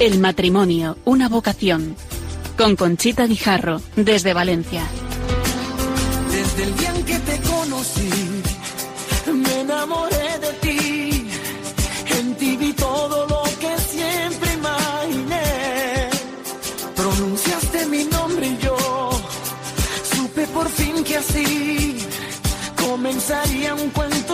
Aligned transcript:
El 0.00 0.18
matrimonio, 0.18 0.96
una 1.04 1.28
vocación. 1.28 1.94
Con 2.56 2.74
Conchita 2.74 3.26
Guijarro, 3.26 3.82
desde 3.96 4.32
Valencia. 4.32 4.82
Desde 6.32 6.62
el 6.62 6.76
día 6.78 6.94
en 6.96 7.04
que 7.04 7.18
te 7.18 7.38
conocí, 7.42 8.10
me 9.30 9.60
enamoré 9.60 10.38
de 10.38 10.52
ti. 10.62 11.28
En 12.18 12.34
ti 12.36 12.56
vi 12.56 12.72
todo 12.72 13.26
lo 13.26 13.42
que 13.60 13.76
siempre 13.78 14.54
imaginé. 14.54 16.08
Pronunciaste 16.96 17.84
mi 17.88 18.04
nombre 18.04 18.46
y 18.46 18.56
yo 18.56 19.10
supe 20.16 20.46
por 20.46 20.70
fin 20.70 21.04
que 21.04 21.18
así 21.18 21.98
comenzaría 22.80 23.74
un 23.74 23.90
cuento 23.90 24.29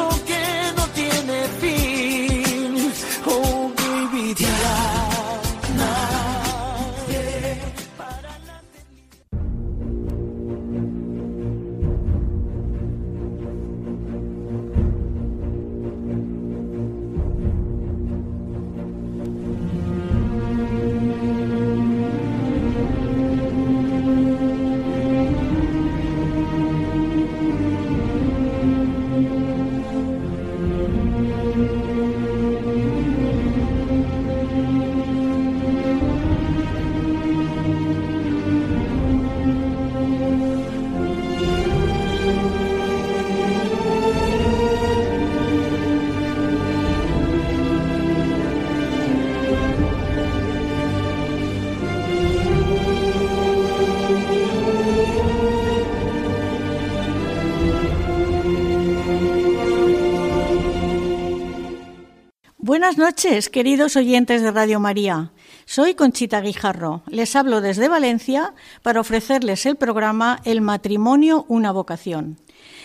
Buenas 62.97 63.15
noches, 63.15 63.51
queridos 63.51 63.95
oyentes 63.97 64.41
de 64.41 64.51
Radio 64.51 64.81
María. 64.81 65.31
Soy 65.67 65.95
Conchita 65.95 66.41
Guijarro. 66.41 67.03
Les 67.09 67.37
hablo 67.37 67.61
desde 67.61 67.89
Valencia 67.89 68.55
para 68.81 69.01
ofrecerles 69.01 69.67
el 69.67 69.77
programa 69.77 70.41
El 70.47 70.63
matrimonio, 70.63 71.45
una 71.47 71.73
vocación. 71.73 72.39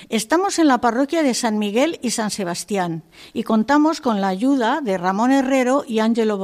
Estamos 0.10 0.60
en 0.60 0.68
la 0.68 0.82
parroquia 0.82 1.24
de 1.24 1.34
San 1.34 1.58
Miguel 1.60 2.00
y 2.02 2.12
San 2.12 2.32
Sebastián 2.32 3.04
y 3.34 3.44
contamos 3.44 4.02
con 4.02 4.20
la 4.20 4.28
ayuda 4.28 4.82
de 4.82 4.98
Ramón 4.98 5.32
Herrero 5.32 5.86
y 5.88 6.00
Ángelo 6.00 6.38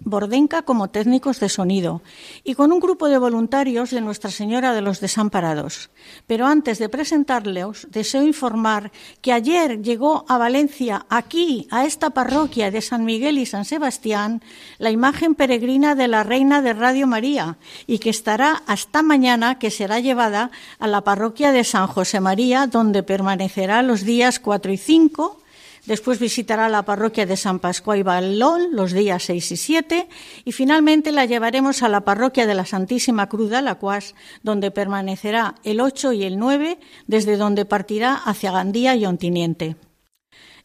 Bordenca 0.00 0.62
como 0.62 0.88
técnicos 0.88 1.38
de 1.38 1.48
sonido 1.48 2.02
y 2.42 2.54
con 2.54 2.72
un 2.72 2.80
grupo 2.80 3.08
de 3.08 3.18
voluntarios 3.18 3.90
de 3.90 4.00
Nuestra 4.00 4.30
Señora 4.30 4.72
de 4.72 4.80
los 4.80 5.00
Desamparados. 5.00 5.90
Pero 6.26 6.46
antes 6.46 6.78
de 6.78 6.88
presentarles, 6.88 7.86
deseo 7.90 8.22
informar 8.22 8.90
que 9.20 9.32
ayer 9.32 9.82
llegó 9.82 10.24
a 10.28 10.38
Valencia, 10.38 11.06
aquí, 11.08 11.68
a 11.70 11.84
esta 11.84 12.10
parroquia 12.10 12.70
de 12.70 12.80
San 12.80 13.04
Miguel 13.04 13.38
y 13.38 13.46
San 13.46 13.64
Sebastián, 13.64 14.42
la 14.78 14.90
imagen 14.90 15.34
peregrina 15.34 15.94
de 15.94 16.08
la 16.08 16.24
Reina 16.24 16.62
de 16.62 16.72
Radio 16.72 17.06
María 17.06 17.58
y 17.86 17.98
que 17.98 18.10
estará 18.10 18.62
hasta 18.66 19.02
mañana, 19.02 19.58
que 19.58 19.70
será 19.70 20.00
llevada 20.00 20.50
a 20.78 20.86
la 20.86 21.02
parroquia 21.02 21.52
de 21.52 21.64
San 21.64 21.86
José 21.86 22.20
María, 22.20 22.63
donde 22.70 23.02
permanecerá 23.02 23.82
los 23.82 24.04
días 24.04 24.38
4 24.38 24.72
y 24.72 24.76
5. 24.76 25.40
Después 25.86 26.18
visitará 26.18 26.68
la 26.70 26.84
parroquia 26.84 27.26
de 27.26 27.36
San 27.36 27.58
Pascual 27.58 27.98
y 27.98 28.02
Balón 28.02 28.74
los 28.74 28.92
días 28.92 29.22
6 29.24 29.52
y 29.52 29.56
7 29.56 30.08
y 30.44 30.52
finalmente 30.52 31.12
la 31.12 31.26
llevaremos 31.26 31.82
a 31.82 31.90
la 31.90 32.00
parroquia 32.02 32.46
de 32.46 32.54
la 32.54 32.64
Santísima 32.64 33.28
Cruz 33.28 33.50
de 33.50 33.58
Alacuás, 33.58 34.14
donde 34.42 34.70
permanecerá 34.70 35.56
el 35.62 35.80
8 35.80 36.12
y 36.12 36.24
el 36.24 36.38
9, 36.38 36.78
desde 37.06 37.36
donde 37.36 37.66
partirá 37.66 38.14
hacia 38.14 38.52
Gandía 38.52 38.96
y 38.96 39.04
Ontiniente. 39.04 39.76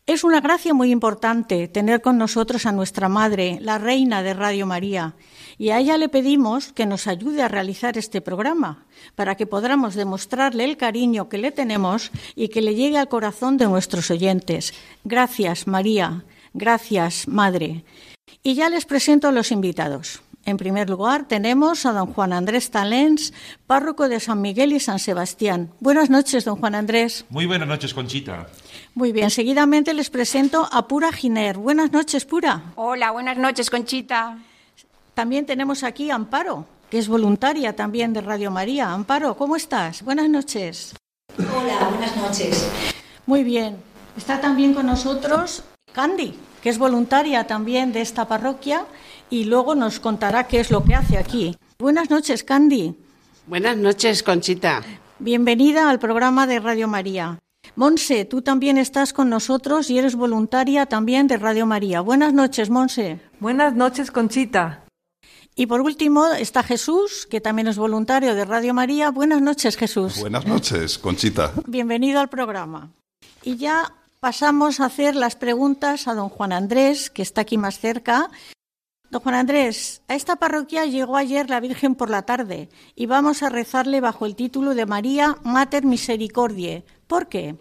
Es 0.10 0.24
una 0.24 0.42
gracia 0.42 0.74
muy 0.74 0.90
importante 0.90 1.68
tener 1.68 2.02
con 2.02 2.18
nosotros 2.18 2.66
a 2.66 2.72
nuestra 2.72 3.10
Madre, 3.10 3.60
la 3.62 3.78
Reina 3.78 4.24
de 4.24 4.34
Radio 4.34 4.66
María, 4.66 5.14
y 5.60 5.70
a 5.70 5.78
ella 5.78 6.00
le 6.00 6.10
pedimos 6.10 6.74
que 6.74 6.88
nos 6.88 7.06
ayude 7.06 7.44
a 7.44 7.48
realizar 7.48 7.96
este 7.96 8.20
programa, 8.20 8.88
para 9.14 9.36
que 9.36 9.46
podamos 9.46 9.94
demostrarle 9.94 10.66
el 10.66 10.78
cariño 10.78 11.30
que 11.30 11.38
le 11.38 11.52
tenemos 11.52 12.10
y 12.36 12.48
que 12.48 12.64
le 12.64 12.74
llegue 12.74 12.98
al 12.98 13.08
corazón 13.08 13.58
de 13.58 13.68
nuestros 13.68 14.10
oyentes. 14.10 14.74
Gracias, 15.04 15.68
María. 15.68 16.24
Gracias, 16.56 17.28
Madre. 17.28 17.86
Y 18.42 18.56
ya 18.56 18.68
les 18.70 18.86
presento 18.86 19.28
a 19.28 19.32
los 19.32 19.52
invitados. 19.52 20.24
En 20.44 20.58
primer 20.58 20.90
lugar, 20.90 21.28
tenemos 21.28 21.86
a 21.86 21.92
don 21.92 22.14
Juan 22.14 22.34
Andrés 22.34 22.72
Talens, 22.72 23.32
párroco 23.68 24.10
de 24.10 24.20
San 24.20 24.42
Miguel 24.42 24.74
y 24.74 24.80
San 24.80 24.98
Sebastián. 24.98 25.70
Buenas 25.80 26.10
noches, 26.10 26.46
don 26.46 26.56
Juan 26.56 26.74
Andrés. 26.74 27.26
Muy 27.30 27.46
buenas 27.46 27.68
noches, 27.68 27.94
Conchita. 27.94 28.48
Muy 29.00 29.14
bien, 29.14 29.30
seguidamente 29.30 29.94
les 29.94 30.10
presento 30.10 30.68
a 30.70 30.86
Pura 30.86 31.14
Giner. 31.14 31.58
Buenas 31.58 31.94
noches, 31.94 32.26
Pura. 32.26 32.74
Hola, 32.76 33.12
buenas 33.12 33.38
noches, 33.38 33.70
Conchita. 33.70 34.38
También 35.14 35.46
tenemos 35.46 35.86
aquí 35.86 36.12
a 36.12 36.16
Amparo, 36.16 36.66
que 36.90 36.98
es 36.98 37.08
voluntaria 37.08 37.78
también 37.78 38.12
de 38.12 38.20
Radio 38.20 38.52
María. 38.52 38.92
Amparo, 38.92 39.38
¿cómo 39.38 39.56
estás? 39.56 40.04
Buenas 40.04 40.28
noches. 40.28 40.96
Hola, 41.38 41.88
buenas 41.88 42.18
noches. 42.18 42.70
Muy 43.26 43.46
bien. 43.46 43.78
Está 44.18 44.42
también 44.42 44.74
con 44.74 44.88
nosotros 44.88 45.64
Candy, 45.94 46.38
que 46.62 46.68
es 46.68 46.78
voluntaria 46.78 47.48
también 47.48 47.94
de 47.94 48.02
esta 48.02 48.28
parroquia 48.28 48.86
y 49.30 49.46
luego 49.46 49.76
nos 49.76 50.02
contará 50.02 50.46
qué 50.46 50.60
es 50.60 50.72
lo 50.72 50.84
que 50.84 50.96
hace 50.96 51.18
aquí. 51.18 51.56
Buenas 51.80 52.10
noches, 52.10 52.44
Candy. 52.44 52.96
Buenas 53.48 53.78
noches, 53.78 54.24
Conchita. 54.24 54.82
Bienvenida 55.20 55.90
al 55.90 56.00
programa 56.00 56.48
de 56.48 56.60
Radio 56.60 56.90
María. 56.90 57.40
Monse, 57.80 58.26
tú 58.26 58.42
también 58.42 58.78
estás 58.78 59.14
con 59.14 59.30
nosotros 59.30 59.90
y 59.90 59.98
eres 59.98 60.16
voluntaria 60.16 60.86
también 60.88 61.28
de 61.28 61.38
Radio 61.38 61.66
María. 61.66 62.02
Buenas 62.02 62.34
noches, 62.34 62.70
Monse. 62.70 63.22
Buenas 63.40 63.74
noches, 63.74 64.12
Conchita. 64.12 64.84
Y 65.56 65.66
por 65.66 65.80
último 65.80 66.26
está 66.26 66.62
Jesús, 66.62 67.26
que 67.26 67.40
también 67.40 67.70
es 67.70 67.78
voluntario 67.78 68.36
de 68.36 68.44
Radio 68.44 68.74
María. 68.74 69.12
Buenas 69.12 69.42
noches, 69.42 69.78
Jesús. 69.78 70.20
Buenas 70.20 70.46
noches, 70.46 70.98
Conchita. 70.98 71.54
Bienvenido 71.68 72.20
al 72.20 72.28
programa. 72.28 72.92
Y 73.44 73.56
ya 73.56 73.94
pasamos 74.20 74.82
a 74.82 74.88
hacer 74.88 75.16
las 75.16 75.38
preguntas 75.38 76.10
a 76.10 76.16
don 76.16 76.28
Juan 76.28 76.52
Andrés, 76.52 77.10
que 77.10 77.22
está 77.22 77.40
aquí 77.42 77.58
más 77.58 77.80
cerca. 77.80 78.30
Don 79.10 79.22
Juan 79.22 79.36
Andrés, 79.36 80.02
a 80.10 80.16
esta 80.16 80.36
parroquia 80.36 80.84
llegó 80.86 81.16
ayer 81.16 81.50
la 81.50 81.62
Virgen 81.62 81.96
por 81.96 82.10
la 82.10 82.24
tarde 82.24 82.68
y 82.94 83.06
vamos 83.06 83.42
a 83.42 83.48
rezarle 83.48 84.02
bajo 84.02 84.26
el 84.26 84.36
título 84.36 84.76
de 84.76 84.86
María 84.86 85.38
Mater 85.46 85.86
Misericordiae. 85.86 86.84
¿Por 87.08 87.30
qué? 87.30 87.56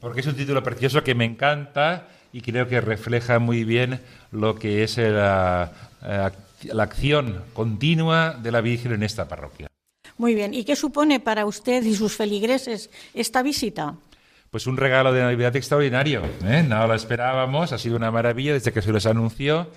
Porque 0.00 0.20
es 0.20 0.26
un 0.26 0.36
título 0.36 0.62
precioso 0.62 1.02
que 1.02 1.14
me 1.14 1.24
encanta 1.24 2.08
y 2.32 2.40
creo 2.40 2.68
que 2.68 2.80
refleja 2.80 3.38
muy 3.38 3.64
bien 3.64 4.00
lo 4.32 4.54
que 4.54 4.84
es 4.84 4.98
la, 4.98 5.72
eh, 6.04 6.30
la 6.72 6.82
acción 6.82 7.42
continua 7.52 8.34
de 8.34 8.52
la 8.52 8.60
Virgen 8.60 8.92
en 8.92 9.02
esta 9.02 9.28
parroquia. 9.28 9.68
Muy 10.16 10.34
bien. 10.34 10.52
¿Y 10.52 10.64
qué 10.64 10.76
supone 10.76 11.20
para 11.20 11.46
usted 11.46 11.82
y 11.84 11.94
sus 11.94 12.16
feligreses 12.16 12.90
esta 13.14 13.42
visita? 13.42 13.94
Pues 14.50 14.66
un 14.66 14.76
regalo 14.76 15.12
de 15.12 15.20
Navidad 15.20 15.54
extraordinario. 15.56 16.22
¿eh? 16.44 16.64
No 16.66 16.86
lo 16.86 16.94
esperábamos, 16.94 17.72
ha 17.72 17.78
sido 17.78 17.96
una 17.96 18.10
maravilla 18.10 18.54
desde 18.54 18.72
que 18.72 18.82
se 18.82 18.92
les 18.92 19.06
anunció. 19.06 19.68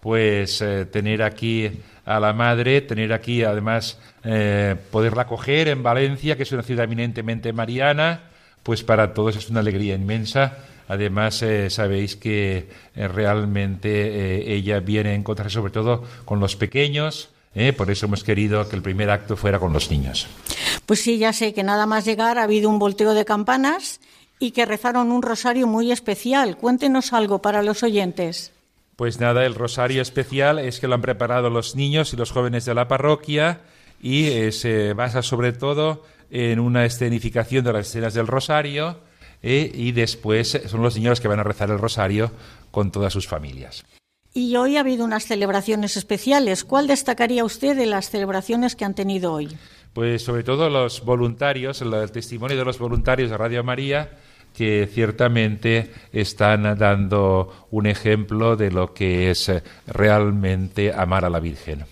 Pues 0.00 0.60
eh, 0.60 0.86
tener 0.86 1.22
aquí 1.22 1.70
a 2.04 2.20
la 2.20 2.32
madre, 2.32 2.80
tener 2.82 3.12
aquí 3.12 3.42
además 3.42 3.98
eh, 4.24 4.76
poderla 4.90 5.22
acoger 5.22 5.68
en 5.68 5.82
Valencia, 5.82 6.36
que 6.36 6.44
es 6.44 6.52
una 6.52 6.62
ciudad 6.62 6.84
eminentemente 6.84 7.52
mariana, 7.52 8.22
pues 8.62 8.82
para 8.82 9.14
todos 9.14 9.36
es 9.36 9.50
una 9.50 9.60
alegría 9.60 9.94
inmensa. 9.94 10.58
Además, 10.88 11.42
eh, 11.42 11.68
sabéis 11.70 12.16
que 12.16 12.68
eh, 12.96 13.08
realmente 13.08 13.88
eh, 13.90 14.54
ella 14.54 14.80
viene 14.80 15.10
a 15.10 15.14
encontrarse 15.14 15.54
sobre 15.54 15.72
todo 15.72 16.04
con 16.24 16.40
los 16.40 16.56
pequeños, 16.56 17.30
¿eh? 17.54 17.72
por 17.72 17.90
eso 17.90 18.06
hemos 18.06 18.24
querido 18.24 18.66
que 18.68 18.76
el 18.76 18.82
primer 18.82 19.10
acto 19.10 19.36
fuera 19.36 19.58
con 19.58 19.72
los 19.72 19.90
niños. 19.90 20.26
Pues 20.86 21.02
sí, 21.02 21.18
ya 21.18 21.32
sé 21.32 21.52
que 21.52 21.62
nada 21.62 21.86
más 21.86 22.04
llegar 22.04 22.38
ha 22.38 22.44
habido 22.44 22.70
un 22.70 22.78
volteo 22.78 23.12
de 23.12 23.24
campanas 23.24 24.00
y 24.38 24.52
que 24.52 24.66
rezaron 24.66 25.12
un 25.12 25.22
rosario 25.22 25.66
muy 25.66 25.92
especial. 25.92 26.56
Cuéntenos 26.56 27.12
algo 27.12 27.42
para 27.42 27.62
los 27.62 27.82
oyentes. 27.82 28.52
Pues 28.96 29.20
nada, 29.20 29.46
el 29.46 29.54
rosario 29.54 30.02
especial 30.02 30.58
es 30.58 30.80
que 30.80 30.88
lo 30.88 30.94
han 30.94 31.02
preparado 31.02 31.50
los 31.50 31.76
niños 31.76 32.12
y 32.12 32.16
los 32.16 32.32
jóvenes 32.32 32.64
de 32.64 32.74
la 32.74 32.88
parroquia 32.88 33.60
y 34.00 34.26
eh, 34.26 34.52
se 34.52 34.92
basa 34.92 35.22
sobre 35.22 35.52
todo 35.52 36.04
en 36.30 36.60
una 36.60 36.84
escenificación 36.84 37.64
de 37.64 37.72
las 37.72 37.88
escenas 37.88 38.14
del 38.14 38.26
rosario 38.26 39.00
eh, 39.42 39.70
y 39.72 39.92
después 39.92 40.60
son 40.66 40.82
los 40.82 40.96
niños 40.96 41.10
los 41.10 41.20
que 41.20 41.28
van 41.28 41.40
a 41.40 41.44
rezar 41.44 41.70
el 41.70 41.78
rosario 41.78 42.30
con 42.70 42.90
todas 42.90 43.12
sus 43.12 43.28
familias. 43.28 43.84
Y 44.34 44.56
hoy 44.56 44.76
ha 44.76 44.80
habido 44.80 45.04
unas 45.04 45.24
celebraciones 45.24 45.96
especiales. 45.96 46.64
¿Cuál 46.64 46.86
destacaría 46.86 47.44
usted 47.44 47.76
de 47.76 47.86
las 47.86 48.10
celebraciones 48.10 48.76
que 48.76 48.84
han 48.84 48.94
tenido 48.94 49.32
hoy? 49.32 49.48
Pues 49.94 50.22
sobre 50.22 50.44
todo 50.44 50.68
los 50.68 51.04
voluntarios, 51.04 51.80
el 51.80 52.10
testimonio 52.12 52.56
de 52.56 52.64
los 52.64 52.78
voluntarios 52.78 53.30
de 53.30 53.36
Radio 53.36 53.64
María, 53.64 54.10
que 54.54 54.88
ciertamente 54.92 55.92
están 56.12 56.78
dando 56.78 57.66
un 57.70 57.86
ejemplo 57.86 58.56
de 58.56 58.70
lo 58.70 58.92
que 58.92 59.30
es 59.30 59.48
eh, 59.48 59.62
realmente 59.86 60.92
amar 60.92 61.24
a 61.24 61.30
la 61.30 61.40
Virgen. 61.40 61.84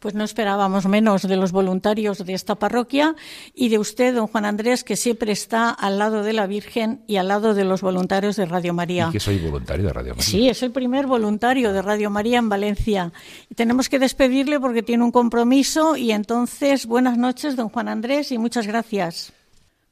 Pues 0.00 0.14
no 0.14 0.24
esperábamos 0.24 0.86
menos 0.86 1.22
de 1.28 1.36
los 1.36 1.52
voluntarios 1.52 2.24
de 2.24 2.32
esta 2.32 2.54
parroquia 2.54 3.14
y 3.54 3.68
de 3.68 3.78
usted, 3.78 4.14
don 4.14 4.26
Juan 4.26 4.46
Andrés, 4.46 4.82
que 4.82 4.96
siempre 4.96 5.30
está 5.30 5.70
al 5.70 5.98
lado 5.98 6.22
de 6.22 6.32
la 6.32 6.46
Virgen 6.46 7.02
y 7.06 7.16
al 7.16 7.28
lado 7.28 7.54
de 7.54 7.64
los 7.64 7.82
voluntarios 7.82 8.36
de 8.36 8.46
Radio 8.46 8.72
María. 8.72 9.08
Y 9.10 9.12
que 9.12 9.20
soy 9.20 9.38
voluntario 9.38 9.86
de 9.86 9.92
Radio 9.92 10.14
María. 10.14 10.24
Sí, 10.24 10.48
es 10.48 10.62
el 10.62 10.72
primer 10.72 11.06
voluntario 11.06 11.72
de 11.72 11.82
Radio 11.82 12.10
María 12.10 12.38
en 12.38 12.48
Valencia. 12.48 13.12
Y 13.50 13.54
tenemos 13.54 13.88
que 13.88 13.98
despedirle 13.98 14.58
porque 14.58 14.82
tiene 14.82 15.04
un 15.04 15.12
compromiso 15.12 15.96
y 15.96 16.12
entonces 16.12 16.86
buenas 16.86 17.18
noches, 17.18 17.54
don 17.54 17.68
Juan 17.68 17.88
Andrés, 17.88 18.32
y 18.32 18.38
muchas 18.38 18.66
gracias. 18.66 19.34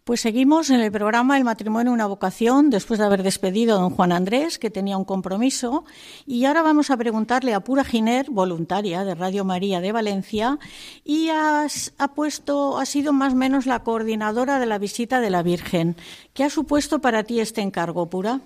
Pues 0.09 0.23
seguimos 0.23 0.71
en 0.71 0.81
el 0.81 0.91
programa 0.91 1.37
El 1.37 1.45
matrimonio 1.45 1.93
una 1.93 2.07
vocación, 2.07 2.71
después 2.71 2.99
de 2.99 3.05
haber 3.05 3.23
despedido 3.23 3.77
a 3.77 3.81
don 3.83 3.91
Juan 3.91 4.11
Andrés, 4.11 4.59
que 4.59 4.71
tenía 4.71 4.97
un 4.97 5.05
compromiso, 5.05 5.85
y 6.25 6.47
ahora 6.47 6.63
vamos 6.63 6.91
a 6.91 6.97
preguntarle 6.97 7.53
a 7.53 7.61
Pura 7.61 7.85
Giner, 7.85 8.31
voluntaria 8.31 9.05
de 9.05 9.15
Radio 9.15 9.45
María 9.45 9.83
de 9.83 9.93
Valencia, 9.93 10.59
y 11.05 11.29
has, 11.29 11.93
ha 11.99 12.15
puesto, 12.15 12.79
ha 12.79 12.87
sido 12.87 13.13
más 13.13 13.35
o 13.35 13.37
menos 13.37 13.67
la 13.67 13.81
coordinadora 13.81 14.59
de 14.59 14.65
la 14.65 14.79
visita 14.79 15.21
de 15.21 15.29
la 15.29 15.43
Virgen. 15.43 15.95
¿Qué 16.33 16.43
ha 16.43 16.49
supuesto 16.49 17.01
para 17.01 17.25
ti 17.25 17.41
este 17.41 17.61
encargo, 17.61 18.09
Pura? 18.09 18.41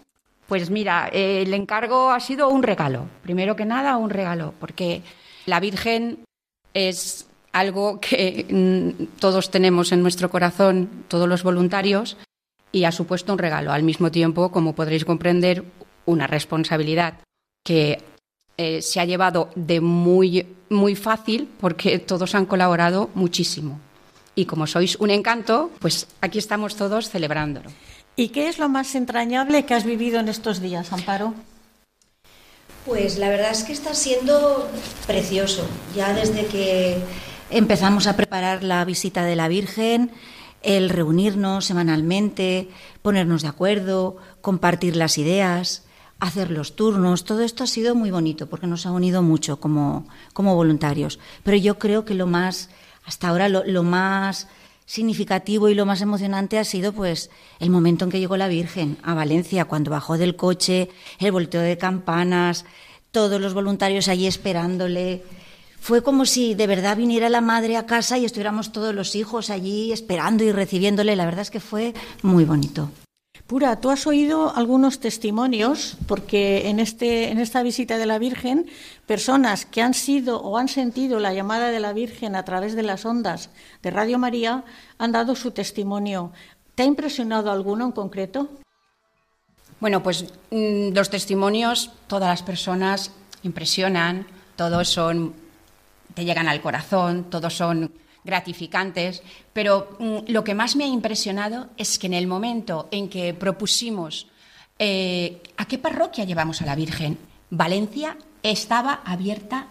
Pues 0.49 0.69
mira, 0.69 1.11
el 1.13 1.55
encargo 1.55 2.11
ha 2.11 2.19
sido 2.19 2.49
un 2.49 2.65
regalo. 2.65 3.07
Primero 3.23 3.55
que 3.55 3.67
nada, 3.67 3.99
un 3.99 4.11
regalo, 4.11 4.53
porque 4.59 5.03
la 5.47 5.61
Virgen 5.61 6.25
es 6.75 7.29
algo 7.53 8.01
que 8.01 8.47
mm, 8.49 9.19
todos 9.19 9.51
tenemos 9.51 9.93
en 9.93 10.03
nuestro 10.03 10.31
corazón, 10.31 10.89
todos 11.09 11.29
los 11.29 11.43
voluntarios, 11.43 12.17
y 12.73 12.85
ha 12.85 12.93
supuesto 12.93 13.33
un 13.33 13.39
regalo. 13.39 13.73
Al 13.73 13.83
mismo 13.83 14.11
tiempo, 14.11 14.51
como 14.51 14.75
podréis 14.75 15.05
comprender, 15.05 15.65
una 16.07 16.27
responsabilidad 16.27 17.19
que 17.65 18.03
eh, 18.57 18.83
se 18.83 19.01
ha 19.01 19.05
llevado 19.05 19.51
de 19.55 19.81
muy, 19.81 20.47
muy 20.69 20.97
fácil 20.97 21.49
porque 21.61 21.99
todos 21.99 22.35
han 22.35 22.47
colaborado 22.47 23.11
muchísimo. 23.15 23.79
Y 24.35 24.47
como 24.47 24.67
sois 24.67 24.97
un 24.97 25.11
encanto, 25.11 25.71
pues 25.79 26.09
aquí 26.21 26.39
estamos 26.39 26.75
todos 26.77 27.11
celebrándolo. 27.11 27.71
¿Y 28.17 28.29
qué 28.29 28.49
es 28.49 28.59
lo 28.59 28.69
más 28.69 28.95
entrañable 28.95 29.65
que 29.65 29.75
has 29.75 29.85
vivido 29.85 30.21
en 30.21 30.29
estos 30.29 30.61
días, 30.61 30.93
Amparo? 30.93 31.35
Pues 32.87 33.19
la 33.19 33.29
verdad 33.29 33.53
es 33.53 33.63
que 33.63 33.73
está 33.73 33.95
siendo 33.95 34.69
precioso. 35.07 35.67
Ya 35.95 36.13
desde 36.13 36.47
que 36.47 36.99
empezamos 37.53 38.07
a 38.07 38.17
preparar 38.17 38.65
la 38.65 38.85
visita 38.85 39.25
de 39.25 39.37
la 39.37 39.49
Virgen, 39.49 40.11
el 40.63 40.89
reunirnos 40.89 41.67
semanalmente, 41.67 42.69
ponernos 43.03 43.43
de 43.43 43.49
acuerdo, 43.49 44.17
compartir 44.41 44.97
las 44.97 45.19
ideas, 45.19 45.85
hacer 46.19 46.51
los 46.51 46.77
turnos, 46.77 47.25
todo 47.25 47.43
esto 47.43 47.65
ha 47.65 47.67
sido 47.67 47.95
muy 47.95 48.11
bonito 48.11 48.49
porque 48.49 48.67
nos 48.67 48.87
ha 48.87 48.93
unido 48.93 49.23
mucho 49.23 49.61
como, 49.61 50.07
como 50.33 50.55
voluntarios. 50.55 51.19
Pero 51.43 51.57
yo 51.57 51.79
creo 51.79 52.05
que 52.05 52.15
lo 52.15 52.27
más, 52.27 52.71
hasta 53.05 53.29
ahora, 53.29 53.49
lo, 53.49 53.65
lo 53.65 53.83
más 53.83 54.49
significativo 54.87 55.69
y 55.69 55.75
lo 55.75 55.87
más 55.87 56.01
emocionante 56.01 56.59
ha 56.59 56.65
sido 56.65 56.93
pues 56.93 57.31
el 57.61 57.71
momento 57.71 58.05
en 58.05 58.11
que 58.11 58.21
llegó 58.21 58.37
la 58.37 58.49
Virgen 58.49 58.99
a 59.03 59.15
Valencia, 59.15 59.67
cuando 59.67 59.91
bajó 59.91 60.17
del 60.17 60.37
coche, 60.37 60.91
el 61.19 61.33
volteo 61.33 61.61
de 61.61 61.79
campanas, 61.79 62.65
todos 63.11 63.41
los 63.41 63.53
voluntarios 63.53 64.09
allí 64.09 64.27
esperándole, 64.27 65.23
fue 65.83 66.05
como 66.05 66.27
si 66.27 66.55
de 66.55 66.69
verdad 66.69 66.97
viniera 66.97 67.29
la 67.29 67.41
madre 67.41 67.77
a 67.77 67.87
casa 67.87 68.17
y 68.17 68.25
estuviéramos 68.25 68.71
todos 68.71 68.95
los 68.95 69.17
hijos 69.17 69.51
allí 69.51 69.91
esperando 69.91 70.45
y 70.45 70.53
recibiéndole. 70.53 71.17
La 71.17 71.25
verdad 71.25 71.43
es 71.43 71.51
que 71.51 71.59
fue 71.59 71.93
muy 72.23 72.45
bonito. 72.45 72.89
Pura, 73.49 73.81
tú 73.81 73.91
has 73.91 74.07
oído 74.07 74.55
algunos 74.55 75.01
testimonios, 75.01 75.97
porque 76.07 76.69
en, 76.69 76.79
este, 76.79 77.33
en 77.33 77.39
esta 77.39 77.65
visita 77.65 77.99
de 77.99 78.07
la 78.07 78.21
Virgen, 78.21 78.71
personas 79.07 79.67
que 79.67 79.83
han 79.83 79.93
sido 79.93 80.41
o 80.41 80.57
han 80.57 80.69
sentido 80.69 81.19
la 81.19 81.35
llamada 81.35 81.73
de 81.73 81.81
la 81.81 81.93
Virgen 81.93 82.37
a 82.37 82.45
través 82.45 82.77
de 82.77 82.85
las 82.85 83.05
ondas 83.05 83.51
de 83.83 83.91
Radio 83.91 84.21
María 84.21 84.63
han 84.99 85.11
dado 85.11 85.35
su 85.35 85.51
testimonio. 85.51 86.31
¿Te 86.77 86.85
ha 86.85 86.87
impresionado 86.87 87.51
alguno 87.51 87.87
en 87.87 87.93
concreto? 87.93 88.49
Bueno, 89.81 90.01
pues 90.01 90.27
mm, 90.53 90.95
los 90.95 91.11
testimonios, 91.11 91.91
todas 92.07 92.29
las 92.29 92.45
personas 92.45 93.11
impresionan, 93.43 94.29
todos 94.55 94.89
son 94.89 95.42
te 96.15 96.25
llegan 96.25 96.49
al 96.49 96.61
corazón, 96.61 97.31
todos 97.31 97.55
son 97.55 97.93
gratificantes, 98.25 99.23
pero 99.53 99.97
mm, 99.99 100.31
lo 100.31 100.45
que 100.45 100.55
más 100.55 100.77
me 100.77 100.85
ha 100.85 100.89
impresionado 100.89 101.71
es 101.77 101.99
que 101.99 102.07
en 102.07 102.15
el 102.15 102.27
momento 102.27 102.89
en 102.91 103.09
que 103.09 103.35
propusimos 103.35 104.29
eh, 104.79 105.43
a 105.57 105.67
qué 105.67 105.79
parroquia 105.79 106.25
llevamos 106.25 106.63
a 106.63 106.67
la 106.67 106.75
Virgen, 106.75 107.19
Valencia 107.51 108.17
estaba 108.43 109.03
abierta, 109.05 109.67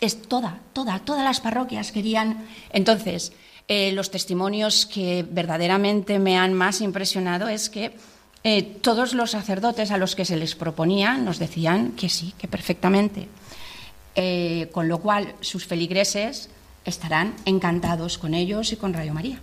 es 0.00 0.22
toda, 0.22 0.60
toda, 0.72 1.00
todas 1.00 1.24
las 1.24 1.40
parroquias 1.40 1.92
querían. 1.92 2.46
Entonces, 2.70 3.32
eh, 3.66 3.92
los 3.92 4.10
testimonios 4.10 4.86
que 4.86 5.26
verdaderamente 5.28 6.18
me 6.18 6.38
han 6.38 6.54
más 6.54 6.80
impresionado 6.80 7.48
es 7.48 7.68
que 7.68 7.92
eh, 8.44 8.62
todos 8.62 9.14
los 9.14 9.32
sacerdotes 9.32 9.90
a 9.90 9.98
los 9.98 10.14
que 10.16 10.24
se 10.24 10.36
les 10.36 10.54
proponía 10.54 11.18
nos 11.18 11.38
decían 11.38 11.92
que 11.92 12.08
sí, 12.08 12.32
que 12.38 12.48
perfectamente. 12.48 13.28
Eh, 14.20 14.68
con 14.72 14.88
lo 14.88 14.98
cual 14.98 15.36
sus 15.38 15.64
feligreses 15.64 16.50
estarán 16.84 17.36
encantados 17.44 18.18
con 18.18 18.34
ellos 18.34 18.72
y 18.72 18.76
con 18.76 18.92
Radio 18.92 19.14
María. 19.14 19.38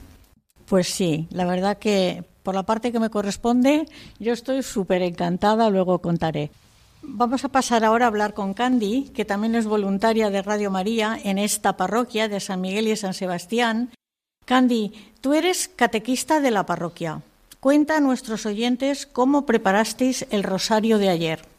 Pues 0.66 0.89
sí, 0.89 1.27
la 1.31 1.45
verdad 1.45 1.77
que 1.77 2.25
por 2.44 2.56
la 2.56 2.63
parte 2.63 2.92
que 2.92 3.00
me 3.00 3.10
corresponde, 3.10 3.86
yo 4.19 4.33
estoy 4.33 4.63
súper 4.63 5.01
encantada, 5.01 5.69
luego 5.69 6.00
contaré. 6.00 6.51
Vamos 7.01 7.45
a 7.45 7.50
pasar 7.50 7.86
ahora 7.86 8.04
a 8.04 8.07
hablar 8.10 8.33
con 8.33 8.54
Candy, 8.54 9.12
que 9.16 9.24
también 9.24 9.56
es 9.56 9.66
voluntaria 9.66 10.30
de 10.30 10.42
Radio 10.42 10.72
María 10.72 11.18
en 11.24 11.38
esta 11.38 11.77
parroquia 11.77 12.27
de 12.27 12.42
San 12.42 12.60
Miguel 12.60 12.89
y 12.89 12.98
San 12.98 13.13
Sebastián. 13.13 13.92
Candy, 14.44 14.92
tú 15.22 15.36
eres 15.36 15.69
catequista 15.69 16.42
de 16.42 16.51
la 16.51 16.66
parroquia. 16.66 17.22
Cuenta 17.62 17.95
a 17.95 18.01
nuestros 18.01 18.45
oyentes 18.45 19.06
cómo 19.06 19.45
preparasteis 19.45 20.27
el 20.31 20.44
rosario 20.44 20.98
de 20.98 21.07
ayer. 21.07 21.55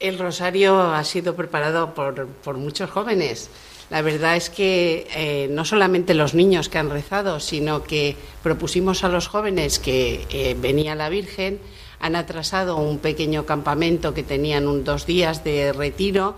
El 0.00 0.18
rosario 0.18 0.80
ha 0.80 1.04
sido 1.04 1.36
preparado 1.36 1.94
por, 1.94 2.56
muchos 2.56 2.90
jóvenes. 2.90 3.50
La 3.90 4.00
verdad 4.00 4.34
es 4.34 4.48
que 4.48 5.06
eh, 5.14 5.48
no 5.50 5.66
solamente 5.66 6.14
los 6.14 6.32
niños 6.32 6.70
que 6.70 6.78
han 6.78 6.88
rezado, 6.88 7.38
sino 7.38 7.84
que 7.84 8.16
propusimos 8.42 9.04
a 9.04 9.08
los 9.08 9.28
jóvenes 9.28 9.78
que 9.78 10.26
eh, 10.30 10.56
venía 10.58 10.94
la 10.94 11.10
Virgen, 11.10 11.60
han 11.98 12.16
atrasado 12.16 12.76
un 12.76 12.98
pequeño 12.98 13.44
campamento 13.44 14.14
que 14.14 14.22
tenían 14.22 14.68
un, 14.68 14.84
dos 14.84 15.04
días 15.04 15.44
de 15.44 15.74
retiro 15.74 16.34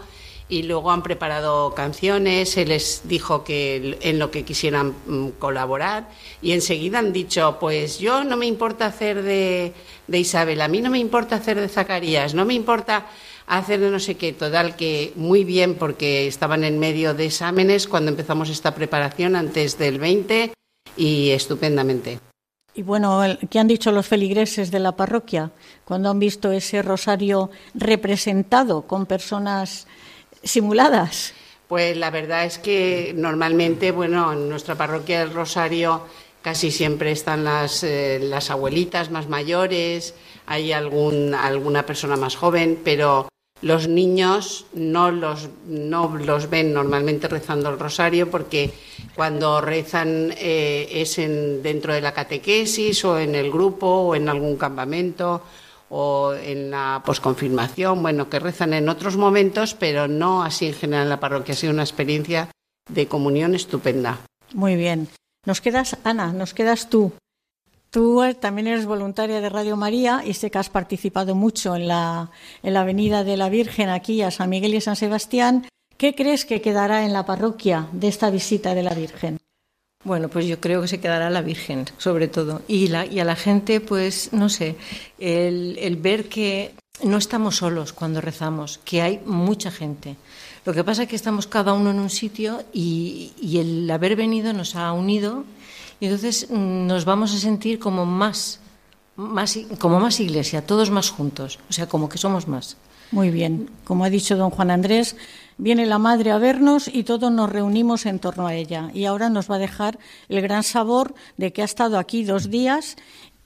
y 0.48 0.64
luego 0.64 0.90
han 0.90 1.04
preparado 1.04 1.72
canciones, 1.72 2.50
se 2.50 2.66
les 2.66 3.02
dijo 3.04 3.44
que 3.44 3.96
en 4.02 4.18
lo 4.18 4.32
que 4.32 4.44
quisieran 4.44 4.94
mm, 5.06 5.28
colaborar 5.38 6.10
y 6.42 6.50
enseguida 6.50 6.98
han 6.98 7.12
dicho, 7.12 7.58
pues 7.60 8.00
yo 8.00 8.24
no 8.24 8.36
me 8.36 8.46
importa 8.46 8.86
hacer 8.86 9.22
de, 9.22 9.72
de 10.08 10.18
Isabel, 10.18 10.60
a 10.62 10.68
mí 10.68 10.80
no 10.80 10.90
me 10.90 10.98
importa 10.98 11.36
hacer 11.36 11.60
de 11.60 11.68
Zacarías, 11.68 12.34
no 12.34 12.44
me 12.44 12.54
importa 12.54 13.06
hacer 13.46 13.80
no 13.80 13.98
sé 13.98 14.16
qué, 14.16 14.32
total 14.32 14.76
que 14.76 15.12
muy 15.16 15.44
bien 15.44 15.74
porque 15.74 16.26
estaban 16.26 16.64
en 16.64 16.78
medio 16.78 17.14
de 17.14 17.26
exámenes 17.26 17.88
cuando 17.88 18.10
empezamos 18.10 18.48
esta 18.50 18.74
preparación 18.74 19.36
antes 19.36 19.78
del 19.78 19.98
20 19.98 20.52
y 20.96 21.30
estupendamente. 21.30 22.18
Y 22.74 22.82
bueno, 22.82 23.20
¿qué 23.50 23.58
han 23.58 23.68
dicho 23.68 23.92
los 23.92 24.06
feligreses 24.06 24.70
de 24.70 24.78
la 24.78 24.96
parroquia 24.96 25.50
cuando 25.84 26.08
han 26.08 26.18
visto 26.18 26.52
ese 26.52 26.80
rosario 26.80 27.50
representado 27.74 28.82
con 28.82 29.04
personas 29.04 29.86
simuladas? 30.42 31.34
Pues 31.68 31.96
la 31.96 32.10
verdad 32.10 32.46
es 32.46 32.58
que 32.58 33.12
normalmente, 33.14 33.92
bueno, 33.92 34.32
en 34.32 34.48
nuestra 34.48 34.74
parroquia 34.74 35.22
el 35.22 35.32
rosario 35.32 36.02
casi 36.40 36.70
siempre 36.70 37.12
están 37.12 37.44
las, 37.44 37.84
eh, 37.84 38.18
las 38.20 38.50
abuelitas 38.50 39.10
más 39.10 39.28
mayores, 39.28 40.14
hay 40.46 40.72
algún, 40.72 41.34
alguna 41.34 41.86
persona 41.86 42.16
más 42.16 42.36
joven, 42.36 42.80
pero 42.82 43.28
los 43.62 43.88
niños 43.88 44.66
no 44.74 45.10
los, 45.10 45.48
no 45.66 46.16
los 46.16 46.50
ven 46.50 46.74
normalmente 46.74 47.28
rezando 47.28 47.70
el 47.70 47.78
rosario 47.78 48.30
porque 48.30 48.72
cuando 49.14 49.60
rezan 49.60 50.34
eh, 50.36 50.88
es 50.90 51.18
en, 51.18 51.62
dentro 51.62 51.94
de 51.94 52.00
la 52.00 52.12
catequesis 52.12 53.04
o 53.04 53.18
en 53.18 53.34
el 53.34 53.50
grupo 53.50 53.86
o 53.86 54.14
en 54.14 54.28
algún 54.28 54.56
campamento 54.56 55.42
o 55.94 56.32
en 56.34 56.70
la 56.70 57.02
posconfirmación, 57.04 58.02
bueno, 58.02 58.30
que 58.30 58.40
rezan 58.40 58.72
en 58.72 58.88
otros 58.88 59.16
momentos, 59.16 59.74
pero 59.74 60.08
no 60.08 60.42
así 60.42 60.66
en 60.66 60.74
general 60.74 61.04
en 61.04 61.10
la 61.10 61.20
parroquia. 61.20 61.52
Ha 61.52 61.56
sido 61.56 61.72
una 61.72 61.82
experiencia 61.82 62.48
de 62.90 63.06
comunión 63.06 63.54
estupenda. 63.54 64.18
Muy 64.54 64.76
bien. 64.76 65.08
Nos 65.46 65.60
quedas, 65.60 65.98
Ana, 66.02 66.32
nos 66.32 66.54
quedas 66.54 66.88
tú. 66.88 67.12
Tú 67.92 68.22
eh, 68.22 68.32
también 68.32 68.68
eres 68.68 68.86
voluntaria 68.86 69.42
de 69.42 69.50
Radio 69.50 69.76
María 69.76 70.22
y 70.24 70.32
sé 70.32 70.50
que 70.50 70.56
has 70.56 70.70
participado 70.70 71.34
mucho 71.34 71.76
en 71.76 71.88
la, 71.88 72.30
en 72.62 72.72
la 72.72 72.80
Avenida 72.80 73.22
de 73.22 73.36
la 73.36 73.50
Virgen 73.50 73.90
aquí 73.90 74.22
a 74.22 74.30
San 74.30 74.48
Miguel 74.48 74.72
y 74.72 74.80
San 74.80 74.96
Sebastián. 74.96 75.68
¿Qué 75.98 76.14
crees 76.14 76.46
que 76.46 76.62
quedará 76.62 77.04
en 77.04 77.12
la 77.12 77.26
parroquia 77.26 77.88
de 77.92 78.08
esta 78.08 78.30
visita 78.30 78.74
de 78.74 78.82
la 78.82 78.94
Virgen? 78.94 79.36
Bueno, 80.04 80.30
pues 80.30 80.46
yo 80.46 80.58
creo 80.58 80.80
que 80.80 80.88
se 80.88 81.00
quedará 81.00 81.28
la 81.28 81.42
Virgen, 81.42 81.84
sobre 81.98 82.28
todo. 82.28 82.62
Y, 82.66 82.88
la, 82.88 83.04
y 83.04 83.20
a 83.20 83.26
la 83.26 83.36
gente, 83.36 83.82
pues, 83.82 84.32
no 84.32 84.48
sé, 84.48 84.76
el, 85.18 85.76
el 85.78 85.96
ver 85.96 86.30
que 86.30 86.72
no 87.04 87.18
estamos 87.18 87.56
solos 87.56 87.92
cuando 87.92 88.22
rezamos, 88.22 88.80
que 88.86 89.02
hay 89.02 89.20
mucha 89.26 89.70
gente. 89.70 90.16
Lo 90.64 90.72
que 90.72 90.82
pasa 90.82 91.02
es 91.02 91.10
que 91.10 91.16
estamos 91.16 91.46
cada 91.46 91.74
uno 91.74 91.90
en 91.90 91.98
un 91.98 92.08
sitio 92.08 92.64
y, 92.72 93.32
y 93.38 93.58
el 93.58 93.90
haber 93.90 94.16
venido 94.16 94.54
nos 94.54 94.76
ha 94.76 94.90
unido 94.94 95.44
y 96.02 96.06
entonces 96.06 96.48
mm, 96.50 96.88
nos 96.88 97.04
vamos 97.04 97.32
a 97.32 97.38
sentir 97.38 97.78
como 97.78 98.04
más, 98.04 98.58
más, 99.14 99.56
como 99.78 100.00
más 100.00 100.18
iglesia, 100.18 100.66
todos 100.66 100.90
más 100.90 101.10
juntos, 101.10 101.60
o 101.70 101.72
sea, 101.72 101.86
como 101.86 102.08
que 102.08 102.18
somos 102.18 102.48
más. 102.48 102.76
Muy 103.12 103.30
bien, 103.30 103.70
como 103.84 104.04
ha 104.04 104.10
dicho 104.10 104.36
don 104.36 104.50
Juan 104.50 104.72
Andrés, 104.72 105.14
viene 105.58 105.86
la 105.86 105.98
madre 105.98 106.32
a 106.32 106.38
vernos 106.38 106.90
y 106.92 107.04
todos 107.04 107.30
nos 107.30 107.48
reunimos 107.48 108.04
en 108.06 108.18
torno 108.18 108.48
a 108.48 108.54
ella. 108.54 108.90
Y 108.92 109.04
ahora 109.04 109.30
nos 109.30 109.48
va 109.48 109.54
a 109.54 109.58
dejar 109.60 110.00
el 110.28 110.42
gran 110.42 110.64
sabor 110.64 111.14
de 111.36 111.52
que 111.52 111.62
ha 111.62 111.66
estado 111.66 111.96
aquí 112.00 112.24
dos 112.24 112.50
días 112.50 112.96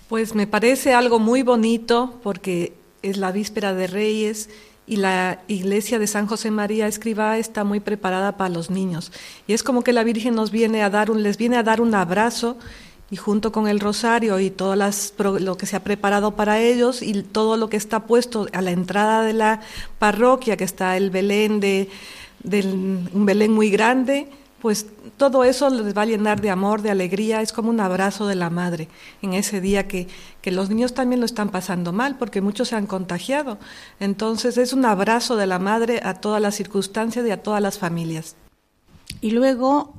Pues 0.09 0.33
me 0.33 0.47
parece 0.47 0.95
algo 0.95 1.19
muy 1.19 1.43
bonito 1.43 2.19
porque 2.23 2.73
es 3.03 3.17
la 3.17 3.31
víspera 3.31 3.75
de 3.75 3.85
Reyes 3.85 4.49
y 4.87 4.95
la 4.95 5.43
iglesia 5.47 5.99
de 5.99 6.07
San 6.07 6.25
José 6.25 6.49
María 6.49 6.87
Escribá 6.87 7.37
está 7.37 7.63
muy 7.63 7.79
preparada 7.79 8.37
para 8.37 8.49
los 8.49 8.71
niños. 8.71 9.11
Y 9.45 9.53
es 9.53 9.61
como 9.61 9.83
que 9.83 9.93
la 9.93 10.03
Virgen 10.03 10.33
nos 10.33 10.49
viene 10.49 10.81
a 10.81 10.89
dar 10.89 11.11
un, 11.11 11.21
les 11.21 11.37
viene 11.37 11.57
a 11.57 11.63
dar 11.63 11.79
un 11.79 11.93
abrazo 11.93 12.57
y 13.11 13.17
junto 13.17 13.51
con 13.51 13.67
el 13.67 13.79
rosario 13.79 14.39
y 14.39 14.49
todo 14.49 14.75
lo 14.75 15.57
que 15.57 15.67
se 15.67 15.75
ha 15.75 15.83
preparado 15.83 16.35
para 16.35 16.59
ellos 16.59 17.03
y 17.03 17.21
todo 17.21 17.55
lo 17.55 17.69
que 17.69 17.77
está 17.77 18.07
puesto 18.07 18.47
a 18.51 18.63
la 18.63 18.71
entrada 18.71 19.21
de 19.21 19.33
la 19.33 19.61
parroquia, 19.99 20.57
que 20.57 20.63
está 20.63 20.97
el 20.97 21.11
Belén 21.11 21.59
de 21.59 21.87
del, 22.43 23.07
un 23.13 23.25
Belén 23.25 23.53
muy 23.53 23.69
grande, 23.69 24.27
pues 24.61 24.85
todo 25.17 25.43
eso 25.43 25.69
les 25.69 25.97
va 25.97 26.03
a 26.03 26.05
llenar 26.05 26.39
de 26.39 26.51
amor, 26.51 26.83
de 26.83 26.91
alegría, 26.91 27.41
es 27.41 27.51
como 27.51 27.71
un 27.71 27.79
abrazo 27.79 28.27
de 28.27 28.35
la 28.35 28.51
madre 28.51 28.87
en 29.23 29.33
ese 29.33 29.59
día 29.59 29.87
que, 29.87 30.07
que 30.41 30.51
los 30.51 30.69
niños 30.69 30.93
también 30.93 31.19
lo 31.19 31.25
están 31.25 31.49
pasando 31.49 31.91
mal 31.91 32.17
porque 32.17 32.41
muchos 32.41 32.67
se 32.67 32.75
han 32.75 32.85
contagiado. 32.85 33.57
Entonces 33.99 34.57
es 34.57 34.71
un 34.71 34.85
abrazo 34.85 35.35
de 35.35 35.47
la 35.47 35.57
madre 35.57 35.99
a 36.03 36.13
todas 36.13 36.41
las 36.41 36.55
circunstancias 36.55 37.25
y 37.25 37.31
a 37.31 37.41
todas 37.41 37.61
las 37.61 37.79
familias. 37.79 38.35
Y 39.19 39.31
luego, 39.31 39.93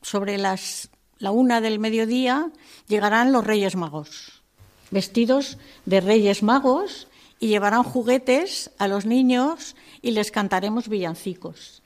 sobre 0.00 0.38
las, 0.38 0.88
la 1.18 1.30
una 1.30 1.60
del 1.60 1.78
mediodía, 1.78 2.50
llegarán 2.88 3.30
los 3.30 3.46
Reyes 3.46 3.76
Magos, 3.76 4.42
vestidos 4.90 5.58
de 5.84 6.00
Reyes 6.00 6.42
Magos 6.42 7.08
y 7.42 7.48
llevarán 7.48 7.82
juguetes 7.82 8.70
a 8.78 8.86
los 8.86 9.04
niños 9.04 9.74
y 10.00 10.12
les 10.12 10.30
cantaremos 10.30 10.88
villancicos. 10.88 11.82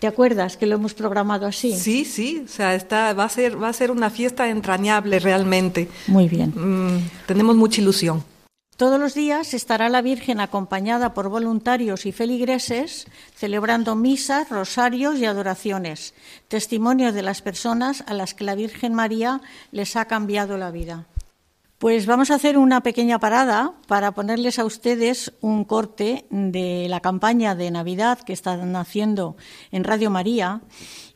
¿Te 0.00 0.06
acuerdas 0.06 0.56
que 0.56 0.64
lo 0.64 0.76
hemos 0.76 0.94
programado 0.94 1.46
así? 1.46 1.74
Sí, 1.76 2.06
sí, 2.06 2.44
o 2.46 2.48
sea, 2.48 2.74
está, 2.74 3.12
va, 3.12 3.24
a 3.24 3.28
ser, 3.28 3.62
va 3.62 3.68
a 3.68 3.72
ser 3.74 3.90
una 3.90 4.08
fiesta 4.08 4.48
entrañable 4.48 5.18
realmente. 5.18 5.90
Muy 6.06 6.30
bien. 6.30 6.54
Mm, 6.56 7.10
tenemos 7.26 7.56
mucha 7.56 7.82
ilusión. 7.82 8.24
Todos 8.78 8.98
los 8.98 9.12
días 9.12 9.52
estará 9.52 9.90
la 9.90 10.00
Virgen 10.00 10.40
acompañada 10.40 11.12
por 11.12 11.28
voluntarios 11.28 12.06
y 12.06 12.12
feligreses 12.12 13.06
celebrando 13.34 13.96
misas, 13.96 14.48
rosarios 14.48 15.18
y 15.18 15.26
adoraciones, 15.26 16.14
testimonio 16.46 17.12
de 17.12 17.22
las 17.22 17.42
personas 17.42 18.02
a 18.06 18.14
las 18.14 18.32
que 18.32 18.44
la 18.44 18.54
Virgen 18.54 18.94
María 18.94 19.42
les 19.72 19.94
ha 19.96 20.06
cambiado 20.06 20.56
la 20.56 20.70
vida. 20.70 21.06
Pues 21.78 22.06
vamos 22.06 22.32
a 22.32 22.34
hacer 22.34 22.58
una 22.58 22.82
pequeña 22.82 23.20
parada 23.20 23.74
para 23.86 24.10
ponerles 24.10 24.58
a 24.58 24.64
ustedes 24.64 25.32
un 25.40 25.64
corte 25.64 26.26
de 26.28 26.88
la 26.88 26.98
campaña 26.98 27.54
de 27.54 27.70
Navidad 27.70 28.18
que 28.18 28.32
están 28.32 28.74
haciendo 28.74 29.36
en 29.70 29.84
Radio 29.84 30.10
María. 30.10 30.62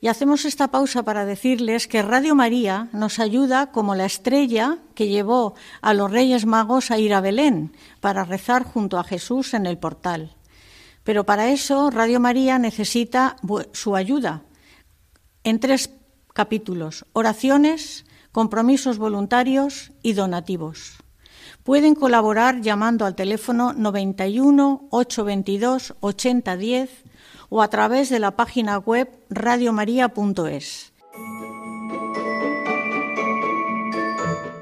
Y 0.00 0.07
hacemos 0.07 0.45
esta 0.45 0.71
pausa 0.71 1.02
para 1.02 1.25
decirles 1.25 1.88
que 1.88 2.02
Radio 2.02 2.37
María 2.37 2.88
nos 2.92 3.19
ayuda 3.19 3.73
como 3.73 3.97
la 3.97 4.04
estrella 4.04 4.78
que 4.95 5.09
llevó 5.09 5.54
a 5.81 5.95
los 5.95 6.12
Reyes 6.12 6.47
Magos 6.47 6.92
a 6.92 6.99
ir 6.99 7.12
a 7.12 7.21
Belén 7.21 7.76
para 7.99 8.23
rezar 8.23 8.62
junto 8.62 9.00
a 9.00 9.04
Jesús 9.04 9.54
en 9.54 9.66
el 9.66 9.78
portal. 9.78 10.37
Pero 11.02 11.26
para 11.26 11.50
eso 11.50 11.90
Radio 11.90 12.21
María 12.21 12.61
necesita 12.61 13.35
su 13.73 13.97
ayuda 13.97 14.45
en 15.42 15.59
tres 15.59 15.90
capítulos, 16.33 17.04
oraciones, 17.14 18.04
compromisos 18.32 18.98
voluntarios 18.98 19.92
y 20.02 20.14
donativos. 20.14 20.96
Pueden 21.62 21.94
colaborar 21.94 22.60
llamando 22.60 23.06
al 23.06 23.14
teléfono 23.14 23.72
91 23.72 24.88
822 24.90 25.94
8010 26.00 27.04
o 27.50 27.62
a 27.62 27.68
través 27.68 28.08
de 28.08 28.18
la 28.18 28.34
página 28.34 28.78
web 28.78 29.08
radiomaria.es. 29.30 30.92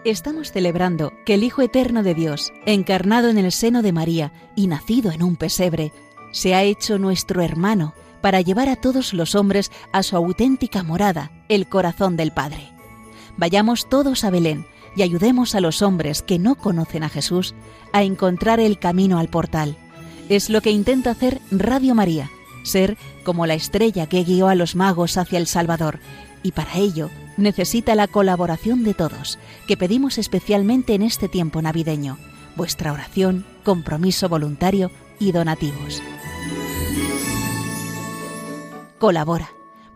Estamos 0.04 0.50
celebrando 0.50 1.12
que 1.24 1.34
el 1.34 1.44
Hijo 1.44 1.62
Eterno 1.62 2.02
de 2.02 2.14
Dios, 2.14 2.52
encarnado 2.66 3.28
en 3.28 3.38
el 3.38 3.52
seno 3.52 3.82
de 3.82 3.92
María 3.92 4.32
y 4.56 4.66
nacido 4.66 5.12
en 5.12 5.22
un 5.22 5.36
pesebre, 5.36 5.92
se 6.32 6.54
ha 6.54 6.62
hecho 6.62 6.98
nuestro 6.98 7.42
hermano 7.42 7.94
para 8.20 8.40
llevar 8.40 8.68
a 8.68 8.76
todos 8.76 9.14
los 9.14 9.34
hombres 9.34 9.70
a 9.92 10.02
su 10.02 10.16
auténtica 10.16 10.82
morada, 10.82 11.30
el 11.48 11.68
corazón 11.68 12.16
del 12.16 12.32
Padre. 12.32 12.79
Vayamos 13.40 13.88
todos 13.88 14.24
a 14.24 14.30
Belén 14.30 14.66
y 14.94 15.00
ayudemos 15.00 15.54
a 15.54 15.62
los 15.62 15.80
hombres 15.80 16.20
que 16.20 16.38
no 16.38 16.56
conocen 16.56 17.04
a 17.04 17.08
Jesús 17.08 17.54
a 17.90 18.02
encontrar 18.02 18.60
el 18.60 18.78
camino 18.78 19.18
al 19.18 19.28
portal. 19.28 19.78
Es 20.28 20.50
lo 20.50 20.60
que 20.60 20.72
intenta 20.72 21.12
hacer 21.12 21.40
Radio 21.50 21.94
María, 21.94 22.30
ser 22.64 22.98
como 23.24 23.46
la 23.46 23.54
estrella 23.54 24.06
que 24.06 24.24
guió 24.24 24.48
a 24.48 24.54
los 24.54 24.76
magos 24.76 25.16
hacia 25.16 25.38
el 25.38 25.46
Salvador, 25.46 26.00
y 26.42 26.52
para 26.52 26.76
ello 26.76 27.08
necesita 27.38 27.94
la 27.94 28.08
colaboración 28.08 28.84
de 28.84 28.92
todos, 28.92 29.38
que 29.66 29.78
pedimos 29.78 30.18
especialmente 30.18 30.92
en 30.92 31.00
este 31.00 31.26
tiempo 31.26 31.62
navideño, 31.62 32.18
vuestra 32.56 32.92
oración, 32.92 33.46
compromiso 33.64 34.28
voluntario 34.28 34.90
y 35.18 35.32
donativos. 35.32 36.02
Colabora 38.98 39.48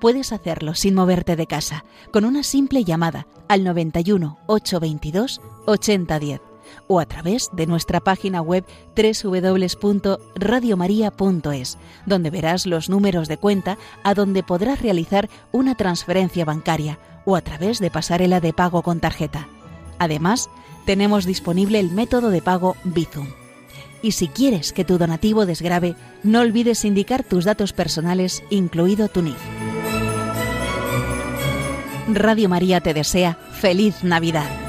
puedes 0.05 0.33
hacerlo 0.33 0.75
sin 0.75 0.95
moverte 0.95 1.35
de 1.35 1.47
casa, 1.47 1.87
con 2.11 2.27
una 2.27 2.43
simple 2.43 2.85
llamada 2.85 3.27
al 3.49 3.65
91 3.65 4.37
822 4.49 5.41
8010 5.65 6.43
o 6.89 7.01
a 7.01 7.07
través 7.07 7.49
de 7.55 7.67
nuestra 7.67 8.01
página 8.01 8.43
web 8.43 8.67
www.radiomaria.es, 8.95 11.79
donde 12.05 12.29
verás 12.29 12.67
los 12.67 12.91
números 12.91 13.29
de 13.29 13.39
cuenta 13.39 13.79
a 14.03 14.13
donde 14.13 14.43
podrás 14.43 14.83
realizar 14.83 15.31
una 15.53 15.75
transferencia 15.75 16.45
bancaria 16.45 16.99
o 17.25 17.35
a 17.35 17.41
través 17.41 17.79
de 17.79 17.91
pasarela 17.91 18.41
de 18.41 18.53
pago 18.53 18.83
con 18.83 19.01
tarjeta. 19.01 19.49
Además, 19.99 20.51
tenemos 20.85 21.25
disponible 21.25 21.81
el 21.81 21.91
método 21.91 22.29
de 22.29 22.43
pago 22.43 22.77
Bizum. 22.85 23.29
Y 24.03 24.13
si 24.13 24.29
quieres 24.29 24.75
que 24.75 24.85
tu 24.85 24.99
donativo 24.99 25.47
desgrabe, 25.47 25.97
no 26.23 26.41
olvides 26.41 26.85
indicar 26.85 27.25
tus 27.25 27.47
datos 27.47 27.73
personales, 27.73 28.43
incluido 28.51 29.09
tu 29.09 29.23
NIF. 29.23 29.64
Radio 32.13 32.49
María 32.49 32.81
te 32.81 32.95
desea 32.95 33.37
feliz 33.53 34.05
Navidad. 34.05 34.64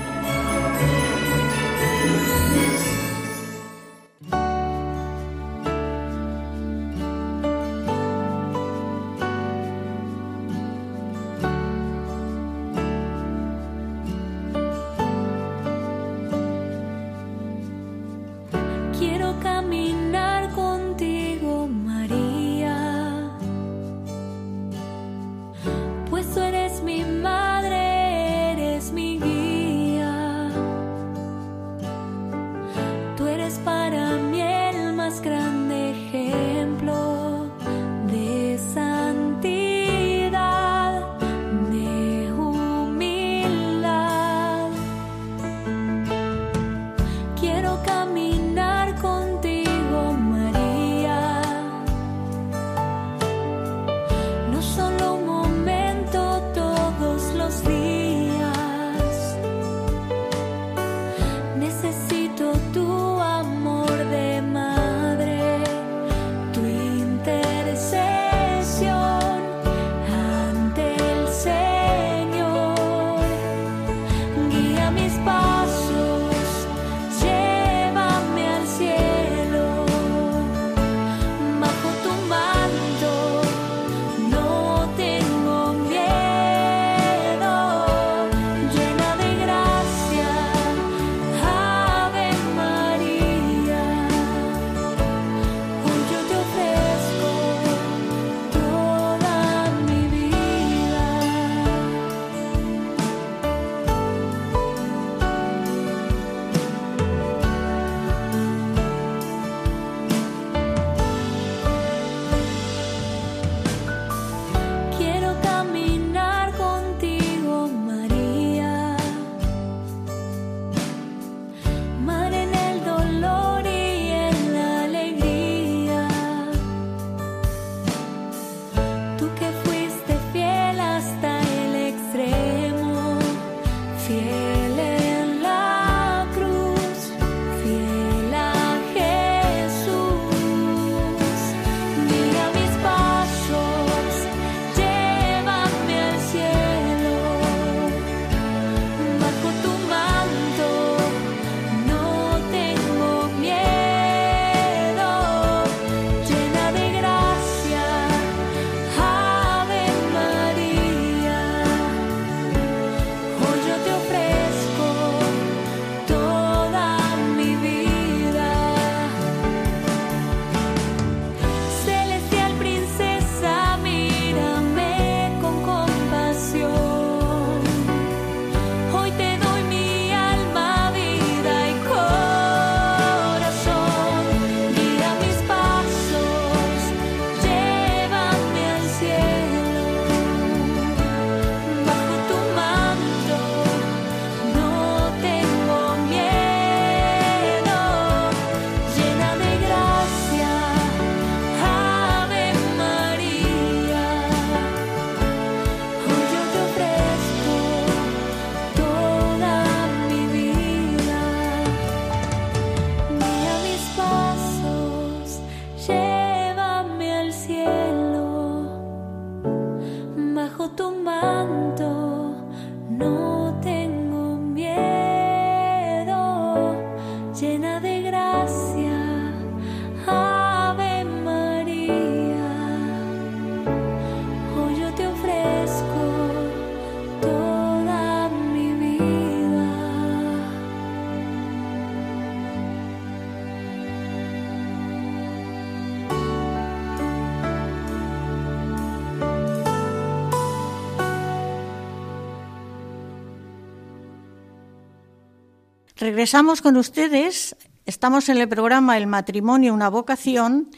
Regresamos 256.05 256.61
con 256.61 256.77
ustedes. 256.77 257.55
Estamos 257.87 258.29
en 258.29 258.37
el 258.37 258.47
programa 258.47 258.95
El 258.95 259.07
matrimonio, 259.07 259.73
una 259.73 259.89
vocación, 259.89 260.69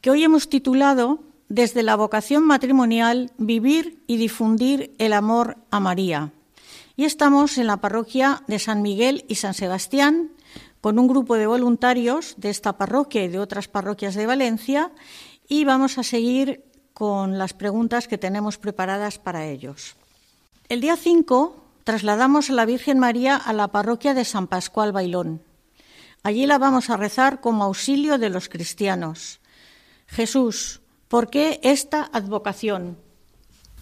que 0.00 0.10
hoy 0.10 0.24
hemos 0.24 0.48
titulado 0.48 1.20
Desde 1.48 1.84
la 1.84 1.94
vocación 1.94 2.44
matrimonial, 2.44 3.30
vivir 3.38 4.02
y 4.08 4.16
difundir 4.16 4.92
el 4.98 5.12
amor 5.12 5.58
a 5.70 5.78
María. 5.78 6.32
Y 6.96 7.04
estamos 7.04 7.56
en 7.56 7.68
la 7.68 7.76
parroquia 7.76 8.42
de 8.48 8.58
San 8.58 8.82
Miguel 8.82 9.24
y 9.28 9.36
San 9.36 9.54
Sebastián 9.54 10.32
con 10.80 10.98
un 10.98 11.06
grupo 11.06 11.36
de 11.36 11.46
voluntarios 11.46 12.34
de 12.36 12.50
esta 12.50 12.76
parroquia 12.76 13.22
y 13.22 13.28
de 13.28 13.38
otras 13.38 13.68
parroquias 13.68 14.16
de 14.16 14.26
Valencia 14.26 14.90
y 15.46 15.64
vamos 15.64 15.98
a 15.98 16.02
seguir 16.02 16.64
con 16.94 17.38
las 17.38 17.54
preguntas 17.54 18.08
que 18.08 18.18
tenemos 18.18 18.58
preparadas 18.58 19.20
para 19.20 19.46
ellos. 19.46 19.94
El 20.68 20.80
día 20.80 20.96
5 20.96 21.63
trasladamos 21.84 22.50
a 22.50 22.54
la 22.54 22.66
Virgen 22.66 22.98
María 22.98 23.36
a 23.36 23.52
la 23.52 23.68
parroquia 23.68 24.14
de 24.14 24.24
San 24.24 24.46
Pascual 24.48 24.92
Bailón. 24.92 25.42
Allí 26.22 26.46
la 26.46 26.58
vamos 26.58 26.88
a 26.88 26.96
rezar 26.96 27.40
como 27.40 27.64
auxilio 27.64 28.16
de 28.16 28.30
los 28.30 28.48
cristianos. 28.48 29.40
Jesús, 30.06 30.80
¿por 31.08 31.28
qué 31.28 31.60
esta 31.62 32.08
advocación? 32.12 32.96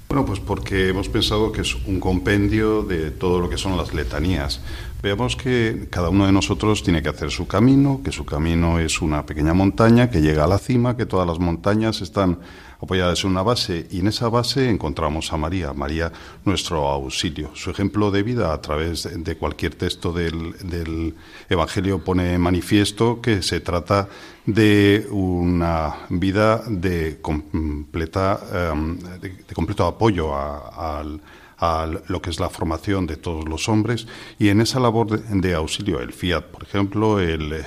Bueno, 0.09 0.27
pues 0.27 0.41
porque 0.41 0.91
hemos 0.91 1.09
pensado 1.09 1.53
que 1.53 1.63
es 1.63 1.75
un 1.87 1.99
compendio 1.99 2.83
de 2.83 3.13
todo 3.13 3.41
lo 3.41 3.49
que 3.49 3.57
son 3.57 3.79
las 3.79 3.95
letanías. 3.95 4.61
Veamos 5.03 5.37
que 5.37 5.89
cada 5.91 6.11
uno 6.11 6.27
de 6.27 6.33
nosotros 6.33 6.83
tiene 6.83 7.03
que 7.03 7.09
hacer 7.09 7.31
su 7.31 7.47
camino, 7.47 8.03
que 8.05 8.13
su 8.13 8.27
camino 8.27 8.79
es 8.79 9.01
una 9.01 9.25
pequeña 9.25 9.55
montaña 9.55 10.11
que 10.11 10.21
llega 10.21 10.45
a 10.45 10.49
la 10.49 10.59
cima, 10.59 10.99
que 10.99 11.07
todas 11.07 11.27
las 11.27 11.39
montañas 11.39 12.03
están 12.03 12.41
apoyadas 12.83 13.23
en 13.23 13.31
una 13.31 13.43
base 13.43 13.87
y 13.91 14.01
en 14.01 14.09
esa 14.09 14.29
base 14.29 14.69
encontramos 14.69 15.33
a 15.33 15.37
María, 15.37 15.73
María 15.73 16.13
nuestro 16.45 16.89
auxilio. 16.89 17.51
Su 17.55 17.71
ejemplo 17.71 18.11
de 18.11 18.25
vida 18.25 18.53
a 18.53 18.61
través 18.61 19.09
de 19.13 19.37
cualquier 19.37 19.75
texto 19.75 20.13
del, 20.13 21.15
Evangelio 21.49 22.03
pone 22.03 22.39
manifiesto 22.39 23.21
que 23.21 23.43
se 23.43 23.61
trata 23.61 24.09
de 24.47 25.07
una 25.11 26.07
vida 26.09 26.63
de, 26.67 27.19
completa, 27.21 28.41
em, 28.73 28.99
de, 29.21 29.55
completo 29.55 29.87
apoyo 29.87 30.35
al 30.35 31.21
a 31.63 31.87
lo 31.87 32.21
que 32.21 32.31
es 32.31 32.41
la 32.41 32.51
formación 32.51 33.07
de 33.07 33.17
todos 33.17 33.49
los 33.49 33.69
hombres. 33.69 34.09
Y 34.37 34.49
en 34.49 34.61
esa 34.61 34.81
labor 34.81 35.09
de, 35.09 35.55
auxilio, 35.55 36.01
el 36.01 36.13
fiat, 36.13 36.43
por 36.47 36.65
ejemplo, 36.65 37.21
el, 37.21 37.65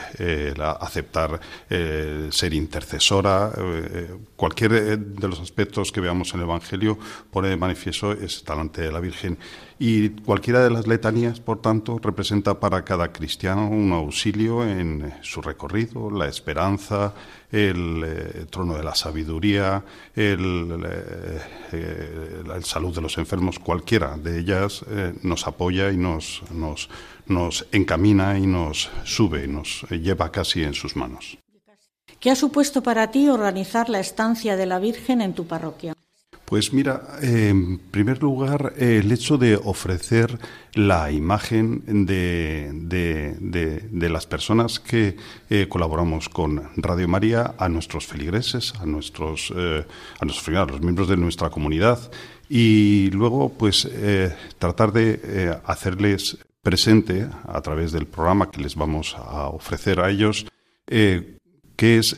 aceptar 0.59 1.39
eh, 1.69 2.27
ser 2.29 2.53
intercesora, 2.53 3.53
eh, 3.57 4.09
cualquier 4.35 4.99
de 4.99 5.27
los 5.29 5.39
aspectos 5.39 5.93
que 5.93 6.01
veamos 6.01 6.33
en 6.33 6.41
el 6.41 6.45
Evangelio 6.45 6.99
pone 7.31 7.47
de 7.47 7.55
manifiesto 7.55 8.11
ese 8.11 8.43
talante 8.43 8.81
de 8.81 8.91
la 8.91 8.99
Virgen 8.99 9.37
y 9.77 10.09
cualquiera 10.09 10.63
de 10.63 10.69
las 10.69 10.87
letanías, 10.87 11.41
por 11.41 11.61
tanto, 11.61 11.99
representa 12.01 12.59
para 12.59 12.85
cada 12.85 13.11
cristiano 13.11 13.67
un 13.67 13.91
auxilio 13.91 14.63
en 14.63 15.13
su 15.21 15.41
recorrido, 15.41 16.09
la 16.09 16.27
esperanza, 16.27 17.13
el, 17.51 18.03
eh, 18.05 18.45
trono 18.49 18.75
de 18.75 18.83
la 18.83 18.95
sabiduría, 18.95 19.83
el, 20.15 20.81
eh, 20.85 21.41
eh, 21.73 22.43
salud 22.63 22.95
de 22.95 23.01
los 23.01 23.17
enfermos, 23.17 23.59
cualquiera 23.59 24.17
de 24.17 24.39
ellas 24.39 24.85
nos 25.21 25.45
apoya 25.45 25.91
y 25.91 25.97
nos, 25.97 26.41
nos, 26.51 26.89
nos 27.27 27.67
encamina 27.71 28.39
y 28.39 28.47
nos 28.47 28.89
sube, 29.03 29.47
nos 29.47 29.85
lleva 29.89 30.31
casi 30.31 30.63
en 30.63 30.73
sus 30.73 30.95
manos. 30.95 31.37
¿Qué 32.19 32.31
ha 32.31 32.35
supuesto 32.35 32.81
para 32.81 33.11
ti 33.11 33.27
organizar 33.29 33.89
la 33.89 33.99
estancia 33.99 34.55
de 34.55 34.65
la 34.65 34.79
Virgen 34.79 35.21
en 35.21 35.33
tu 35.33 35.45
parroquia? 35.45 35.95
Pues 36.45 36.73
mira, 36.73 37.01
en 37.23 37.79
primer 37.79 38.21
lugar, 38.21 38.73
el 38.77 39.11
hecho 39.11 39.39
de 39.39 39.55
ofrecer 39.55 40.37
la 40.75 41.11
imagen 41.11 42.05
de, 42.05 42.69
de, 43.91 44.09
las 44.09 44.27
personas 44.27 44.79
que 44.79 45.17
eh, 45.49 45.65
colaboramos 45.67 46.29
con 46.29 46.69
Radio 46.77 47.07
María 47.07 47.55
a 47.57 47.67
nuestros 47.67 48.05
feligreses, 48.05 48.75
a 48.79 48.85
nuestros, 48.85 49.51
eh, 49.55 49.85
a 50.19 50.25
nuestros 50.25 50.55
a 50.55 50.65
los 50.65 50.81
miembros 50.81 51.07
de 51.07 51.17
nuestra 51.17 51.49
comunidad 51.49 52.11
y 52.47 53.09
luego, 53.09 53.49
pues, 53.49 53.89
eh, 53.91 54.31
tratar 54.59 54.91
de 54.93 55.57
hacerles 55.65 56.37
presente 56.61 57.27
a 57.47 57.59
través 57.61 57.91
del 57.91 58.05
programa 58.05 58.51
que 58.51 58.61
les 58.61 58.75
vamos 58.75 59.15
a 59.17 59.47
ofrecer 59.47 59.99
a 59.99 60.11
ellos. 60.11 60.45
qué 60.85 61.97
es, 61.97 62.15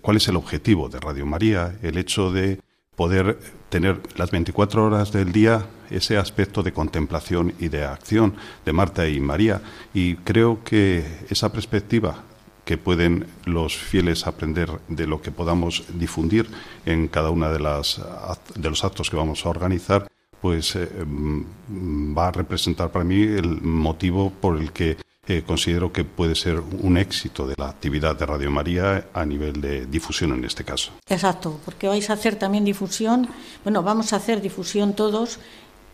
cuál 0.00 0.16
es 0.18 0.28
el 0.28 0.36
objetivo 0.36 0.88
de 0.88 1.00
Radio 1.00 1.26
María, 1.26 1.76
el 1.82 1.98
hecho 1.98 2.30
de 2.30 2.60
poder 2.96 3.38
tener 3.68 4.00
las 4.16 4.30
24 4.30 4.84
horas 4.84 5.12
del 5.12 5.32
día 5.32 5.66
ese 5.90 6.16
aspecto 6.16 6.62
de 6.62 6.72
contemplación 6.72 7.54
y 7.58 7.68
de 7.68 7.84
acción 7.84 8.34
de 8.64 8.72
Marta 8.72 9.08
y 9.08 9.20
María. 9.20 9.60
Y 9.92 10.16
creo 10.16 10.62
que 10.64 11.04
esa 11.28 11.52
perspectiva 11.52 12.22
que 12.64 12.78
pueden 12.78 13.26
los 13.44 13.76
fieles 13.76 14.26
aprender 14.26 14.70
de 14.88 15.06
lo 15.06 15.20
que 15.20 15.30
podamos 15.30 15.84
difundir 15.94 16.48
en 16.86 17.08
cada 17.08 17.30
una 17.30 17.50
de 17.50 17.60
las 17.60 18.00
de 18.54 18.70
los 18.70 18.84
actos 18.84 19.10
que 19.10 19.16
vamos 19.16 19.44
a 19.44 19.50
organizar, 19.50 20.08
pues 20.40 20.74
eh, 20.76 20.88
mm, 21.04 22.16
va 22.16 22.28
a 22.28 22.32
representar 22.32 22.90
para 22.90 23.04
mí 23.04 23.22
el 23.22 23.60
motivo 23.60 24.30
por 24.30 24.58
el 24.58 24.72
que 24.72 24.96
eh, 25.26 25.42
considero 25.46 25.92
que 25.92 26.04
puede 26.04 26.34
ser 26.34 26.60
un 26.60 26.98
éxito 26.98 27.46
de 27.46 27.54
la 27.56 27.68
actividad 27.68 28.16
de 28.16 28.26
Radio 28.26 28.50
María 28.50 29.08
a 29.14 29.24
nivel 29.24 29.60
de 29.60 29.86
difusión 29.86 30.32
en 30.32 30.44
este 30.44 30.64
caso. 30.64 30.92
Exacto, 31.08 31.60
porque 31.64 31.88
vais 31.88 32.10
a 32.10 32.12
hacer 32.12 32.36
también 32.36 32.64
difusión, 32.64 33.28
bueno, 33.62 33.82
vamos 33.82 34.12
a 34.12 34.16
hacer 34.16 34.40
difusión 34.40 34.94
todos 34.94 35.38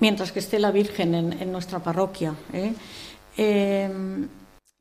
mientras 0.00 0.32
que 0.32 0.40
esté 0.40 0.58
la 0.58 0.72
Virgen 0.72 1.14
en, 1.14 1.52
nuestra 1.52 1.78
parroquia. 1.78 2.34
¿eh? 2.52 2.74
Em, 3.36 4.28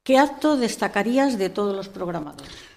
¿Qué 0.04 0.18
acto 0.18 0.58
destacarías 0.58 1.38
de 1.38 1.50
todos 1.50 1.76
los 1.76 1.90
programadores? 1.90 2.68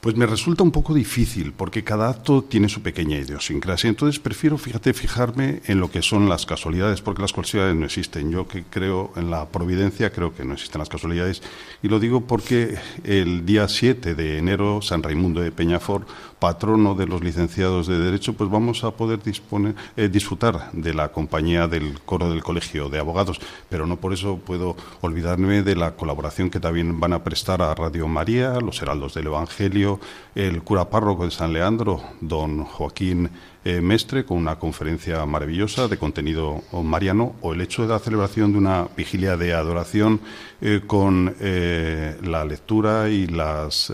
Pues 0.00 0.14
me 0.14 0.26
resulta 0.26 0.62
un 0.62 0.70
poco 0.70 0.94
difícil 0.94 1.52
porque 1.52 1.82
cada 1.82 2.08
acto 2.08 2.42
tiene 2.42 2.68
su 2.68 2.80
pequeña 2.80 3.18
idiosincrasia. 3.18 3.88
Entonces 3.88 4.20
prefiero, 4.20 4.56
fíjate, 4.56 4.94
fijarme 4.94 5.62
en 5.66 5.80
lo 5.80 5.90
que 5.90 6.02
son 6.02 6.28
las 6.28 6.46
casualidades, 6.46 7.00
porque 7.00 7.22
las 7.22 7.32
casualidades 7.32 7.76
no 7.76 7.86
existen. 7.86 8.30
Yo 8.30 8.46
que 8.46 8.62
creo 8.62 9.12
en 9.16 9.30
la 9.30 9.48
providencia, 9.48 10.12
creo 10.12 10.34
que 10.34 10.44
no 10.44 10.54
existen 10.54 10.78
las 10.78 10.88
casualidades. 10.88 11.42
Y 11.82 11.88
lo 11.88 11.98
digo 11.98 12.20
porque 12.20 12.78
el 13.02 13.44
día 13.46 13.66
7 13.66 14.14
de 14.14 14.38
enero, 14.38 14.80
San 14.80 15.02
Raimundo 15.02 15.40
de 15.40 15.50
Peñafort, 15.50 16.06
patrono 16.38 16.94
de 16.94 17.06
los 17.06 17.22
licenciados 17.22 17.86
de 17.86 17.98
Derecho, 17.98 18.34
pues 18.34 18.50
vamos 18.50 18.84
a 18.84 18.90
poder 18.90 19.22
disponer, 19.22 19.74
eh, 19.96 20.08
disfrutar 20.08 20.70
de 20.72 20.94
la 20.94 21.08
compañía 21.08 21.66
del 21.66 22.00
coro 22.00 22.30
del 22.30 22.42
Colegio 22.42 22.88
de 22.88 22.98
Abogados. 22.98 23.40
Pero 23.68 23.86
no 23.86 23.96
por 23.96 24.12
eso 24.12 24.38
puedo 24.38 24.76
olvidarme 25.00 25.62
de 25.62 25.76
la 25.76 25.92
colaboración 25.92 26.50
que 26.50 26.60
también 26.60 27.00
van 27.00 27.12
a 27.12 27.24
prestar 27.24 27.62
a 27.62 27.74
Radio 27.74 28.06
María, 28.08 28.60
los 28.60 28.80
Heraldos 28.82 29.14
del 29.14 29.26
Evangelio, 29.26 30.00
el 30.34 30.62
cura 30.62 30.90
párroco 30.90 31.24
de 31.24 31.30
San 31.30 31.52
Leandro, 31.52 32.02
don 32.20 32.64
Joaquín 32.64 33.30
eh, 33.64 33.80
Mestre, 33.80 34.24
con 34.24 34.36
una 34.36 34.58
conferencia 34.58 35.24
maravillosa 35.26 35.88
de 35.88 35.98
contenido 35.98 36.62
mariano, 36.72 37.34
o 37.40 37.54
el 37.54 37.60
hecho 37.60 37.82
de 37.82 37.88
la 37.88 37.98
celebración 37.98 38.52
de 38.52 38.58
una 38.58 38.86
vigilia 38.96 39.36
de 39.36 39.54
adoración 39.54 40.20
eh, 40.60 40.82
con 40.86 41.34
la 41.40 42.44
lectura 42.44 43.08
y 43.08 43.26
las, 43.26 43.92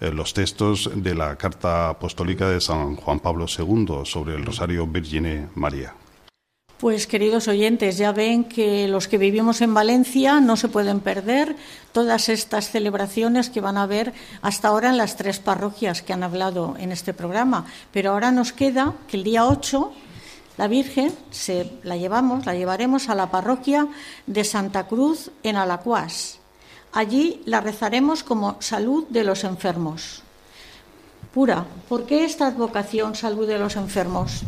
los 0.00 0.32
textos 0.32 0.90
de 0.94 1.14
la 1.14 1.36
carta 1.36 1.90
apostólica 1.90 2.48
de 2.48 2.60
San 2.60 2.96
Juan 2.96 3.20
Pablo 3.20 3.46
II 3.46 4.00
sobre 4.04 4.34
el 4.34 4.44
Rosario 4.44 4.86
Virgine 4.86 5.48
María. 5.54 5.94
Pues 6.80 7.06
queridos 7.06 7.46
oyentes, 7.46 7.98
ya 7.98 8.10
ven 8.10 8.44
que 8.44 8.88
los 8.88 9.06
que 9.06 9.18
vivimos 9.18 9.60
en 9.60 9.74
Valencia 9.74 10.40
no 10.40 10.56
se 10.56 10.68
pueden 10.68 11.00
perder 11.00 11.54
todas 11.92 12.30
estas 12.30 12.70
celebraciones 12.70 13.50
que 13.50 13.60
van 13.60 13.76
a 13.76 13.82
haber 13.82 14.14
hasta 14.40 14.68
ahora 14.68 14.88
en 14.88 14.96
las 14.96 15.16
tres 15.16 15.40
parroquias 15.40 16.00
que 16.00 16.14
han 16.14 16.22
hablado 16.22 16.76
en 16.78 16.90
este 16.90 17.12
programa. 17.12 17.66
Pero 17.92 18.12
ahora 18.12 18.32
nos 18.32 18.54
queda 18.54 18.94
que 19.08 19.18
el 19.18 19.24
día 19.24 19.46
8 19.46 19.92
la 20.56 20.68
Virgen 20.68 21.12
se 21.30 21.70
la 21.82 21.98
llevamos, 21.98 22.46
la 22.46 22.54
llevaremos 22.54 23.10
a 23.10 23.14
la 23.14 23.30
parroquia 23.30 23.88
de 24.26 24.44
Santa 24.44 24.86
Cruz 24.86 25.30
en 25.42 25.56
Alacuás. 25.56 26.40
Allí 26.92 27.42
la 27.46 27.60
rezaremos 27.60 28.24
como 28.24 28.60
salud 28.60 29.06
de 29.08 29.24
los 29.24 29.44
enfermos. 29.44 30.22
Pura, 31.32 31.64
¿por 31.88 32.06
qué 32.06 32.24
esta 32.24 32.48
advocación 32.48 33.14
salud 33.14 33.46
de 33.46 33.58
los 33.58 33.76
enfermos? 33.76 34.42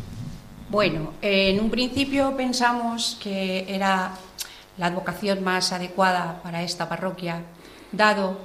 Bueno, 0.68 1.12
en 1.22 1.60
un 1.60 1.70
principio 1.70 2.36
pensamos 2.36 3.18
que 3.22 3.72
era 3.72 4.12
la 4.78 4.86
advocación 4.86 5.44
más 5.44 5.72
adecuada 5.72 6.40
para 6.42 6.62
esta 6.62 6.88
parroquia, 6.88 7.42
dado 7.92 8.36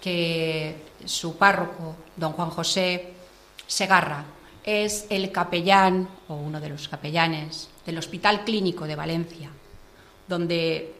que 0.00 0.84
su 1.04 1.36
párroco, 1.36 1.96
don 2.14 2.32
Juan 2.32 2.50
José 2.50 3.14
Segarra, 3.66 4.24
es 4.62 5.06
el 5.10 5.32
capellán 5.32 6.08
o 6.28 6.34
uno 6.34 6.60
de 6.60 6.68
los 6.68 6.88
capellanes 6.88 7.68
del 7.84 7.98
Hospital 7.98 8.44
Clínico 8.44 8.86
de 8.86 8.96
Valencia, 8.96 9.50
donde 10.28 10.95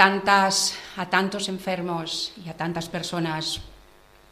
a 0.00 1.10
tantos 1.10 1.48
enfermos 1.48 2.32
y 2.44 2.48
a 2.48 2.56
tantas 2.56 2.88
personas 2.88 3.60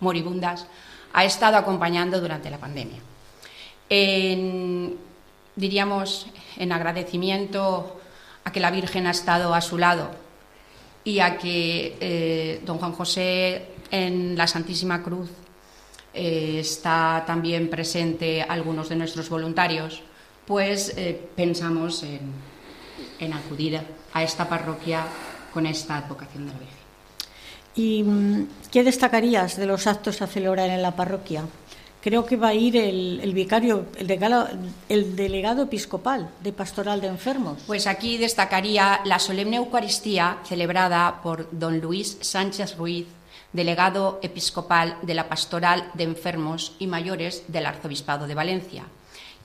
moribundas 0.01 0.67
ha 1.13 1.25
estado 1.25 1.57
acompañando 1.57 2.21
durante 2.21 2.51
la 2.51 2.59
pandemia. 2.59 3.01
Diríamos, 5.59 6.29
en 6.57 6.71
agradecimiento 6.71 8.01
a 8.45 8.53
que 8.53 8.61
la 8.61 8.71
Virgen 8.71 9.09
ha 9.09 9.11
estado 9.11 9.55
a 9.55 9.61
su 9.61 9.77
lado 9.77 10.09
y 11.03 11.19
a 11.19 11.37
que 11.37 11.97
eh, 11.99 12.61
don 12.65 12.79
Juan 12.79 12.93
José 12.93 13.67
en 13.91 14.37
la 14.37 14.47
Santísima 14.47 15.03
Cruz 15.03 15.29
eh, 16.15 16.59
está 16.61 17.25
también 17.27 17.69
presente 17.69 18.41
algunos 18.41 18.89
de 18.89 18.95
nuestros 18.95 19.29
voluntarios, 19.29 20.01
pues 20.47 20.95
eh, 20.97 21.21
pensamos 21.35 22.05
en, 22.05 22.21
en, 23.19 23.33
acudir 23.33 23.81
a 24.13 24.23
esta 24.23 24.49
parroquia 24.49 25.07
con 25.53 25.67
esta 25.67 25.97
advocación 25.97 26.47
de 26.47 26.53
la 26.53 26.59
Virgen. 26.59 26.79
¿Y 27.75 28.03
mm, 28.03 28.49
qué 28.71 28.85
destacarías 28.85 29.57
de 29.57 29.67
los 29.67 29.87
actos 29.87 30.23
a 30.23 30.27
celebrar 30.27 30.71
en 30.71 30.83
la 30.83 30.97
parroquia? 30.97 31.45
creo 32.01 32.25
que 32.25 32.37
va 32.37 32.49
a 32.49 32.55
ir 32.55 32.77
el, 32.77 33.33
vicario, 33.35 33.87
el 33.97 34.07
delegado, 34.07 34.49
el 34.89 35.17
delegado 35.17 35.65
episcopal 35.65 36.31
de 36.43 36.53
Pastoral 36.53 37.01
de 37.01 37.09
Enfermos. 37.09 37.59
Pues 37.67 37.87
aquí 37.87 38.17
destacaría 38.17 39.01
la 39.05 39.19
solemne 39.19 39.57
Eucaristía 39.57 40.39
celebrada 40.45 41.21
por 41.23 41.49
don 41.51 41.81
Luis 41.81 42.17
Sánchez 42.21 42.77
Ruiz 42.77 43.07
delegado 43.53 44.21
episcopal 44.23 44.97
de 45.03 45.15
la 45.15 45.29
Pastoral 45.29 45.91
de 45.95 46.05
Enfermos 46.05 46.75
y 46.79 46.87
Mayores 46.87 47.45
del 47.49 47.67
Arzobispado 47.67 48.27
de 48.27 48.35
Valencia, 48.35 48.85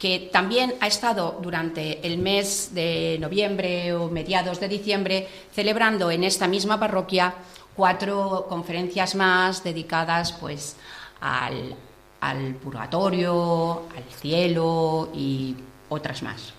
que 0.03 0.27
también 0.33 0.73
ha 0.81 0.87
estado 0.87 1.39
durante 1.41 2.05
el 2.05 2.17
mes 2.17 2.71
de 2.73 3.17
noviembre 3.21 3.93
o 3.93 4.09
mediados 4.09 4.59
de 4.59 4.67
diciembre 4.67 5.29
celebrando 5.55 6.11
en 6.11 6.25
esta 6.25 6.45
misma 6.45 6.77
parroquia 6.77 7.33
cuatro 7.73 8.45
conferencias 8.49 9.15
más 9.15 9.63
dedicadas 9.63 10.33
pues 10.33 10.75
al, 11.21 11.73
al 12.19 12.53
purgatorio, 12.55 13.83
al 13.95 14.03
cielo 14.19 15.07
y 15.15 15.55
otras 15.87 16.21
más. 16.21 16.51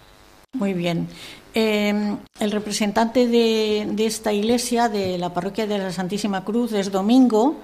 Muy 0.55 0.73
bien. 0.73 1.07
Eh, 1.53 2.17
el 2.41 2.51
representante 2.51 3.27
de, 3.27 4.07
esta 4.07 4.33
iglesia, 4.33 4.89
de 4.89 5.19
la 5.19 5.35
parroquia 5.35 5.67
de 5.67 5.77
la 5.77 5.93
Santísima 5.93 6.47
Cruz, 6.47 6.73
es 6.73 6.91
Domingo 6.91 7.57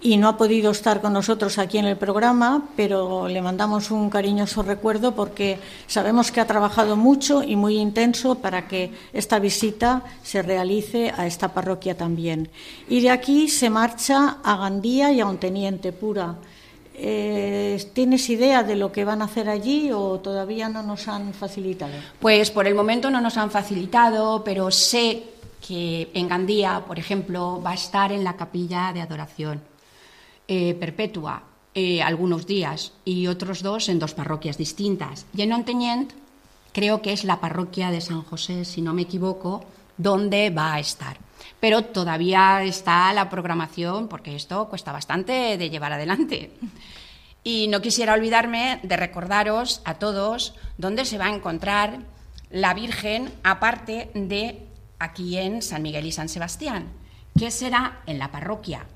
y 0.00 0.16
no 0.16 0.28
ha 0.28 0.36
podido 0.36 0.70
estar 0.70 1.00
con 1.00 1.12
nosotros 1.12 1.58
aquí 1.58 1.78
en 1.78 1.86
el 1.86 1.96
programa, 1.96 2.68
pero 2.76 3.28
le 3.28 3.42
mandamos 3.42 3.90
un 3.90 4.10
cariñoso 4.10 4.62
recuerdo 4.62 5.14
porque 5.14 5.58
sabemos 5.86 6.30
que 6.30 6.40
ha 6.40 6.46
trabajado 6.46 6.96
mucho 6.96 7.42
y 7.42 7.56
muy 7.56 7.78
intenso 7.78 8.36
para 8.36 8.68
que 8.68 8.92
esta 9.12 9.38
visita 9.38 10.02
se 10.22 10.42
realice 10.42 11.12
a 11.16 11.26
esta 11.26 11.48
parroquia 11.48 11.96
también. 11.96 12.48
Y 12.88 13.00
de 13.00 13.10
aquí 13.10 13.48
se 13.48 13.70
marcha 13.70 14.38
a 14.42 14.56
Gandía 14.56 15.12
y 15.12 15.20
a 15.20 15.26
un 15.26 15.38
teniente 15.38 15.92
pura. 15.92 16.36
Eh, 17.00 17.90
¿Tienes 17.92 18.28
idea 18.28 18.62
de 18.62 18.74
lo 18.74 18.90
que 18.90 19.04
van 19.04 19.22
a 19.22 19.26
hacer 19.26 19.48
allí 19.48 19.90
o 19.92 20.18
todavía 20.18 20.68
no 20.68 20.82
nos 20.82 21.08
han 21.08 21.32
facilitado? 21.32 21.94
Pues 22.20 22.50
por 22.50 22.66
el 22.66 22.74
momento 22.74 23.10
no 23.10 23.20
nos 23.20 23.36
han 23.36 23.50
facilitado, 23.50 24.42
pero 24.44 24.70
sé 24.70 25.22
que 25.66 26.10
en 26.14 26.28
Gandía, 26.28 26.84
por 26.86 26.98
ejemplo, 26.98 27.60
va 27.64 27.70
a 27.70 27.74
estar 27.74 28.12
en 28.12 28.22
la 28.22 28.36
capilla 28.36 28.92
de 28.92 29.00
adoración 29.00 29.67
eh, 30.48 30.74
perpetua 30.74 31.42
eh, 31.74 32.02
algunos 32.02 32.46
días 32.46 32.92
y 33.04 33.26
otros 33.26 33.62
dos 33.62 33.88
en 33.88 33.98
dos 33.98 34.14
parroquias 34.14 34.56
distintas. 34.58 35.26
Y 35.36 35.42
en 35.42 35.52
Onteñent 35.52 36.12
creo 36.72 37.02
que 37.02 37.12
es 37.12 37.24
la 37.24 37.38
parroquia 37.38 37.90
de 37.90 38.00
San 38.00 38.22
José, 38.22 38.64
si 38.64 38.80
no 38.80 38.94
me 38.94 39.02
equivoco, 39.02 39.64
donde 39.98 40.50
va 40.50 40.74
a 40.74 40.80
estar. 40.80 41.18
Pero 41.60 41.84
todavía 41.84 42.62
está 42.64 43.12
la 43.12 43.28
programación, 43.28 44.08
porque 44.08 44.34
esto 44.34 44.68
cuesta 44.68 44.90
bastante 44.90 45.58
de 45.58 45.70
llevar 45.70 45.92
adelante. 45.92 46.52
Y 47.44 47.68
no 47.68 47.80
quisiera 47.80 48.14
olvidarme 48.14 48.80
de 48.82 48.96
recordaros 48.96 49.82
a 49.84 49.94
todos 49.94 50.54
dónde 50.78 51.04
se 51.04 51.18
va 51.18 51.26
a 51.26 51.34
encontrar 51.34 52.00
la 52.50 52.74
Virgen, 52.74 53.30
aparte 53.44 54.10
de 54.14 54.66
aquí 54.98 55.38
en 55.38 55.62
San 55.62 55.82
Miguel 55.82 56.06
y 56.06 56.12
San 56.12 56.28
Sebastián, 56.28 56.88
que 57.38 57.50
será 57.50 58.00
en 58.06 58.18
la 58.18 58.32
parroquia 58.32 58.86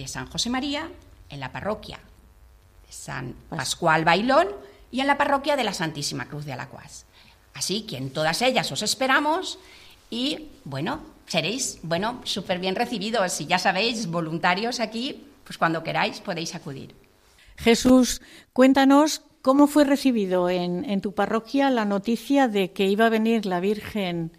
de 0.00 0.08
San 0.08 0.26
José 0.26 0.50
María, 0.50 0.90
en 1.28 1.40
la 1.40 1.52
parroquia 1.52 1.98
de 2.86 2.92
San 2.92 3.34
Pascual 3.48 4.04
Bailón 4.04 4.48
y 4.90 5.00
en 5.00 5.06
la 5.06 5.18
parroquia 5.18 5.56
de 5.56 5.64
la 5.64 5.74
Santísima 5.74 6.26
Cruz 6.26 6.44
de 6.44 6.54
Alacuás. 6.54 7.06
Así 7.54 7.82
que 7.82 7.96
en 7.96 8.10
todas 8.10 8.42
ellas 8.42 8.72
os 8.72 8.82
esperamos 8.82 9.58
y, 10.08 10.48
bueno, 10.64 11.00
seréis, 11.26 11.78
bueno, 11.82 12.20
súper 12.24 12.58
bien 12.58 12.74
recibidos. 12.74 13.32
Si 13.32 13.46
ya 13.46 13.58
sabéis, 13.58 14.06
voluntarios 14.06 14.80
aquí, 14.80 15.26
pues 15.44 15.58
cuando 15.58 15.84
queráis 15.84 16.20
podéis 16.20 16.54
acudir. 16.54 16.94
Jesús, 17.56 18.22
cuéntanos 18.52 19.22
cómo 19.42 19.66
fue 19.66 19.84
recibido 19.84 20.48
en, 20.48 20.88
en, 20.88 21.00
tu 21.02 21.12
parroquia 21.12 21.70
la 21.70 21.84
noticia 21.84 22.48
de 22.48 22.72
que 22.72 22.86
iba 22.86 23.06
a 23.06 23.10
venir 23.10 23.44
la 23.44 23.60
Virgen 23.60 24.32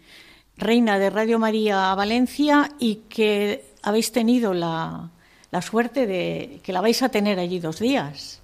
Reina 0.56 0.98
de 0.98 1.10
Radio 1.10 1.38
María 1.38 1.92
a 1.92 1.94
Valencia 1.94 2.70
y 2.78 2.96
que 3.08 3.64
habéis 3.82 4.12
tenido 4.12 4.54
la, 4.54 5.11
la 5.52 5.62
suerte 5.62 6.06
de 6.06 6.60
que 6.64 6.72
la 6.72 6.80
vais 6.80 7.02
a 7.02 7.10
tener 7.10 7.38
allí 7.38 7.60
dos 7.60 7.78
días. 7.78 8.40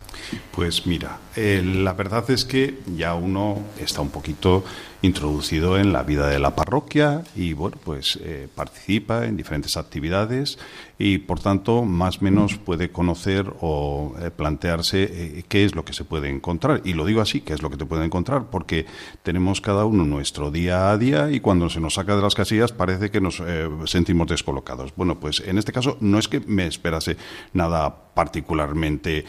Pues 0.53 0.87
mira, 0.87 1.18
eh, 1.35 1.62
la 1.64 1.94
verdad 1.94 2.31
es 2.31 2.44
que 2.44 2.79
ya 2.97 3.14
uno 3.14 3.59
está 3.81 4.03
un 4.03 4.11
poquito 4.11 4.62
introducido 5.01 5.79
en 5.79 5.93
la 5.93 6.03
vida 6.03 6.27
de 6.27 6.41
la 6.41 6.57
parroquia 6.57 7.23
y 7.37 7.53
bueno, 7.53 7.77
pues 7.85 8.19
eh, 8.21 8.49
participa 8.53 9.27
en 9.27 9.37
diferentes 9.37 9.77
actividades 9.77 10.59
y 10.99 11.19
por 11.19 11.39
tanto 11.39 11.85
más 11.85 12.19
o 12.19 12.25
menos 12.25 12.57
puede 12.57 12.91
conocer 12.91 13.53
o 13.61 14.15
eh, 14.21 14.31
plantearse 14.33 15.05
eh, 15.05 15.45
qué 15.49 15.65
es 15.65 15.77
lo 15.77 15.85
que 15.85 15.93
se 15.93 16.05
puede 16.05 16.29
encontrar. 16.29 16.83
Y 16.85 16.95
lo 16.95 17.05
digo 17.05 17.21
así, 17.21 17.43
qué 17.43 17.53
es 17.55 17.63
lo 17.63 17.71
que 17.71 17.77
te 17.77 17.87
puede 17.87 18.05
encontrar, 18.05 18.47
porque 18.51 18.87
tenemos 19.23 19.61
cada 19.61 19.85
uno 19.85 20.05
nuestro 20.05 20.51
día 20.51 20.91
a 20.91 20.99
día 20.99 21.31
y 21.31 21.39
cuando 21.39 21.71
se 21.71 21.81
nos 21.81 21.95
saca 21.95 22.17
de 22.17 22.23
las 22.23 22.35
casillas 22.35 22.73
parece 22.73 23.11
que 23.11 23.21
nos 23.21 23.41
sentimos 23.85 24.27
descolocados. 24.27 24.93
Bueno, 24.97 25.21
pues 25.21 25.41
en 25.47 25.59
este 25.59 25.73
caso 25.73 25.97
no 26.01 26.19
es 26.19 26.27
que 26.27 26.41
me 26.41 26.67
esperase 26.67 27.17
nada 27.53 28.13
particularmente 28.15 29.25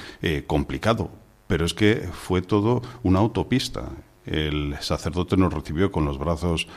complicado, 0.47 1.11
pero 1.45 1.65
es 1.65 1.73
que 1.73 2.09
fue 2.11 2.41
todo 2.41 2.81
una 3.03 3.19
autopista. 3.19 3.89
El 4.25 4.75
sacerdote 4.81 5.37
nos 5.37 5.53
recibió 5.53 5.91
con 5.91 6.05
los 6.05 6.17
brazos 6.17 6.67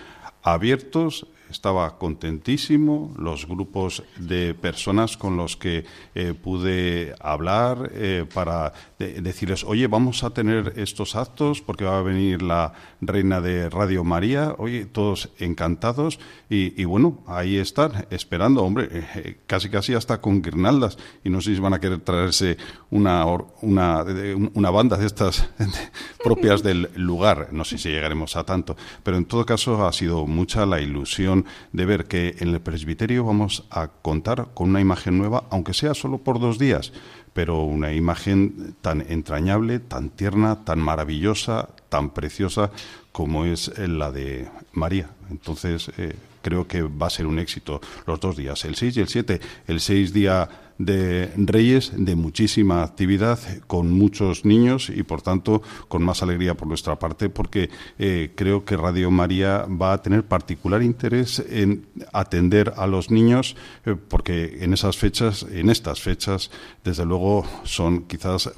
abiertos, 0.43 1.27
estaba 1.51 1.99
contentísimo, 1.99 3.15
los 3.17 3.47
grupos 3.47 4.03
de 4.17 4.55
personas 4.55 5.17
con 5.17 5.37
los 5.37 5.57
que 5.57 5.85
eh, 6.15 6.35
pude 6.35 7.15
hablar 7.21 7.91
eh, 7.93 8.25
para 8.33 8.73
decirles, 9.21 9.65
oye, 9.65 9.87
vamos 9.87 10.25
a 10.25 10.31
tener 10.31 10.75
estos 10.77 11.17
actos 11.17 11.61
porque 11.61 11.85
va 11.85 11.99
a 11.99 12.03
venir 12.03 12.43
la 12.43 12.73
reina 13.01 13.41
de 13.41 13.69
Radio 13.69 14.05
María, 14.05 14.55
oye, 14.59 14.87
todos 14.87 15.31
encantados 15.39 16.19
y, 16.49 16.85
bueno, 16.85 17.23
ahí 17.27 17.57
están, 17.57 18.07
esperando, 18.11 18.63
hombre, 18.63 18.89
eh, 18.91 19.39
casi 19.47 19.71
casi 19.71 19.95
hasta 19.95 20.21
con 20.21 20.43
guirnaldas. 20.43 20.99
Y 21.25 21.31
no 21.31 21.41
sé 21.41 21.55
si 21.55 21.61
van 21.61 21.73
a 21.73 21.81
querer 21.81 22.01
traerse 22.01 22.59
una, 22.91 23.25
una, 23.63 24.05
una 24.53 24.71
banda 24.71 24.99
de 24.99 25.07
estas 25.07 25.49
propias 26.23 26.63
del 26.63 26.91
lugar, 26.95 27.49
no 27.53 27.65
sé 27.65 27.79
si 27.79 27.89
llegaremos 27.89 28.37
a 28.37 28.45
tanto, 28.45 28.77
pero 29.03 29.17
en 29.17 29.25
todo 29.25 29.47
caso 29.47 29.87
ha 29.87 29.93
sido 29.93 30.27
mucha 30.27 30.67
la 30.67 30.81
ilusión 30.81 31.47
de 31.73 31.87
ver 31.87 32.05
que 32.05 32.37
en 32.39 32.49
el 32.49 32.61
presbiterio 32.61 33.25
vamos 33.25 33.65
a 33.71 33.89
contar 33.89 34.49
con 34.55 34.71
una 34.71 34.81
imagen 34.81 35.19
nueva, 35.19 35.45
aunque 35.51 35.75
sea 35.75 35.95
solo 35.95 36.19
por 36.19 36.39
dos 36.39 36.59
días, 36.59 36.93
pero 37.33 37.63
una 37.63 37.93
imagen 37.93 38.75
tan 38.81 39.01
entrañable, 39.01 39.79
tan 39.79 40.11
tierna, 40.11 40.65
tan 40.65 40.79
maravillosa, 40.79 41.71
tan 41.89 42.11
preciosa 42.11 42.71
como 43.13 43.45
es 43.45 43.71
la 43.79 44.11
de 44.11 44.49
María. 44.73 45.11
Entonces, 45.31 45.91
eh, 45.99 46.17
creo 46.43 46.67
que 46.67 46.83
va 46.83 47.07
a 47.07 47.11
ser 47.11 47.27
un 47.27 47.39
éxito 47.39 47.81
los 48.07 48.21
dos 48.21 48.37
días, 48.37 48.65
el 48.65 48.75
6 48.75 48.97
y 48.97 49.01
el 49.01 49.09
7. 49.09 49.41
El 49.69 49.81
6 49.81 50.13
día 50.13 50.49
de 50.79 51.31
Reyes, 51.37 51.93
de 51.95 52.17
muchísima 52.17 52.83
actividad, 52.83 53.39
con 53.67 53.93
muchos 53.93 54.45
niños 54.45 54.91
y, 54.91 55.03
por 55.03 55.23
tanto, 55.23 55.63
con 55.89 56.03
más 56.03 56.23
alegría 56.23 56.57
por 56.57 56.67
nuestra 56.67 56.99
parte, 56.99 57.29
porque 57.29 57.71
eh, 57.99 58.33
creo 58.35 58.65
que 58.65 58.77
Radio 58.77 59.11
María 59.11 59.67
va 59.67 59.93
a 59.93 60.03
tener 60.03 60.25
particular 60.25 60.83
interés 60.83 61.45
en 61.49 61.87
atender 62.13 62.73
a 62.77 62.87
los 62.87 63.11
niños, 63.11 63.57
eh, 63.85 63.95
porque 64.09 64.59
en 64.61 64.73
esas 64.73 64.97
fechas, 64.97 65.47
en 65.51 65.71
estas 65.71 66.01
fechas, 66.01 66.51
desde 66.83 67.05
luego, 67.05 67.47
son 67.65 68.05
quizás 68.05 68.51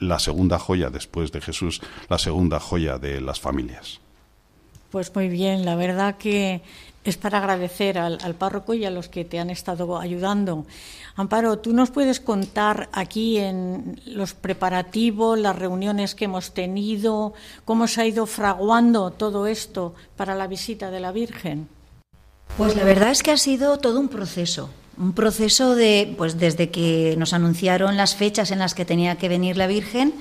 la 0.00 0.18
segunda 0.18 0.58
joya 0.58 0.90
después 0.90 1.32
de 1.32 1.40
Jesús, 1.40 1.80
la 2.08 2.18
segunda 2.18 2.60
joya 2.60 2.98
de 2.98 3.20
las 3.20 3.40
familias. 3.40 4.00
Pues 4.90 5.14
muy 5.14 5.28
bien, 5.28 5.64
la 5.64 5.74
verdad 5.74 6.16
que 6.16 6.62
es 7.04 7.16
para 7.16 7.38
agradecer 7.38 7.98
al, 7.98 8.34
párroco 8.34 8.74
y 8.74 8.84
a 8.84 8.90
los 8.90 9.08
que 9.08 9.24
te 9.24 9.38
han 9.38 9.50
estado 9.50 9.98
ayudando. 9.98 10.66
Amparo, 11.16 11.58
¿tú 11.58 11.72
nos 11.72 11.90
puedes 11.90 12.18
contar 12.18 12.88
aquí 12.92 13.38
en 13.38 14.00
los 14.06 14.34
preparativos, 14.34 15.38
las 15.38 15.56
reuniones 15.56 16.14
que 16.14 16.24
hemos 16.24 16.54
tenido, 16.54 17.34
cómo 17.64 17.86
se 17.86 18.00
ha 18.00 18.06
ido 18.06 18.26
fraguando 18.26 19.10
todo 19.10 19.46
esto 19.46 19.94
para 20.16 20.34
la 20.34 20.46
visita 20.46 20.90
de 20.90 21.00
la 21.00 21.12
Virgen? 21.12 21.68
Pues 22.56 22.74
la 22.74 22.84
verdad 22.84 23.10
es 23.10 23.22
que 23.22 23.32
ha 23.32 23.36
sido 23.36 23.78
todo 23.78 24.00
un 24.00 24.08
proceso. 24.08 24.70
Un 24.96 25.12
proceso 25.12 25.74
de, 25.74 26.14
pues 26.16 26.38
desde 26.38 26.70
que 26.70 27.16
nos 27.18 27.32
anunciaron 27.32 27.96
las 27.96 28.14
fechas 28.14 28.50
en 28.50 28.60
las 28.60 28.74
que 28.74 28.84
tenía 28.84 29.16
que 29.16 29.28
venir 29.28 29.56
la 29.56 29.66
Virgen, 29.66 30.14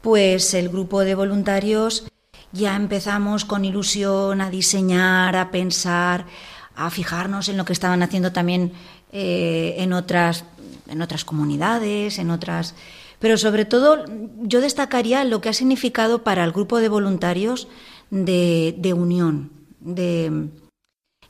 pues 0.00 0.54
el 0.54 0.68
grupo 0.68 1.00
de 1.00 1.14
voluntarios 1.14 2.06
ya 2.52 2.74
empezamos 2.74 3.44
con 3.44 3.64
ilusión 3.64 4.40
a 4.40 4.50
diseñar, 4.50 5.36
a 5.36 5.50
pensar, 5.50 6.26
a 6.74 6.90
fijarnos 6.90 7.48
en 7.48 7.56
lo 7.56 7.64
que 7.64 7.72
estaban 7.72 8.02
haciendo 8.02 8.32
también 8.32 8.72
eh, 9.12 9.76
en, 9.78 9.92
otras, 9.92 10.44
en 10.88 11.02
otras 11.02 11.24
comunidades, 11.24 12.18
en 12.18 12.30
otras... 12.30 12.74
Pero 13.18 13.36
sobre 13.36 13.66
todo 13.66 14.04
yo 14.40 14.60
destacaría 14.62 15.24
lo 15.24 15.40
que 15.40 15.50
ha 15.50 15.52
significado 15.52 16.24
para 16.24 16.42
el 16.42 16.52
grupo 16.52 16.78
de 16.78 16.88
voluntarios 16.88 17.68
de, 18.10 18.74
de 18.78 18.94
unión, 18.94 19.50
de 19.80 20.48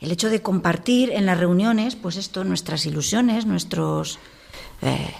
el 0.00 0.10
hecho 0.10 0.30
de 0.30 0.42
compartir 0.42 1.10
en 1.10 1.26
las 1.26 1.38
reuniones, 1.38 1.94
pues 1.94 2.16
esto, 2.16 2.44
nuestras 2.44 2.86
ilusiones, 2.86 3.46
nuestros... 3.46 4.18
Eh, 4.82 5.14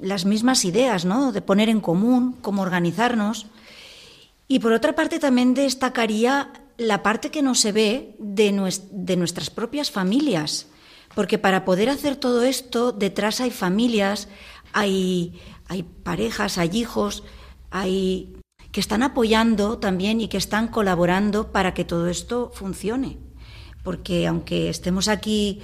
las 0.00 0.24
mismas 0.24 0.64
ideas, 0.64 1.04
¿no? 1.04 1.32
De 1.32 1.42
poner 1.42 1.68
en 1.68 1.80
común 1.80 2.36
cómo 2.40 2.62
organizarnos. 2.62 3.46
Y 4.46 4.60
por 4.60 4.72
otra 4.72 4.94
parte 4.94 5.18
también 5.18 5.54
destacaría 5.54 6.52
la 6.76 7.02
parte 7.02 7.30
que 7.30 7.42
no 7.42 7.54
se 7.54 7.72
ve 7.72 8.14
de, 8.18 8.52
nuestras 8.52 9.50
propias 9.50 9.90
familias, 9.90 10.68
porque 11.14 11.38
para 11.38 11.64
poder 11.64 11.90
hacer 11.90 12.16
todo 12.16 12.42
esto, 12.42 12.92
detrás 12.92 13.40
hay 13.40 13.50
familias, 13.50 14.28
hay, 14.72 15.40
hay 15.66 15.82
parejas, 15.82 16.56
hay 16.56 16.70
hijos, 16.72 17.24
hay 17.70 18.34
que 18.70 18.80
están 18.80 19.02
apoyando 19.02 19.78
también 19.78 20.20
y 20.20 20.28
que 20.28 20.36
están 20.36 20.68
colaborando 20.68 21.50
para 21.50 21.74
que 21.74 21.84
todo 21.84 22.06
esto 22.06 22.52
funcione. 22.54 23.18
Porque 23.88 24.26
aunque 24.26 24.68
estemos 24.68 25.08
aquí 25.08 25.62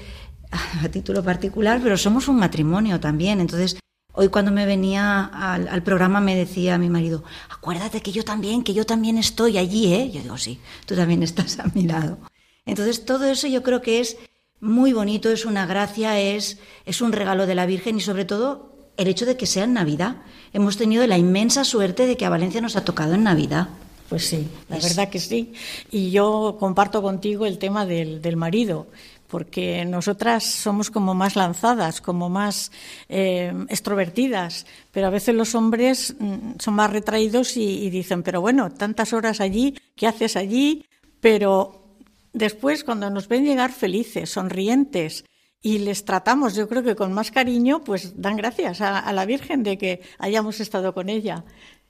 a 0.82 0.88
título 0.88 1.22
particular, 1.22 1.78
pero 1.82 1.98
somos 1.98 2.26
un 2.26 2.37
matrimonio 2.37 2.98
también. 2.98 3.38
Entonces, 3.38 3.76
hoy 4.14 4.30
cuando 4.30 4.50
me 4.50 4.64
venía 4.64 5.26
al, 5.26 5.82
programa 5.82 6.20
me 6.22 6.34
decía 6.34 6.78
mi 6.78 6.88
marido, 6.88 7.22
acuérdate 7.50 8.00
que 8.00 8.12
yo 8.12 8.24
también, 8.24 8.64
que 8.64 8.72
yo 8.72 8.87
también 8.87 9.18
estoy 9.18 9.58
allí, 9.58 9.92
¿eh? 9.92 10.10
Yo 10.10 10.22
digo, 10.22 10.38
sí, 10.38 10.58
tú 10.87 10.96
también 10.96 11.22
estás 11.22 11.58
a 11.58 11.70
mi 11.74 11.82
lado. 11.82 12.16
Entonces, 12.64 13.04
todo 13.04 13.26
eso 13.26 13.46
yo 13.46 13.62
creo 13.62 13.82
que 13.82 14.00
es 14.00 14.16
muy 14.58 14.94
bonito, 14.94 15.28
es 15.28 15.44
una 15.44 15.66
gracia, 15.66 16.18
es, 16.18 16.58
es 16.87 17.02
un 17.02 17.12
regalo 17.12 17.44
de 17.46 17.54
la 17.54 17.66
Virgen 17.66 17.98
y 17.98 18.00
sobre 18.00 18.24
todo 18.24 18.88
el 18.96 19.08
hecho 19.08 19.26
de 19.26 19.37
que 19.37 19.44
sea 19.44 19.64
en 19.64 19.74
Navidad. 19.74 20.22
Hemos 20.54 20.78
tenido 20.78 21.06
la 21.06 21.18
inmensa 21.18 21.62
suerte 21.62 22.06
de 22.06 22.16
que 22.16 22.24
a 22.24 22.30
Valencia 22.30 22.62
nos 22.62 22.76
ha 22.76 22.87
tocado 22.87 23.12
en 23.12 23.24
Navidad. 23.24 23.68
Pues 24.08 24.26
sí, 24.26 24.46
la 24.68 24.78
verdad 24.78 25.08
que 25.08 25.18
sí. 25.18 25.52
Y 25.90 26.10
yo 26.10 26.56
comparto 26.60 27.02
contigo 27.02 27.46
el 27.46 27.58
tema 27.58 27.86
del, 27.86 28.20
del 28.20 28.36
marido, 28.36 28.86
porque 29.28 29.84
nosotras 29.84 30.44
somos 30.44 30.90
como 30.90 31.14
más 31.14 31.36
lanzadas, 31.36 32.00
como 32.00 32.28
más 32.28 32.70
eh, 33.08 33.52
extrovertidas, 33.68 34.66
pero 34.92 35.06
a 35.06 35.10
veces 35.10 35.34
los 35.34 35.54
hombres 35.54 36.14
mm, 36.18 36.58
son 36.58 36.74
más 36.74 36.90
retraídos 36.90 37.56
y, 37.56 37.84
y 37.84 37.90
dicen, 37.90 38.22
pero 38.22 38.40
bueno, 38.40 38.70
tantas 38.70 39.12
horas 39.12 39.40
allí, 39.40 39.74
¿qué 39.96 40.06
haces 40.06 40.36
allí? 40.36 40.84
Pero 41.20 41.96
después, 42.32 42.84
cuando 42.84 43.08
nos 43.10 43.28
ven 43.28 43.44
llegar 43.44 43.72
felices, 43.72 44.30
sonrientes, 44.30 45.24
y 45.64 45.78
les 45.78 46.04
tratamos, 46.04 46.54
yo 46.54 46.68
creo 46.68 46.82
que 46.82 46.94
con 46.94 47.14
más 47.14 47.30
cariño, 47.30 47.82
pues 47.82 48.20
dan 48.20 48.36
gracias 48.36 48.82
a, 48.82 49.10
la 49.14 49.24
Virgen 49.24 49.62
de 49.62 49.78
que 49.78 50.02
hayamos 50.18 50.60
estado 50.60 50.92
con 50.92 51.08
ella. 51.08 51.42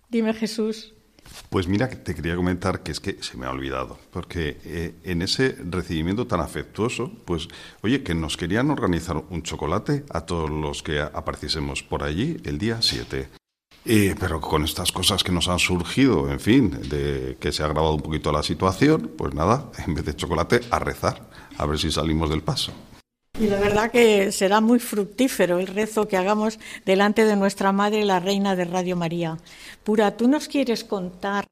Dime, 0.09 0.33
Jesús. 0.33 0.95
Pues 1.51 1.69
mira, 1.69 1.89
te 1.89 2.15
quería 2.15 2.37
comentar 2.37 2.83
que 2.83 2.93
es 2.93 3.01
que 3.01 3.23
se 3.23 3.37
me 3.37 3.47
ha 3.47 3.51
olvidado, 3.51 3.99
porque 4.13 4.59
eh, 4.65 4.95
en 5.05 5.23
ese 5.23 5.57
recibimiento 5.71 6.27
tan 6.27 6.41
afectuoso, 6.41 7.13
pues, 7.25 7.49
oye, 7.83 8.03
que 8.03 8.15
nos 8.15 8.37
querían 8.37 8.71
organizar 8.71 9.23
un 9.31 9.43
chocolate 9.43 10.05
a 10.11 10.23
todos 10.23 10.51
los 10.51 10.83
que 10.83 11.01
apareciésemos 11.01 11.83
por 11.83 12.03
allí 12.03 12.39
el 12.45 12.59
día 12.59 12.83
7. 12.83 13.29
pero 14.19 14.41
con 14.41 14.65
estas 14.65 14.93
cosas 14.93 15.23
que 15.23 15.33
nos 15.33 15.49
han 15.49 15.59
surgido, 15.59 16.31
en 16.31 16.41
fin, 16.41 16.71
de 16.89 17.37
que 17.39 17.53
se 17.53 17.63
ha 17.63 17.67
agravado 17.67 17.95
un 17.95 18.03
poquito 18.03 18.33
la 18.33 18.43
situación, 18.43 19.13
pues 19.17 19.35
nada, 19.35 19.71
en 19.87 19.95
vez 19.95 20.05
de 20.05 20.17
chocolate, 20.17 20.61
a 20.71 20.79
rezar, 20.79 21.29
a 21.59 21.67
ver 21.67 21.79
si 21.79 21.93
salimos 21.93 22.31
del 22.31 22.43
paso. 22.43 22.73
Y 23.39 23.49
la 23.49 23.59
verdad 23.59 23.91
que 23.91 24.31
será 24.31 24.61
muy 24.61 24.79
fructífero 24.79 25.59
el 25.59 25.67
rezo 25.67 26.07
que 26.07 26.17
hagamos 26.17 26.61
delante 26.87 27.25
de 27.25 27.35
nuestra 27.35 27.73
Madre, 27.73 28.05
la 28.05 28.21
Reina 28.21 28.55
de 28.55 28.65
Radio 28.65 28.95
María. 28.95 29.39
Pura, 29.83 30.17
¿tú 30.17 30.29
nos 30.29 30.47
quieres 30.47 30.85
contar 30.85 31.47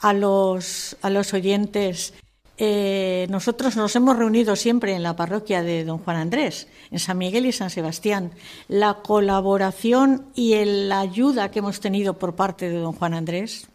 a 0.00 0.12
los, 0.12 0.96
a 1.00 1.08
los 1.08 1.32
oyentes? 1.32 2.12
Eh, 2.58 3.26
nosotros 3.30 3.76
nos 3.76 3.96
hemos 3.96 4.18
reunido 4.18 4.56
siempre 4.56 4.94
en 4.94 5.02
la 5.02 5.16
parroquia 5.16 5.62
de 5.62 5.84
Don 5.84 5.98
Juan 5.98 6.18
Andrés, 6.18 6.68
en 6.90 6.98
San 6.98 7.16
Miguel 7.16 7.46
y 7.46 7.52
San 7.52 7.70
Sebastián. 7.70 8.32
La 8.68 8.98
colaboración 9.02 10.26
y 10.34 10.62
la 10.64 11.00
ayuda 11.00 11.50
que 11.50 11.60
hemos 11.60 11.80
tenido 11.80 12.18
por 12.18 12.34
parte 12.34 12.68
de 12.68 12.76
Don 12.76 12.92
Juan 12.92 13.14
Andrés. 13.14 13.68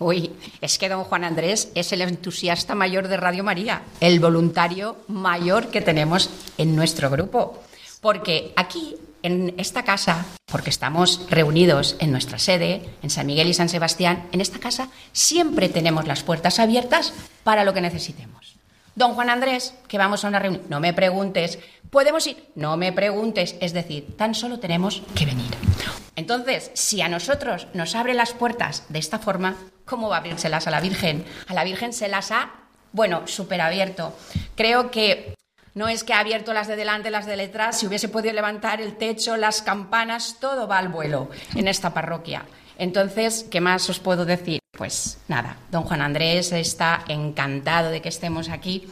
Uy, 0.00 0.32
es 0.62 0.78
que 0.78 0.88
don 0.88 1.04
Juan 1.04 1.24
Andrés 1.24 1.70
es 1.74 1.92
el 1.92 2.00
entusiasta 2.00 2.74
mayor 2.74 3.06
de 3.06 3.18
Radio 3.18 3.44
María, 3.44 3.82
el 4.00 4.18
voluntario 4.18 4.96
mayor 5.08 5.68
que 5.68 5.82
tenemos 5.82 6.30
en 6.56 6.74
nuestro 6.74 7.10
grupo. 7.10 7.62
Porque 8.00 8.54
aquí, 8.56 8.96
en 9.22 9.54
esta 9.58 9.84
casa, 9.84 10.24
porque 10.46 10.70
estamos 10.70 11.26
reunidos 11.28 11.96
en 11.98 12.12
nuestra 12.12 12.38
sede, 12.38 12.88
en 13.02 13.10
San 13.10 13.26
Miguel 13.26 13.48
y 13.48 13.54
San 13.54 13.68
Sebastián, 13.68 14.26
en 14.32 14.40
esta 14.40 14.58
casa 14.58 14.88
siempre 15.12 15.68
tenemos 15.68 16.06
las 16.06 16.22
puertas 16.22 16.58
abiertas 16.60 17.12
para 17.44 17.64
lo 17.64 17.74
que 17.74 17.82
necesitemos. 17.82 18.56
Don 18.94 19.12
Juan 19.12 19.28
Andrés, 19.28 19.74
que 19.86 19.98
vamos 19.98 20.24
a 20.24 20.28
una 20.28 20.38
reunión, 20.38 20.62
no 20.70 20.80
me 20.80 20.94
preguntes, 20.94 21.58
¿podemos 21.90 22.26
ir? 22.26 22.42
No 22.54 22.78
me 22.78 22.90
preguntes, 22.92 23.54
es 23.60 23.74
decir, 23.74 24.16
tan 24.16 24.34
solo 24.34 24.60
tenemos 24.60 25.02
que 25.14 25.26
venir. 25.26 25.50
Entonces, 26.20 26.70
si 26.74 27.00
a 27.00 27.08
nosotros 27.08 27.66
nos 27.72 27.94
abre 27.94 28.12
las 28.12 28.34
puertas 28.34 28.84
de 28.90 28.98
esta 28.98 29.18
forma, 29.18 29.56
¿cómo 29.86 30.10
va 30.10 30.16
a 30.16 30.18
abrírselas 30.18 30.66
a 30.66 30.70
la 30.70 30.82
Virgen? 30.82 31.24
A 31.48 31.54
la 31.54 31.64
Virgen 31.64 31.94
se 31.94 32.08
las 32.08 32.30
ha, 32.30 32.50
bueno, 32.92 33.26
súper 33.26 33.62
abierto. 33.62 34.14
Creo 34.54 34.90
que 34.90 35.34
no 35.74 35.88
es 35.88 36.04
que 36.04 36.12
ha 36.12 36.18
abierto 36.18 36.52
las 36.52 36.68
de 36.68 36.76
delante, 36.76 37.10
las 37.10 37.24
de 37.24 37.38
detrás, 37.38 37.78
si 37.78 37.86
hubiese 37.86 38.10
podido 38.10 38.34
levantar 38.34 38.82
el 38.82 38.98
techo, 38.98 39.38
las 39.38 39.62
campanas, 39.62 40.36
todo 40.38 40.68
va 40.68 40.76
al 40.76 40.90
vuelo 40.90 41.30
en 41.54 41.68
esta 41.68 41.94
parroquia. 41.94 42.44
Entonces, 42.76 43.46
¿qué 43.50 43.62
más 43.62 43.88
os 43.88 43.98
puedo 43.98 44.26
decir? 44.26 44.60
Pues 44.76 45.20
nada, 45.26 45.56
don 45.70 45.84
Juan 45.84 46.02
Andrés 46.02 46.52
está 46.52 47.02
encantado 47.08 47.90
de 47.90 48.02
que 48.02 48.10
estemos 48.10 48.50
aquí. 48.50 48.90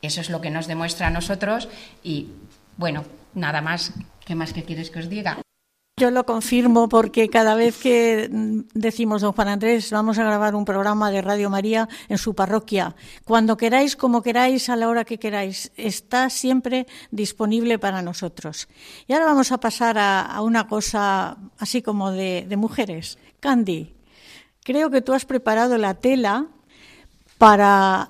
Eso 0.00 0.22
es 0.22 0.30
lo 0.30 0.40
que 0.40 0.48
nos 0.48 0.66
demuestra 0.66 1.08
a 1.08 1.10
nosotros 1.10 1.68
y 2.02 2.30
bueno, 2.78 3.04
nada 3.34 3.60
más. 3.60 3.92
¿Qué 4.24 4.34
más 4.34 4.54
que 4.54 4.62
quieres 4.62 4.90
que 4.90 5.00
os 5.00 5.10
diga? 5.10 5.36
Yo 6.00 6.10
lo 6.10 6.24
confirmo 6.24 6.88
porque 6.88 7.28
cada 7.28 7.54
vez 7.54 7.76
que 7.76 8.30
decimos, 8.72 9.20
don 9.20 9.34
Juan 9.34 9.48
Andrés, 9.48 9.90
vamos 9.90 10.18
a 10.18 10.24
grabar 10.24 10.54
un 10.54 10.64
programa 10.64 11.10
de 11.10 11.20
Radio 11.20 11.50
María 11.50 11.90
en 12.08 12.16
su 12.16 12.32
parroquia, 12.32 12.96
cuando 13.24 13.58
queráis, 13.58 13.96
como 13.96 14.22
queráis, 14.22 14.70
a 14.70 14.76
la 14.76 14.88
hora 14.88 15.04
que 15.04 15.18
queráis, 15.18 15.70
está 15.76 16.30
siempre 16.30 16.86
disponible 17.10 17.78
para 17.78 18.00
nosotros. 18.00 18.66
Y 19.08 19.12
ahora 19.12 19.26
vamos 19.26 19.52
a 19.52 19.58
pasar 19.58 19.98
a, 19.98 20.40
una 20.40 20.66
cosa 20.68 21.36
así 21.58 21.82
como 21.82 22.12
de, 22.12 22.46
de 22.48 22.56
mujeres. 22.56 23.18
Candy, 23.38 23.92
creo 24.64 24.88
que 24.88 25.02
tú 25.02 25.12
has 25.12 25.26
preparado 25.26 25.76
la 25.76 25.92
tela 25.92 26.46
para 27.36 28.08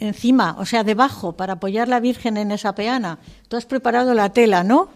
encima, 0.00 0.56
o 0.58 0.66
sea, 0.66 0.82
debajo, 0.82 1.36
para 1.36 1.52
apoyar 1.52 1.86
la 1.86 2.00
Virgen 2.00 2.36
en 2.36 2.50
esa 2.50 2.74
peana. 2.74 3.20
Tú 3.46 3.56
has 3.56 3.64
preparado 3.64 4.12
la 4.12 4.32
tela, 4.32 4.64
¿no? 4.64 4.88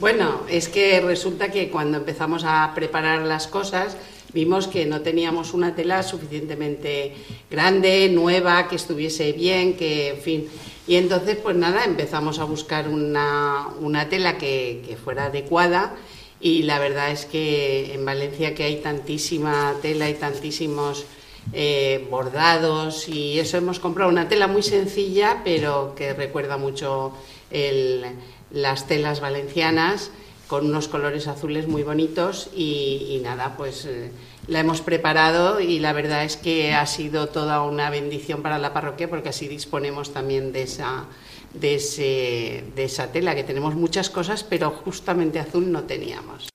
Bueno, 0.00 0.42
es 0.48 0.68
que 0.68 1.00
resulta 1.00 1.50
que 1.50 1.70
cuando 1.70 1.98
empezamos 1.98 2.44
a 2.46 2.70
preparar 2.72 3.22
las 3.22 3.48
cosas 3.48 3.96
vimos 4.32 4.68
que 4.68 4.86
no 4.86 5.00
teníamos 5.00 5.54
una 5.54 5.74
tela 5.74 6.04
suficientemente 6.04 7.16
grande, 7.50 8.08
nueva, 8.08 8.68
que 8.68 8.76
estuviese 8.76 9.32
bien, 9.32 9.76
que 9.76 10.10
en 10.10 10.20
fin. 10.20 10.48
Y 10.86 10.94
entonces, 10.94 11.36
pues 11.42 11.56
nada, 11.56 11.84
empezamos 11.84 12.38
a 12.38 12.44
buscar 12.44 12.86
una, 12.88 14.06
tela 14.08 14.38
que, 14.38 14.96
fuera 15.02 15.24
adecuada 15.24 15.96
y 16.40 16.62
la 16.62 16.78
verdad 16.78 17.10
es 17.10 17.26
que 17.26 17.92
en 17.92 18.04
Valencia 18.04 18.54
que 18.54 18.62
hay 18.62 18.76
tantísima 18.76 19.74
tela 19.82 20.08
y 20.08 20.14
tantísimos 20.14 21.06
eh, 21.52 22.06
bordados 22.08 23.08
y 23.08 23.40
eso 23.40 23.56
hemos 23.56 23.80
comprado 23.80 24.10
una 24.10 24.28
tela 24.28 24.46
muy 24.46 24.62
sencilla 24.62 25.40
pero 25.42 25.94
que 25.96 26.12
recuerda 26.12 26.56
mucho 26.56 27.14
el 27.50 28.04
las 28.50 28.86
telas 28.86 29.20
valencianas 29.20 30.10
con 30.48 30.66
unos 30.66 30.88
colores 30.88 31.28
azules 31.28 31.68
muy 31.68 31.82
bonitos 31.82 32.50
y, 32.56 33.20
nada, 33.22 33.54
pues 33.56 33.84
eh, 33.84 34.10
la 34.46 34.60
hemos 34.60 34.80
preparado 34.80 35.60
y 35.60 35.78
la 35.78 35.92
verdad 35.92 36.24
es 36.24 36.38
que 36.38 36.72
ha 36.72 36.86
sido 36.86 37.28
toda 37.28 37.62
una 37.62 37.90
bendición 37.90 38.42
para 38.42 38.58
la 38.58 38.72
parroquia 38.72 39.10
porque 39.10 39.28
así 39.28 39.46
disponemos 39.46 40.12
también 40.12 40.52
de 40.52 40.62
esa, 40.62 41.04
de, 41.52 42.64
de 42.74 42.84
esa 42.84 43.12
tela, 43.12 43.34
que 43.34 43.44
tenemos 43.44 43.74
muchas 43.74 44.08
cosas, 44.08 44.42
pero 44.42 44.70
justamente 44.70 45.38
azul 45.38 45.70
no 45.70 45.82
teníamos. 45.82 46.48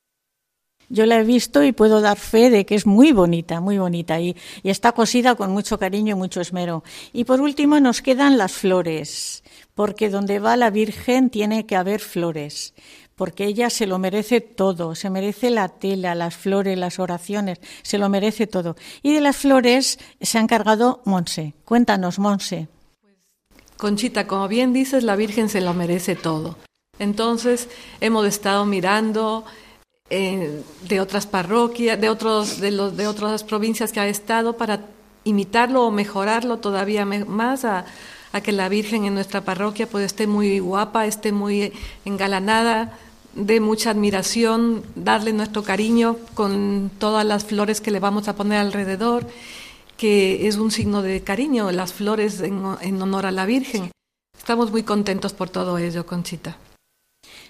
Yo 0.89 1.05
la 1.05 1.19
he 1.19 1.23
visto 1.23 1.63
y 1.63 1.71
puedo 1.71 2.01
dar 2.01 2.17
fe 2.17 2.49
de 2.49 2.65
que 2.65 2.75
es 2.75 2.85
muy 2.85 3.11
bonita, 3.13 3.61
muy 3.61 3.77
bonita 3.77 4.19
y, 4.19 4.35
y, 4.63 4.69
está 4.69 4.91
cosida 4.91 5.35
con 5.35 5.51
mucho 5.51 5.79
cariño 5.79 6.15
y 6.15 6.19
mucho 6.19 6.41
esmero. 6.41 6.83
Y 7.13 7.23
por 7.23 7.41
último 7.41 7.79
nos 7.79 8.01
quedan 8.01 8.37
las 8.37 8.51
flores 8.51 9.42
porque 9.75 10.09
donde 10.09 10.39
va 10.39 10.57
la 10.57 10.69
Virgen 10.69 11.29
tiene 11.29 11.65
que 11.65 11.75
haber 11.75 11.99
flores, 11.99 12.73
porque 13.15 13.45
ella 13.45 13.69
se 13.69 13.87
lo 13.87 13.99
merece 13.99 14.41
todo, 14.41 14.95
se 14.95 15.09
merece 15.09 15.49
la 15.49 15.69
tela, 15.69 16.15
las 16.15 16.35
flores, 16.35 16.77
las 16.77 16.99
oraciones, 16.99 17.59
se 17.81 17.97
lo 17.97 18.09
merece 18.09 18.47
todo. 18.47 18.75
Y 19.01 19.13
de 19.13 19.21
las 19.21 19.37
flores 19.37 19.99
se 20.21 20.37
ha 20.37 20.41
encargado 20.41 21.01
Monse. 21.05 21.53
Cuéntanos, 21.65 22.19
Monse. 22.19 22.67
Conchita, 23.77 24.27
como 24.27 24.47
bien 24.47 24.73
dices, 24.73 25.03
la 25.03 25.15
Virgen 25.15 25.49
se 25.49 25.61
lo 25.61 25.73
merece 25.73 26.15
todo. 26.15 26.57
Entonces 26.99 27.69
hemos 28.01 28.25
estado 28.27 28.65
mirando 28.65 29.43
eh, 30.09 30.61
de 30.87 31.01
otras 31.01 31.25
parroquias, 31.25 31.99
de 31.99 32.09
otros, 32.09 32.59
de 32.59 32.71
los, 32.71 32.95
de 32.95 33.07
otras 33.07 33.43
provincias 33.43 33.91
que 33.91 33.99
ha 33.99 34.07
estado 34.07 34.57
para 34.57 34.81
imitarlo 35.23 35.83
o 35.83 35.91
mejorarlo 35.91 36.57
todavía 36.57 37.05
más 37.05 37.65
a, 37.65 37.85
a 38.33 38.41
que 38.41 38.51
la 38.51 38.67
Virgen 38.67 39.05
en 39.05 39.13
nuestra 39.13 39.41
parroquia 39.41 39.87
pues 39.87 40.05
esté 40.05 40.27
muy 40.27 40.59
guapa, 40.59 41.05
esté 41.05 41.31
muy 41.31 41.71
engalanada, 42.03 42.97
de 43.35 43.59
mucha 43.59 43.91
admiración, 43.91 44.83
darle 44.95 45.33
nuestro 45.33 45.63
cariño 45.63 46.17
con 46.33 46.91
todas 46.99 47.25
las 47.25 47.45
flores 47.45 47.81
que 47.81 47.91
le 47.91 47.99
vamos 47.99 48.27
a 48.27 48.35
poner 48.35 48.59
alrededor, 48.59 49.27
que 49.97 50.47
es 50.47 50.57
un 50.57 50.71
signo 50.71 51.01
de 51.01 51.21
cariño, 51.21 51.71
las 51.71 51.93
flores 51.93 52.41
en, 52.41 53.01
honor 53.01 53.25
a 53.25 53.31
la 53.31 53.45
Virgen. 53.45 53.91
Estamos 54.37 54.71
muy 54.71 54.83
contentos 54.83 55.33
por 55.33 55.49
todo 55.49 55.77
ello, 55.77 56.05
Conchita. 56.05 56.57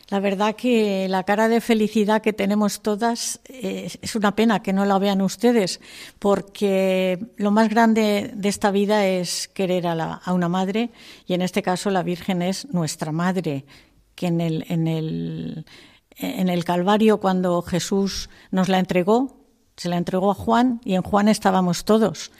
La 0.09 0.19
verdad 0.19 0.55
que 0.55 1.07
la 1.09 1.23
cara 1.23 1.47
de 1.47 1.61
felicidad 1.61 2.21
que 2.21 2.33
tenemos 2.33 2.81
todas 2.81 3.39
eh, 3.45 3.89
es 4.01 4.15
una 4.15 4.35
pena 4.35 4.61
que 4.61 4.73
no 4.73 4.85
la 4.85 4.99
vean 4.99 5.21
ustedes, 5.21 5.79
porque 6.19 7.19
lo 7.37 7.51
más 7.51 7.69
grande 7.69 8.31
de 8.33 8.49
esta 8.49 8.71
vida 8.71 9.07
es 9.07 9.47
querer 9.47 9.87
a, 9.87 9.95
la, 9.95 10.13
a 10.13 10.33
una 10.33 10.49
madre 10.49 10.91
y 11.25 11.33
en 11.33 11.41
este 11.41 11.63
caso 11.63 11.89
la 11.89 12.03
Virgen 12.03 12.41
es 12.41 12.71
nuestra 12.73 13.11
madre, 13.11 13.65
que 14.15 14.27
en 14.27 14.41
el, 14.41 14.65
en 14.67 14.87
el, 14.87 15.65
en 16.17 16.49
el 16.49 16.65
Calvario 16.65 17.19
cuando 17.19 17.61
Jesús 17.61 18.29
nos 18.51 18.69
la 18.69 18.79
entregó, 18.79 19.37
se 19.77 19.89
la 19.89 19.97
entregó 19.97 20.31
a 20.31 20.35
Juan 20.35 20.81
y 20.83 20.95
en 20.95 21.01
Juan 21.01 21.27
estábamos 21.27 21.85
todos. 21.85 22.31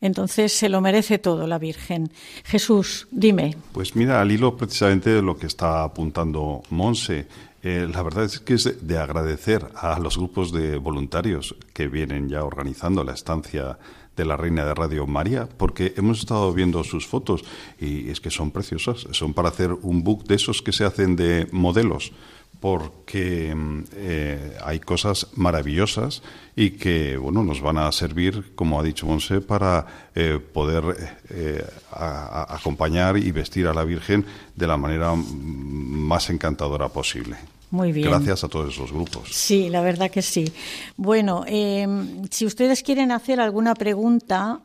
Entonces 0.00 0.52
se 0.52 0.68
lo 0.68 0.80
merece 0.80 1.18
todo 1.18 1.46
la 1.46 1.58
Virgen. 1.58 2.10
Jesús, 2.44 3.06
dime. 3.10 3.56
Pues 3.72 3.96
mira, 3.96 4.20
al 4.20 4.32
hilo 4.32 4.56
precisamente 4.56 5.10
de 5.10 5.22
lo 5.22 5.36
que 5.36 5.46
está 5.46 5.84
apuntando 5.84 6.62
Monse, 6.70 7.26
eh, 7.62 7.86
la 7.92 8.02
verdad 8.02 8.24
es 8.24 8.40
que 8.40 8.54
es 8.54 8.86
de 8.86 8.98
agradecer 8.98 9.66
a 9.76 9.98
los 9.98 10.16
grupos 10.16 10.50
de 10.52 10.78
voluntarios 10.78 11.54
que 11.74 11.88
vienen 11.88 12.28
ya 12.28 12.42
organizando 12.42 13.04
la 13.04 13.12
estancia 13.12 13.78
de 14.16 14.24
la 14.24 14.36
Reina 14.36 14.64
de 14.64 14.74
Radio 14.74 15.06
María, 15.06 15.48
porque 15.56 15.94
hemos 15.96 16.20
estado 16.20 16.52
viendo 16.52 16.82
sus 16.84 17.06
fotos 17.06 17.44
y 17.78 18.10
es 18.10 18.20
que 18.20 18.30
son 18.30 18.50
preciosas, 18.50 19.06
son 19.12 19.34
para 19.34 19.48
hacer 19.48 19.72
un 19.82 20.02
book 20.02 20.24
de 20.24 20.34
esos 20.34 20.62
que 20.62 20.72
se 20.72 20.84
hacen 20.84 21.16
de 21.16 21.48
modelos 21.52 22.12
porque 22.60 23.54
mm, 23.54 23.84
eh, 23.94 24.56
hay 24.62 24.80
cosas 24.80 25.28
maravillosas 25.34 26.22
y 26.54 26.72
que 26.72 27.16
bueno 27.16 27.42
nos 27.42 27.60
van 27.60 27.78
a 27.78 27.90
servir, 27.90 28.54
como 28.54 28.78
ha 28.78 28.82
dicho 28.82 29.06
Monse, 29.06 29.40
para 29.40 29.86
eh, 30.14 30.38
poder 30.38 30.84
eh, 31.30 31.64
acompañar 31.90 33.16
y 33.16 33.32
vestir 33.32 33.66
a 33.66 33.74
la 33.74 33.84
Virgen 33.84 34.24
de 34.54 34.66
la 34.66 34.76
manera 34.76 35.14
más 35.14 36.28
encantadora 36.30 36.88
posible. 36.88 37.36
Muy 37.70 37.92
bien. 37.92 38.08
Gracias 38.08 38.44
a 38.44 38.48
todos 38.48 38.74
esos 38.74 38.92
grupos. 38.92 39.28
Sí, 39.32 39.68
la 39.68 39.80
verdad 39.80 40.10
que 40.10 40.22
sí. 40.22 40.52
Bueno, 40.96 41.44
em, 41.46 42.24
si 42.28 42.44
ustedes 42.44 42.82
quieren 42.82 43.12
hacer 43.12 43.40
alguna 43.40 43.74
pregunta, 43.74 44.60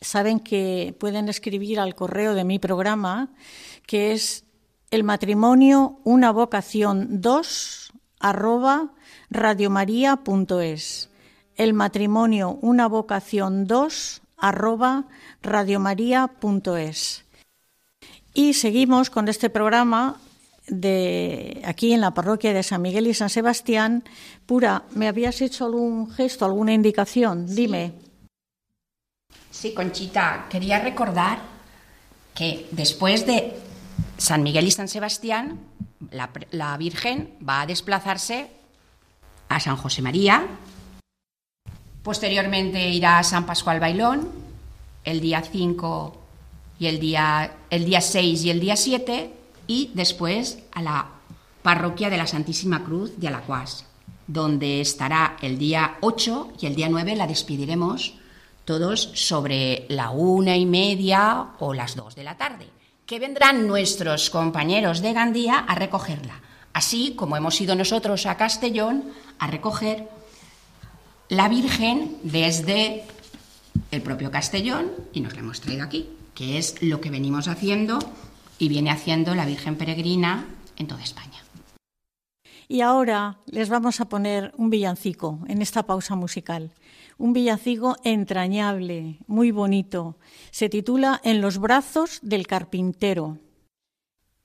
saben 0.00 0.38
que 0.38 0.94
pueden 1.00 1.28
escribir 1.28 1.80
al 1.80 1.94
correo 1.94 2.34
de 2.34 2.44
mi 2.44 2.58
programa, 2.58 3.30
que 3.86 4.12
es 4.12 4.44
el 4.90 5.04
matrimonio, 5.04 6.00
una 6.04 6.32
vocación 6.32 7.20
2 7.20 7.92
arroba 8.20 8.94
radiomaria.es. 9.30 11.10
El 11.56 11.74
matrimonio, 11.74 12.58
una 12.62 12.86
vocación 12.88 13.66
2 13.66 14.22
arroba 14.38 15.04
radiomaria.es. 15.42 17.24
Y 18.34 18.54
seguimos 18.54 19.10
con 19.10 19.28
este 19.28 19.50
programa 19.50 20.20
de 20.68 21.60
aquí 21.64 21.92
en 21.92 22.00
la 22.00 22.12
parroquia 22.12 22.52
de 22.52 22.62
San 22.62 22.82
Miguel 22.82 23.06
y 23.08 23.14
San 23.14 23.30
Sebastián. 23.30 24.04
Pura, 24.46 24.84
¿me 24.94 25.08
habías 25.08 25.40
hecho 25.40 25.66
algún 25.66 26.10
gesto, 26.10 26.44
alguna 26.44 26.72
indicación? 26.72 27.46
Dime. 27.46 27.92
Sí, 29.50 29.74
Conchita, 29.74 30.46
quería 30.48 30.78
recordar 30.78 31.40
que 32.34 32.68
después 32.70 33.26
de 33.26 33.67
San 34.18 34.42
Miguel 34.42 34.66
y 34.66 34.72
San 34.72 34.88
Sebastián, 34.88 35.60
la, 36.10 36.76
Virgen 36.76 37.34
va 37.48 37.62
a 37.62 37.66
desplazarse 37.66 38.50
a 39.48 39.60
San 39.60 39.76
José 39.76 40.02
María, 40.02 40.44
posteriormente 42.02 42.90
irá 42.90 43.20
a 43.20 43.22
San 43.24 43.46
Pascual 43.46 43.78
Bailón, 43.78 44.28
el 45.04 45.20
día 45.20 45.42
5 45.42 46.20
y 46.80 46.86
el 46.86 46.98
día, 46.98 47.52
el 47.70 47.84
día 47.84 48.00
6 48.00 48.44
y 48.44 48.50
el 48.50 48.60
día 48.60 48.76
7, 48.76 49.32
y 49.68 49.92
después 49.94 50.58
a 50.72 50.82
la 50.82 51.06
parroquia 51.62 52.10
de 52.10 52.16
la 52.16 52.26
Santísima 52.26 52.84
Cruz 52.84 53.18
de 53.18 53.28
Alacuás, 53.28 53.86
donde 54.26 54.80
estará 54.80 55.36
el 55.42 55.58
día 55.58 55.96
8 56.00 56.54
y 56.60 56.66
el 56.66 56.74
día 56.74 56.88
9 56.88 57.14
la 57.14 57.28
despediremos 57.28 58.14
todos 58.64 59.12
sobre 59.14 59.86
la 59.88 60.10
una 60.10 60.56
y 60.56 60.66
media 60.66 61.50
o 61.60 61.72
las 61.72 61.94
dos 61.94 62.16
de 62.16 62.24
la 62.24 62.36
tarde 62.36 62.77
que 63.08 63.18
vendrán 63.18 63.66
nuestros 63.66 64.28
compañeros 64.28 65.00
de 65.00 65.14
Gandía 65.14 65.60
a 65.60 65.74
recogerla, 65.74 66.42
así 66.74 67.14
como 67.16 67.38
hemos 67.38 67.58
ido 67.58 67.74
nosotros 67.74 68.26
a 68.26 68.36
Castellón 68.36 69.02
a 69.38 69.46
recoger 69.46 70.10
la 71.30 71.48
Virgen 71.48 72.18
desde 72.22 73.04
el 73.90 74.02
propio 74.02 74.30
Castellón 74.30 74.92
y 75.14 75.22
nos 75.22 75.32
la 75.32 75.40
hemos 75.40 75.62
traído 75.62 75.84
aquí, 75.84 76.10
que 76.34 76.58
es 76.58 76.82
lo 76.82 77.00
que 77.00 77.08
venimos 77.08 77.48
haciendo 77.48 77.98
y 78.58 78.68
viene 78.68 78.90
haciendo 78.90 79.34
la 79.34 79.46
Virgen 79.46 79.76
Peregrina 79.76 80.44
en 80.76 80.86
toda 80.86 81.02
España. 81.02 81.42
Y 82.68 82.82
ahora 82.82 83.38
les 83.46 83.70
vamos 83.70 84.02
a 84.02 84.10
poner 84.10 84.52
un 84.58 84.68
villancico 84.68 85.38
en 85.48 85.62
esta 85.62 85.84
pausa 85.84 86.14
musical 86.14 86.72
un 87.18 87.32
villancico 87.32 87.96
entrañable, 88.04 89.18
muy 89.26 89.50
bonito. 89.50 90.18
Se 90.52 90.68
titula 90.68 91.20
En 91.24 91.40
los 91.40 91.58
brazos 91.58 92.20
del 92.22 92.46
carpintero. 92.46 93.38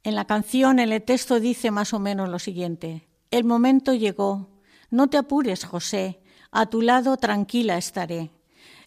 En 0.04 0.16
la 0.16 0.26
canción, 0.26 0.80
el 0.80 1.02
texto 1.04 1.40
dice 1.40 1.72
más 1.72 1.94
o 1.94 2.00
menos 2.00 2.30
lo 2.30 2.40
siguiente. 2.40 3.08
El 3.30 3.46
momento 3.46 3.94
llegó. 3.94 4.50
No 4.90 5.08
te 5.08 5.18
apures, 5.18 5.64
José. 5.64 6.20
A 6.52 6.66
tu 6.66 6.82
lado 6.82 7.16
tranquila 7.18 7.78
estaré. 7.78 8.32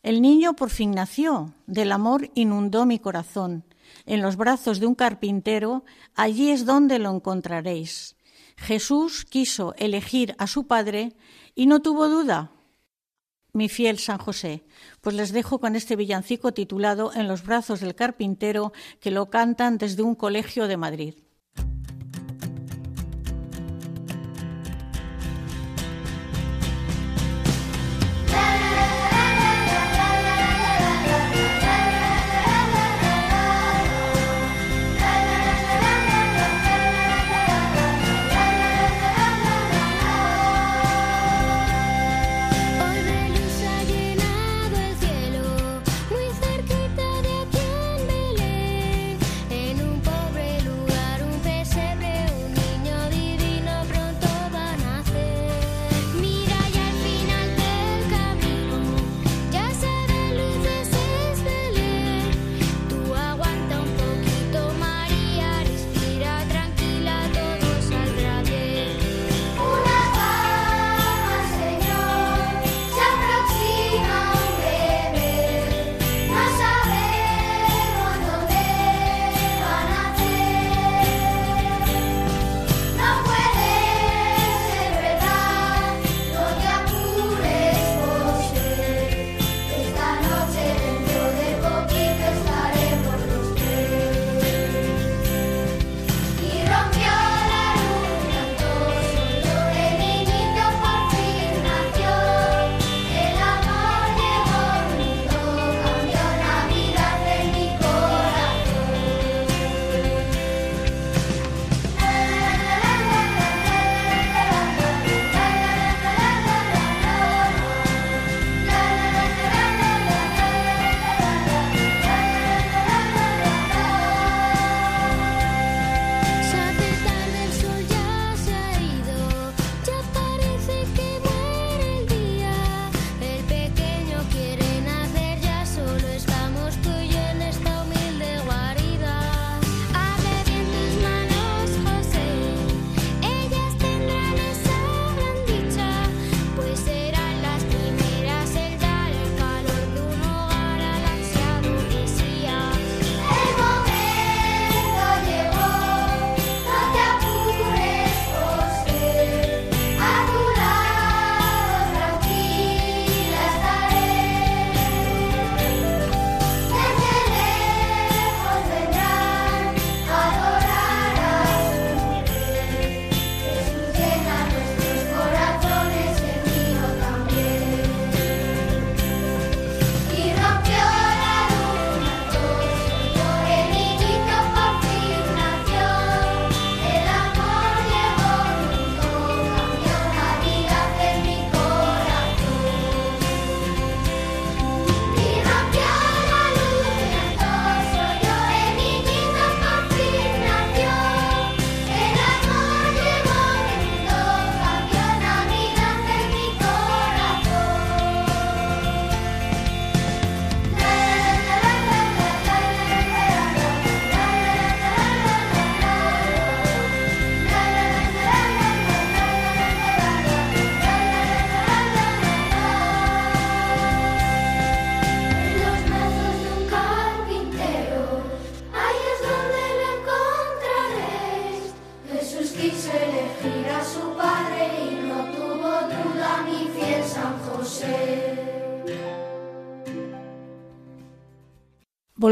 El 0.03 0.21
niño 0.21 0.55
por 0.55 0.71
fin 0.71 0.91
nació. 0.91 1.55
Del 1.67 1.93
amor 1.93 2.31
inundó 2.35 2.87
mi 2.87 2.99
corazón. 2.99 3.65
En 4.05 4.21
los 4.21 4.37
brazos 4.37 4.81
de 4.81 4.87
un 4.87 4.97
carpintero, 4.97 5.85
allí 6.15 6.51
es 6.51 6.67
donde 6.67 6.99
lo 6.99 7.11
encontraréis. 7.11 8.17
Jesús 8.57 9.25
quiso 9.25 9.75
elegir 9.79 10.35
a 10.39 10.47
su 10.47 10.67
padre 10.67 11.15
y 11.55 11.67
no 11.67 11.81
tuvo 11.81 12.09
duda, 12.09 12.53
mi 13.57 13.69
fiel 13.69 13.99
San 13.99 14.19
José. 14.19 14.65
Pues 15.01 15.17
les 15.17 15.33
dejo 15.33 15.59
con 15.59 15.75
este 15.75 15.97
villancico 15.97 16.53
titulado 16.53 17.13
En 17.15 17.27
los 17.27 17.43
brazos 17.43 17.81
del 17.81 17.95
carpintero, 17.95 18.73
que 19.01 19.11
lo 19.11 19.31
cantan 19.31 19.79
desde 19.79 20.03
un 20.03 20.15
colegio 20.15 20.69
de 20.69 20.77
Madrid. 20.77 21.15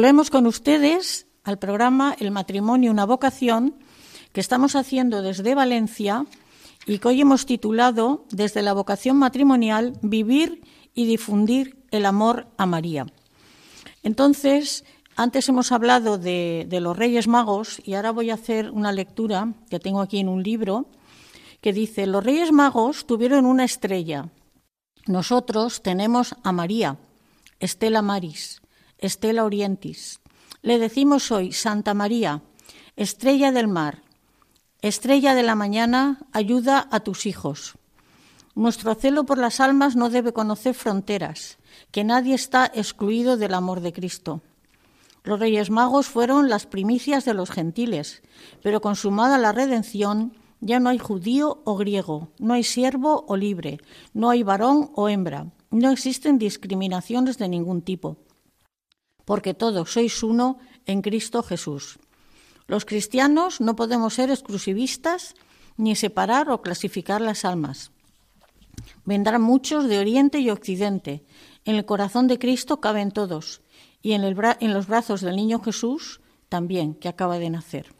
Volvemos 0.05 0.29
con 0.29 0.47
ustedes 0.47 1.27
al 1.45 1.59
programa 1.59 2.15
El 2.21 2.31
matrimonio, 2.31 2.91
una 2.91 3.07
vocación 3.07 3.75
que 4.35 4.41
estamos 4.43 4.77
haciendo 4.77 5.23
desde 5.23 5.55
Valencia 5.55 6.27
y 6.85 6.99
que 6.99 7.09
hoy 7.09 7.23
hemos 7.23 7.47
titulado 7.47 8.27
desde 8.31 8.61
la 8.61 8.75
vocación 8.75 9.17
matrimonial 9.17 9.95
Vivir 10.03 10.61
y 10.93 11.07
difundir 11.07 11.83
el 11.91 12.05
amor 12.05 12.49
a 12.59 12.67
María. 12.67 13.07
Entonces, 14.03 14.85
antes 15.17 15.49
hemos 15.49 15.73
hablado 15.73 16.19
de, 16.19 16.67
de, 16.69 16.81
los 16.81 16.99
Reyes 16.99 17.27
Magos 17.27 17.81
y 17.83 17.95
ahora 17.95 18.11
voy 18.11 18.29
a 18.29 18.35
hacer 18.35 18.73
una 18.73 18.93
lectura 18.93 19.55
que 19.71 19.81
tengo 19.81 20.03
aquí 20.03 20.19
en 20.19 20.29
un 20.29 20.43
libro 20.43 20.85
que 21.63 21.73
dice, 21.73 22.07
los 22.07 22.23
Reyes 22.23 22.53
Magos 22.53 23.07
tuvieron 23.07 23.47
una 23.47 23.65
estrella. 23.65 24.29
Nosotros 25.07 25.83
tenemos 25.83 26.35
a 26.43 26.53
María, 26.53 26.99
Estela 27.59 28.03
Maris, 28.03 28.61
Estela 29.05 29.45
Orientis. 29.45 30.21
Le 30.63 30.79
decimos 30.79 31.31
hoy, 31.31 31.53
Santa 31.53 31.93
María, 31.93 32.41
estrella 32.97 33.53
del 33.53 33.69
mar, 33.69 34.03
estrella 34.81 35.35
de 35.35 35.43
la 35.43 35.55
mañana, 35.55 36.21
ayuda 36.33 36.89
a 36.91 37.01
tus 37.01 37.27
hijos. 37.27 37.75
Nuestro 38.55 38.95
celo 38.95 39.25
por 39.25 39.37
las 39.37 39.61
almas 39.61 39.95
no 39.95 40.09
debe 40.09 40.33
conocer 40.33 40.75
fronteras, 40.75 41.59
que 41.91 42.03
nadie 42.03 42.35
está 42.35 42.71
excluido 42.73 43.37
del 43.37 43.53
amor 43.53 43.83
de 43.83 43.93
Cristo. 43.93 44.41
Los 45.23 45.39
Reyes 45.39 45.69
Magos 45.69 46.07
fueron 46.07 46.49
las 46.49 46.65
primicias 46.65 47.27
de 47.27 47.35
los 47.35 47.51
gentiles, 47.51 48.23
pero 48.63 48.81
consumada 48.81 49.37
la 49.37 49.53
redención, 49.53 50.33
ya 50.61 50.81
no 50.81 50.89
hay 50.89 50.99
judío 50.99 51.61
o 51.65 51.77
griego, 51.77 52.29
no 52.39 52.55
hay 52.55 52.65
siervo 52.65 53.27
o 53.29 53.37
libre, 53.37 53.81
no 54.15 54.31
hay 54.31 54.43
varón 54.43 54.93
o 54.95 55.11
hembra, 55.11 55.49
no 55.71 55.91
existen 55.91 56.39
discriminaciones 56.39 57.37
de 57.37 57.49
ningún 57.49 57.83
tipo, 57.83 58.17
porque 59.25 59.55
todos 59.55 59.93
sois 59.93 60.23
uno 60.23 60.59
en 60.87 61.03
Cristo 61.03 61.43
Jesús. 61.43 61.99
Los 62.67 62.85
cristianos 62.85 63.61
no 63.61 63.77
podemos 63.77 64.15
ser 64.15 64.31
exclusivistas 64.31 65.35
ni 65.77 65.97
separar 65.97 66.51
o 66.51 66.63
clasificar 66.63 67.21
las 67.21 67.45
almas. 67.45 67.91
Vendrán 69.05 69.43
muchos 69.43 69.89
de 69.89 69.99
Oriente 69.99 70.39
y 70.39 70.51
Occidente. 70.51 71.25
En 71.65 71.77
el 71.77 71.85
corazón 71.85 72.27
de 72.27 72.39
Cristo 72.39 72.81
caben 72.81 73.11
todos, 73.11 73.63
y 74.03 74.13
en, 74.13 74.23
los 74.73 74.87
brazos 74.87 75.21
del 75.21 75.37
niño 75.37 75.61
Jesús 75.61 76.21
también, 76.49 76.95
que 76.95 77.09
acaba 77.09 77.39
de 77.39 77.51
nacer. 77.51 77.95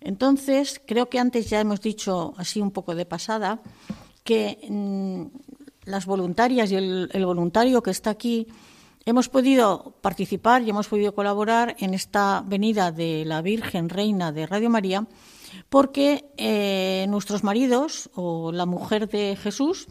Entonces, 0.00 0.80
creo 0.86 1.08
que 1.08 1.18
antes 1.18 1.50
ya 1.50 1.60
hemos 1.60 1.80
dicho 1.80 2.34
así 2.36 2.60
un 2.60 2.70
poco 2.70 2.94
de 2.94 3.04
pasada 3.04 3.60
que 4.24 4.58
mmm, 4.68 5.26
las 5.84 6.06
voluntarias 6.06 6.70
y 6.70 6.76
el, 6.76 7.26
voluntario 7.26 7.82
que 7.82 7.90
está 7.90 8.10
aquí 8.10 8.46
hemos 9.04 9.28
podido 9.28 9.94
participar 10.00 10.62
y 10.62 10.70
hemos 10.70 10.88
podido 10.88 11.14
colaborar 11.14 11.76
en 11.78 11.94
esta 11.94 12.42
venida 12.46 12.92
de 12.92 13.24
la 13.24 13.42
Virgen 13.42 13.88
Reina 13.88 14.32
de 14.32 14.46
Radio 14.46 14.70
María 14.70 15.06
porque 15.68 16.30
eh, 16.36 17.06
nuestros 17.08 17.44
maridos 17.44 18.10
o 18.14 18.52
la 18.52 18.66
mujer 18.66 19.08
de 19.08 19.36
Jesús 19.36 19.88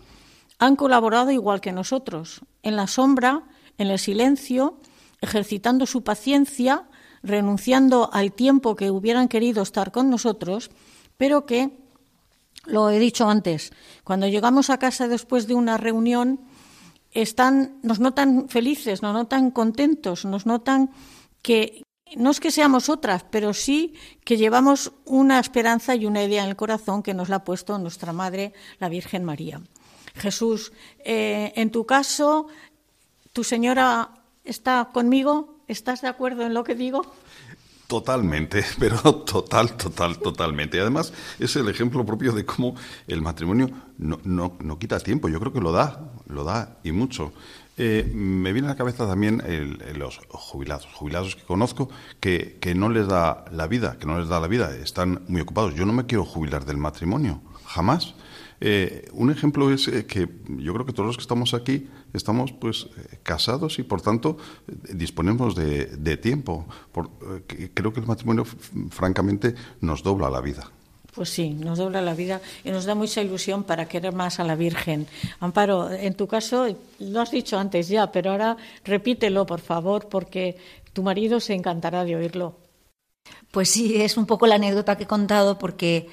han 0.57 0.75
colaborado 0.75 1.31
igual 1.31 1.61
que 1.61 1.71
nosotros, 1.71 2.41
en 2.63 2.75
la 2.75 2.87
sombra, 2.87 3.43
en 3.77 3.87
el 3.87 3.99
silencio, 3.99 4.77
ejercitando 5.21 5.85
su 5.85 6.03
paciencia 6.03 6.85
renunciando 7.23 8.09
al 8.13 8.31
tiempo 8.33 8.75
que 8.75 8.91
hubieran 8.91 9.27
querido 9.27 9.61
estar 9.61 9.91
con 9.91 10.09
nosotros, 10.09 10.71
pero 11.17 11.45
que, 11.45 11.77
lo 12.65 12.89
he 12.89 12.99
dicho 12.99 13.29
antes, 13.29 13.71
cuando 14.03 14.27
llegamos 14.27 14.69
a 14.69 14.79
casa 14.79 15.07
después 15.07 15.47
de 15.47 15.55
una 15.55 15.77
reunión, 15.77 16.39
están, 17.11 17.79
nos 17.81 17.99
notan 17.99 18.49
felices, 18.49 19.01
nos 19.01 19.13
notan 19.13 19.51
contentos, 19.51 20.25
nos 20.25 20.45
notan 20.45 20.91
que 21.41 21.83
no 22.15 22.31
es 22.31 22.39
que 22.39 22.51
seamos 22.51 22.89
otras, 22.89 23.23
pero 23.29 23.53
sí 23.53 23.93
que 24.23 24.37
llevamos 24.37 24.91
una 25.05 25.39
esperanza 25.39 25.95
y 25.95 26.05
una 26.05 26.23
idea 26.23 26.43
en 26.43 26.49
el 26.49 26.55
corazón 26.55 27.03
que 27.03 27.13
nos 27.13 27.29
la 27.29 27.37
ha 27.37 27.43
puesto 27.43 27.77
nuestra 27.77 28.13
Madre, 28.13 28.53
la 28.79 28.89
Virgen 28.89 29.23
María. 29.23 29.61
Jesús, 30.15 30.73
eh, 30.99 31.53
en 31.55 31.71
tu 31.71 31.85
caso, 31.85 32.47
¿tu 33.33 33.43
señora 33.43 34.09
está 34.43 34.89
conmigo? 34.91 35.59
¿Estás 35.67 36.01
de 36.01 36.07
acuerdo 36.07 36.43
en 36.43 36.53
lo 36.53 36.63
que 36.63 36.75
digo? 36.75 37.05
Totalmente, 37.89 38.63
pero 38.79 38.99
total, 39.25 39.75
total, 39.75 40.19
totalmente. 40.19 40.77
Y 40.77 40.79
además 40.79 41.11
es 41.39 41.55
el 41.55 41.67
ejemplo 41.69 42.05
propio 42.05 42.31
de 42.33 42.45
cómo 42.45 42.75
el 43.07 43.19
matrimonio 43.23 43.71
no, 43.97 44.19
no, 44.23 44.55
no 44.59 44.77
quita 44.77 44.99
tiempo. 44.99 45.27
Yo 45.27 45.39
creo 45.39 45.51
que 45.51 45.59
lo 45.59 45.71
da, 45.71 46.11
lo 46.27 46.43
da 46.43 46.77
y 46.83 46.91
mucho. 46.91 47.33
Eh, 47.77 48.07
me 48.13 48.53
viene 48.53 48.67
a 48.67 48.71
la 48.71 48.77
cabeza 48.77 49.07
también 49.07 49.41
el, 49.43 49.79
los 49.97 50.19
jubilados, 50.29 50.87
jubilados 50.93 51.35
que 51.35 51.41
conozco, 51.41 51.89
que, 52.19 52.59
que 52.61 52.75
no 52.75 52.89
les 52.89 53.07
da 53.07 53.45
la 53.51 53.65
vida, 53.65 53.97
que 53.97 54.05
no 54.05 54.19
les 54.19 54.29
da 54.29 54.39
la 54.39 54.47
vida, 54.47 54.69
están 54.75 55.23
muy 55.27 55.41
ocupados. 55.41 55.73
Yo 55.73 55.87
no 55.87 55.93
me 55.93 56.05
quiero 56.05 56.25
jubilar 56.25 56.65
del 56.65 56.77
matrimonio, 56.77 57.41
jamás. 57.65 58.13
Eh, 58.61 59.07
un 59.13 59.31
ejemplo 59.31 59.71
es 59.73 59.87
eh, 59.87 60.05
que 60.05 60.27
yo 60.57 60.73
creo 60.73 60.85
que 60.85 60.93
todos 60.93 61.07
los 61.07 61.17
que 61.17 61.21
estamos 61.21 61.53
aquí 61.53 61.87
estamos 62.13 62.51
pues 62.51 62.87
eh, 62.97 63.19
casados 63.23 63.79
y 63.79 63.83
por 63.83 64.01
tanto 64.01 64.37
disponemos 64.93 65.55
de, 65.55 65.85
de 65.85 66.17
tiempo. 66.17 66.67
Por, 66.91 67.09
creo 67.73 67.93
que 67.93 67.99
el 68.01 68.05
matrimonio 68.05 68.45
francamente 68.89 69.55
nos 69.81 70.03
dobla 70.03 70.29
la 70.29 70.41
vida. 70.41 70.69
Pues 71.13 71.29
sí, 71.29 71.49
nos 71.49 71.79
dobla 71.79 72.01
la 72.01 72.13
vida 72.13 72.39
y 72.63 72.71
nos 72.71 72.85
da 72.85 72.93
mucha 72.95 73.21
ilusión 73.21 73.63
para 73.63 73.87
querer 73.87 74.13
más 74.13 74.39
a 74.39 74.43
la 74.43 74.55
Virgen. 74.55 75.07
Amparo, 75.39 75.91
en 75.91 76.13
tu 76.13 76.27
caso, 76.27 76.67
lo 76.99 77.21
has 77.21 77.31
dicho 77.31 77.57
antes 77.57 77.89
ya, 77.89 78.11
pero 78.11 78.31
ahora 78.31 78.57
repítelo, 78.85 79.45
por 79.45 79.59
favor, 79.59 80.07
porque 80.07 80.57
tu 80.93 81.01
marido 81.01 81.39
se 81.39 81.55
encantará 81.55 82.05
de 82.05 82.15
oírlo. 82.15 82.55
Pues 83.51 83.69
sí, 83.69 84.01
es 84.01 84.17
un 84.17 84.27
poco 84.27 84.45
la 84.45 84.55
anécdota 84.55 84.97
que 84.97 85.03
he 85.03 85.07
contado, 85.07 85.57
porque 85.57 86.07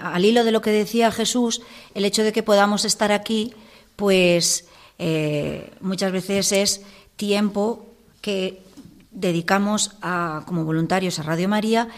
al 0.00 0.24
hilo 0.24 0.44
de 0.44 0.52
lo 0.52 0.60
que 0.60 0.70
decía 0.70 1.10
Jesús, 1.10 1.62
el 1.94 2.04
hecho 2.04 2.22
de 2.22 2.32
que 2.32 2.42
podamos 2.42 2.84
estar 2.84 3.12
aquí, 3.12 3.52
pues 3.96 4.66
eh, 4.98 5.70
muchas 5.80 6.12
veces 6.12 6.52
es 6.52 6.82
tiempo 7.16 7.86
que 8.20 8.62
dedicamos 9.10 9.92
a, 10.02 10.42
como 10.46 10.64
voluntarios 10.64 11.18
a 11.18 11.22
Radio 11.22 11.48
María, 11.48 11.88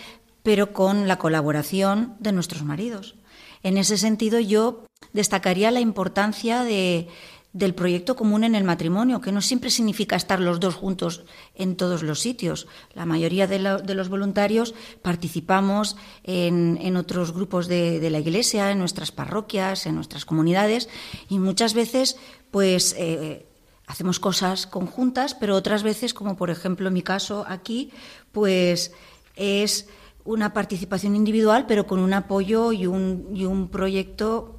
pero 0.43 0.72
con 0.72 1.09
la 1.09 1.18
colaboración 1.18 2.14
de 2.18 2.33
nuestros 2.33 2.64
maridos. 2.64 3.14
En 3.62 3.79
ese 3.79 3.97
sentido, 3.97 4.41
yo 4.41 4.85
destacaría 5.12 5.70
la 5.70 5.81
importancia 5.81 6.64
de, 6.64 7.09
del 7.55 7.72
proyecto 7.72 8.16
común 8.16 8.42
en 8.42 8.57
el 8.57 8.64
matrimonio, 8.64 9.20
que 9.20 9.30
no 9.30 9.40
siempre 9.40 9.70
significa 9.70 10.16
estar 10.16 10.40
los 10.40 10.59
dos 10.59 10.74
juntos 10.74 11.24
en 11.55 11.76
todos 11.76 12.02
los 12.02 12.18
sitios. 12.18 12.66
La 12.94 13.07
mayoría 13.07 13.46
de, 13.46 13.61
lo, 13.61 13.78
de 13.78 13.94
los 13.94 14.09
voluntarios 14.09 14.74
participamos 15.02 15.96
en, 16.24 16.96
otros 16.96 17.32
grupos 17.32 17.68
de, 17.68 18.11
la 18.11 18.18
Iglesia, 18.18 18.72
en 18.72 18.80
nuestras 18.80 19.12
parroquias, 19.12 19.86
en 19.86 19.94
nuestras 19.94 20.24
comunidades, 20.26 20.90
y 21.30 21.38
muchas 21.38 21.72
veces, 21.72 22.18
pues. 22.50 22.94
Eh, 22.98 23.46
hacemos 23.86 24.18
cosas 24.18 24.66
conjuntas, 24.66 25.34
pero 25.34 25.55
otras 25.55 25.82
veces, 25.82 26.14
como 26.14 26.38
por 26.38 26.48
ejemplo 26.48 26.88
en 26.88 26.94
mi 26.94 27.02
caso 27.02 27.44
aquí, 27.46 27.90
pues 28.32 28.92
es 29.36 29.90
una 30.24 30.55
participación 30.55 31.14
individual, 31.14 31.66
pero 31.68 31.86
con 31.86 31.98
un 31.98 32.14
apoyo 32.14 32.72
y 32.72 32.86
un 32.86 33.68
proyecto 33.70 34.53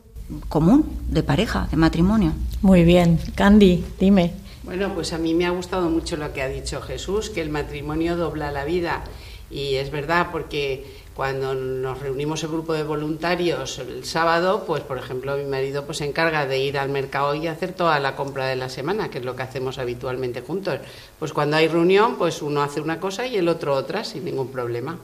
común, 0.49 0.85
de 1.09 1.23
pareja, 1.23 1.67
de 1.71 1.77
matrimonio. 1.77 2.33
Muy 2.61 2.83
bien. 2.83 3.19
Candy, 3.35 3.83
dime. 3.99 4.33
Bueno, 4.63 4.93
pues 4.93 5.13
a 5.13 5.17
mí 5.17 5.33
me 5.33 5.45
ha 5.45 5.51
gustado 5.51 5.89
mucho 5.89 6.17
lo 6.17 6.33
que 6.33 6.41
ha 6.41 6.47
dicho 6.47 6.81
Jesús, 6.81 7.29
que 7.29 7.41
el 7.41 7.49
matrimonio 7.49 8.17
dobla 8.17 8.51
la 8.51 8.65
vida. 8.65 9.03
Y 9.51 9.75
es 9.75 9.91
verdad, 9.91 10.29
porque 10.31 10.83
cuando 11.15 11.55
nos 11.55 11.99
reunimos 11.99 12.43
el 12.43 12.49
grupo 12.49 12.73
de 12.73 12.83
voluntarios 12.83 13.79
el 13.79 14.03
sábado, 14.03 14.65
pues 14.67 14.83
por 14.83 14.97
ejemplo 14.97 15.37
mi 15.37 15.45
marido 15.45 15.85
pues 15.85 15.99
se 15.99 16.05
encarga 16.05 16.45
de 16.45 16.59
ir 16.59 16.77
al 16.77 16.89
mercado 16.89 17.33
y 17.35 17.47
hacer 17.47 17.71
toda 17.71 17.99
la 18.01 18.17
compra 18.17 18.47
de 18.47 18.57
la 18.57 18.67
semana, 18.67 19.09
que 19.09 19.19
es 19.19 19.25
lo 19.25 19.33
que 19.35 19.43
hacemos 19.43 19.77
habitualmente 19.77 20.41
juntos. 20.41 20.79
Pues 21.17 21.31
cuando 21.31 21.55
hay 21.55 21.69
reunión, 21.69 22.17
pues 22.17 22.41
uno 22.41 22.61
hace 22.61 22.81
una 22.81 22.99
cosa 22.99 23.25
y 23.25 23.37
el 23.37 23.47
otro 23.47 23.75
otra 23.75 24.03
sin 24.03 24.25
ningún 24.25 24.49
problema. 24.49 24.97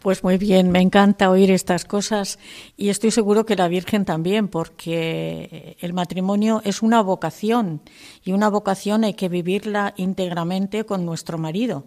Pues 0.00 0.24
muy 0.24 0.38
bien, 0.38 0.70
me 0.70 0.80
encanta 0.80 1.28
oír 1.28 1.50
estas 1.50 1.84
cosas 1.84 2.38
y 2.74 2.88
estoy 2.88 3.10
seguro 3.10 3.44
que 3.44 3.54
la 3.54 3.68
Virgen 3.68 4.06
también, 4.06 4.48
porque 4.48 5.76
el 5.78 5.92
matrimonio 5.92 6.62
es 6.64 6.80
una 6.80 7.02
vocación 7.02 7.82
y 8.24 8.32
una 8.32 8.48
vocación 8.48 9.04
hay 9.04 9.12
que 9.12 9.28
vivirla 9.28 9.92
íntegramente 9.98 10.86
con 10.86 11.04
nuestro 11.04 11.36
marido, 11.36 11.84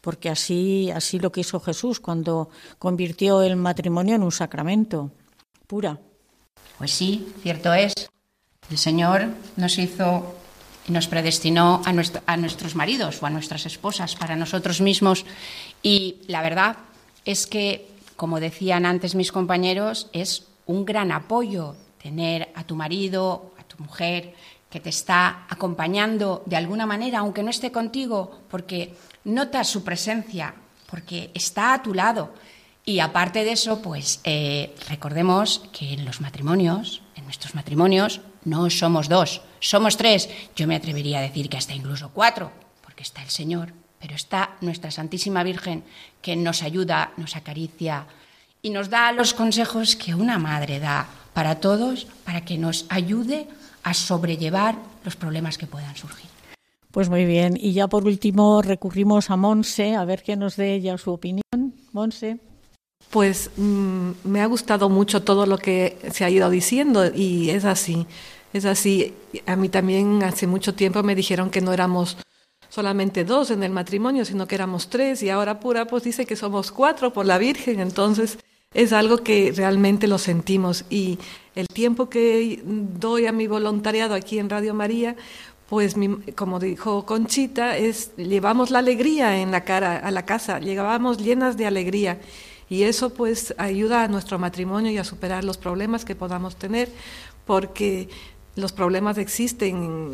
porque 0.00 0.30
así, 0.30 0.92
así 0.92 1.18
lo 1.18 1.32
quiso 1.32 1.58
Jesús 1.58 1.98
cuando 1.98 2.50
convirtió 2.78 3.42
el 3.42 3.56
matrimonio 3.56 4.14
en 4.14 4.22
un 4.22 4.30
sacramento. 4.30 5.10
Pura. 5.66 5.98
Pues 6.78 6.92
sí, 6.92 7.26
cierto 7.42 7.74
es. 7.74 7.92
El 8.70 8.78
Señor 8.78 9.26
nos 9.56 9.76
hizo 9.78 10.36
y 10.86 10.92
nos 10.92 11.08
predestinó 11.08 11.82
a, 11.84 11.92
nuestro, 11.92 12.22
a 12.26 12.36
nuestros 12.36 12.76
maridos 12.76 13.20
o 13.20 13.26
a 13.26 13.30
nuestras 13.30 13.66
esposas 13.66 14.14
para 14.14 14.36
nosotros 14.36 14.80
mismos 14.80 15.26
y 15.82 16.18
la 16.28 16.42
verdad 16.42 16.76
es 17.26 17.46
que, 17.46 17.90
como 18.16 18.40
decían 18.40 18.86
antes 18.86 19.14
mis 19.14 19.32
compañeros, 19.32 20.08
es 20.14 20.46
un 20.64 20.86
gran 20.86 21.12
apoyo 21.12 21.74
tener 22.00 22.48
a 22.54 22.64
tu 22.64 22.76
marido, 22.76 23.52
a 23.58 23.64
tu 23.64 23.82
mujer, 23.82 24.34
que 24.70 24.80
te 24.80 24.90
está 24.90 25.44
acompañando 25.48 26.42
de 26.46 26.56
alguna 26.56 26.86
manera, 26.86 27.18
aunque 27.18 27.42
no 27.42 27.50
esté 27.50 27.72
contigo, 27.72 28.42
porque 28.48 28.94
notas 29.24 29.68
su 29.68 29.84
presencia, 29.84 30.54
porque 30.88 31.30
está 31.34 31.74
a 31.74 31.82
tu 31.82 31.92
lado. 31.92 32.32
Y 32.84 33.00
aparte 33.00 33.44
de 33.44 33.52
eso, 33.52 33.82
pues 33.82 34.20
eh, 34.22 34.74
recordemos 34.88 35.68
que 35.72 35.94
en 35.94 36.04
los 36.04 36.20
matrimonios, 36.20 37.02
en 37.16 37.24
nuestros 37.24 37.56
matrimonios, 37.56 38.20
no 38.44 38.70
somos 38.70 39.08
dos, 39.08 39.42
somos 39.58 39.96
tres. 39.96 40.28
Yo 40.54 40.68
me 40.68 40.76
atrevería 40.76 41.18
a 41.18 41.22
decir 41.22 41.48
que 41.48 41.56
hasta 41.56 41.74
incluso 41.74 42.10
cuatro, 42.14 42.52
porque 42.82 43.02
está 43.02 43.22
el 43.22 43.30
Señor, 43.30 43.72
pero 44.06 44.14
está 44.14 44.54
nuestra 44.60 44.92
Santísima 44.92 45.42
Virgen 45.42 45.82
que 46.22 46.36
nos 46.36 46.62
ayuda, 46.62 47.10
nos 47.16 47.34
acaricia 47.34 48.06
y 48.62 48.70
nos 48.70 48.88
da 48.88 49.10
los 49.10 49.34
consejos 49.34 49.96
que 49.96 50.14
una 50.14 50.38
madre 50.38 50.78
da 50.78 51.08
para 51.34 51.56
todos, 51.56 52.06
para 52.24 52.44
que 52.44 52.56
nos 52.56 52.86
ayude 52.88 53.48
a 53.82 53.94
sobrellevar 53.94 54.76
los 55.04 55.16
problemas 55.16 55.58
que 55.58 55.66
puedan 55.66 55.96
surgir. 55.96 56.30
Pues 56.92 57.08
muy 57.10 57.24
bien. 57.24 57.58
Y 57.60 57.72
ya 57.72 57.88
por 57.88 58.06
último 58.06 58.62
recurrimos 58.62 59.28
a 59.28 59.36
Monse, 59.36 59.96
a 59.96 60.04
ver 60.04 60.22
qué 60.22 60.36
nos 60.36 60.54
dé 60.54 60.74
ella 60.74 60.96
su 60.98 61.10
opinión. 61.10 61.74
Monse. 61.90 62.38
Pues 63.10 63.50
mm, 63.56 64.10
me 64.22 64.40
ha 64.40 64.46
gustado 64.46 64.88
mucho 64.88 65.24
todo 65.24 65.46
lo 65.46 65.58
que 65.58 65.98
se 66.12 66.24
ha 66.24 66.30
ido 66.30 66.48
diciendo 66.48 67.10
y 67.12 67.50
es 67.50 67.64
así, 67.64 68.06
es 68.52 68.66
así. 68.66 69.14
A 69.46 69.56
mí 69.56 69.68
también 69.68 70.22
hace 70.22 70.46
mucho 70.46 70.74
tiempo 70.74 71.02
me 71.02 71.16
dijeron 71.16 71.50
que 71.50 71.60
no 71.60 71.72
éramos 71.72 72.16
solamente 72.76 73.24
dos 73.24 73.50
en 73.50 73.62
el 73.62 73.72
matrimonio, 73.72 74.26
sino 74.26 74.46
que 74.46 74.54
éramos 74.54 74.90
tres 74.90 75.22
y 75.22 75.30
ahora 75.30 75.60
pura 75.60 75.86
pues 75.86 76.04
dice 76.04 76.26
que 76.26 76.36
somos 76.36 76.70
cuatro 76.70 77.10
por 77.10 77.24
la 77.24 77.38
Virgen, 77.38 77.80
entonces 77.80 78.38
es 78.74 78.92
algo 78.92 79.16
que 79.16 79.50
realmente 79.56 80.06
lo 80.06 80.18
sentimos. 80.18 80.84
Y 80.90 81.18
el 81.54 81.68
tiempo 81.68 82.10
que 82.10 82.60
doy 82.62 83.24
a 83.24 83.32
mi 83.32 83.46
voluntariado 83.46 84.14
aquí 84.14 84.38
en 84.38 84.50
Radio 84.50 84.74
María, 84.74 85.16
pues 85.70 85.94
como 86.34 86.60
dijo 86.60 87.06
Conchita, 87.06 87.78
es 87.78 88.14
llevamos 88.18 88.70
la 88.70 88.80
alegría 88.80 89.40
en 89.40 89.52
la 89.52 89.64
cara 89.64 89.96
a 89.96 90.10
la 90.10 90.26
casa, 90.26 90.60
llegábamos 90.60 91.16
llenas 91.16 91.56
de 91.56 91.64
alegría. 91.64 92.20
Y 92.68 92.82
eso 92.82 93.08
pues 93.08 93.54
ayuda 93.56 94.04
a 94.04 94.08
nuestro 94.08 94.38
matrimonio 94.38 94.90
y 94.90 94.98
a 94.98 95.04
superar 95.04 95.44
los 95.44 95.56
problemas 95.56 96.04
que 96.04 96.14
podamos 96.14 96.56
tener 96.56 96.90
porque 97.46 98.10
los 98.54 98.72
problemas 98.72 99.16
existen 99.16 100.12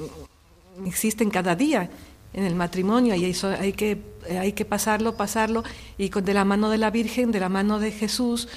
existen 0.86 1.28
cada 1.28 1.56
día 1.56 1.90
en 2.32 2.44
el 2.44 2.54
matrimonio 2.54 3.14
y 3.14 3.24
eso 3.24 3.48
hay 3.48 3.72
que 3.72 3.98
hay 4.30 4.52
que 4.52 4.64
pasarlo 4.64 5.16
pasarlo 5.16 5.64
y 5.98 6.10
con 6.10 6.24
de 6.24 6.34
la 6.34 6.44
mano 6.44 6.70
de 6.70 6.78
la 6.78 6.90
Virgen 6.90 7.32
de 7.32 7.40
la 7.40 7.48
mano 7.48 7.78
de 7.78 7.90
Jesús 7.90 8.48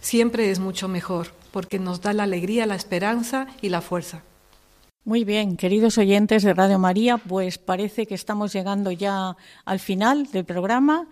siempre 0.00 0.50
es 0.50 0.58
mucho 0.58 0.88
mejor 0.88 1.32
porque 1.50 1.78
nos 1.78 2.00
da 2.00 2.12
la 2.12 2.24
alegría 2.24 2.66
la 2.66 2.76
esperanza 2.76 3.46
y 3.62 3.68
la 3.68 3.80
fuerza 3.80 4.22
muy 5.06 5.24
bien, 5.24 5.58
queridos 5.58 5.98
oyentes 5.98 6.44
de 6.44 6.54
Radio 6.54 6.78
María, 6.78 7.18
pues 7.18 7.58
parece 7.58 8.06
que 8.06 8.14
estamos 8.14 8.54
llegando 8.54 8.90
ya 8.90 9.36
al 9.66 9.78
final 9.78 10.30
del 10.32 10.46
programa 10.46 11.08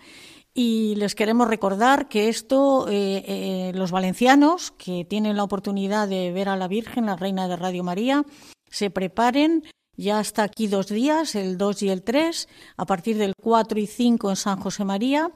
y 0.54 0.94
les 0.96 1.14
queremos 1.14 1.46
recordar 1.46 2.08
que 2.08 2.30
esto, 2.30 2.88
eh, 2.88 3.22
eh, 3.26 3.72
los 3.74 3.90
valencianos 3.90 4.70
que 4.72 5.04
tienen 5.04 5.36
la 5.36 5.44
oportunidad 5.44 6.08
de 6.08 6.32
ver 6.32 6.48
a 6.48 6.56
la 6.56 6.68
Virgen, 6.68 7.04
la 7.04 7.16
Reina 7.16 7.48
de 7.48 7.56
Radio 7.56 7.84
María, 7.84 8.24
se 8.70 8.88
preparen. 8.88 9.62
Ya 9.96 10.18
hasta 10.18 10.42
aquí 10.42 10.68
dos 10.68 10.88
días, 10.88 11.34
el 11.34 11.58
2 11.58 11.82
y 11.82 11.90
el 11.90 12.02
3, 12.02 12.48
a 12.76 12.86
partir 12.86 13.18
del 13.18 13.34
4 13.40 13.78
y 13.78 13.86
5 13.86 14.30
en 14.30 14.36
San 14.36 14.58
José 14.58 14.84
María, 14.84 15.30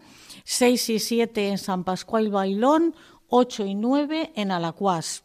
6 0.45 0.91
y 0.91 0.99
7 0.99 1.49
en 1.49 1.59
San 1.59 1.85
Pascual 1.85 2.31
Bailón, 2.31 2.95
8 3.29 3.67
y 3.67 3.75
9 3.75 4.33
en 4.35 4.51
Alacuás. 4.51 5.25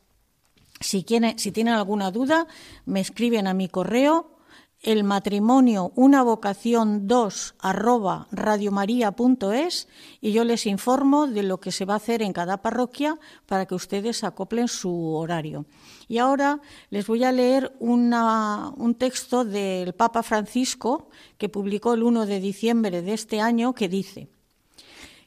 Si, 0.82 1.06
si 1.38 1.52
tienen 1.52 1.74
alguna 1.74 2.12
duda, 2.12 2.48
me 2.86 3.00
escriben 3.00 3.48
a 3.48 3.54
mi 3.54 3.70
correo 3.70 4.38
el 4.82 5.04
matrimonio 5.04 5.92
una 5.96 6.24
vocación 6.24 7.08
2 7.08 7.56
arroba 7.60 8.28
radiomaria.es 8.32 9.88
y 10.22 10.32
yo 10.32 10.44
les 10.44 10.66
informo 10.66 11.28
de 11.28 11.44
lo 11.44 11.60
que 11.60 11.72
se 11.72 11.86
va 11.86 11.94
a 11.94 11.98
hacer 11.98 12.24
en 12.24 12.34
cada 12.34 12.62
parroquia 12.64 13.20
para 13.46 13.68
que 13.68 13.76
ustedes 13.76 14.24
acoplen 14.24 14.68
su 14.68 15.14
horario. 15.14 15.66
Y 16.08 16.18
ahora 16.18 16.62
les 16.90 17.06
voy 17.06 17.24
a 17.24 17.32
leer 17.32 17.76
un 17.80 18.96
texto 18.98 19.46
del 19.46 19.94
Papa 19.94 20.24
Francisco 20.24 21.10
que 21.38 21.48
publicó 21.48 21.94
el 21.94 22.04
1 22.04 22.26
de 22.26 22.40
diciembre 22.40 23.02
de 23.04 23.14
este 23.14 23.40
año 23.40 23.74
que 23.74 23.88
dice, 23.88 24.30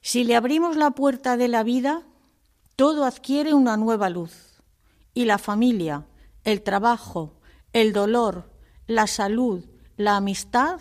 si 0.03 0.25
le 0.25 0.37
abrimos 0.37 0.77
la 0.77 0.91
puerta 0.91 1.37
de 1.37 1.49
la 1.49 1.63
vida, 1.63 2.03
todo 2.77 3.05
adquiere 3.05 3.55
una 3.55 3.77
nueva 3.77 4.11
luz 4.11 4.61
y 5.15 5.27
la 5.27 5.39
familia, 5.39 6.05
el 6.43 6.63
trabajo, 6.63 7.33
el 7.73 7.93
dolor, 7.93 8.54
la 8.87 9.07
salud, 9.07 9.65
la 9.97 10.17
amistad, 10.17 10.81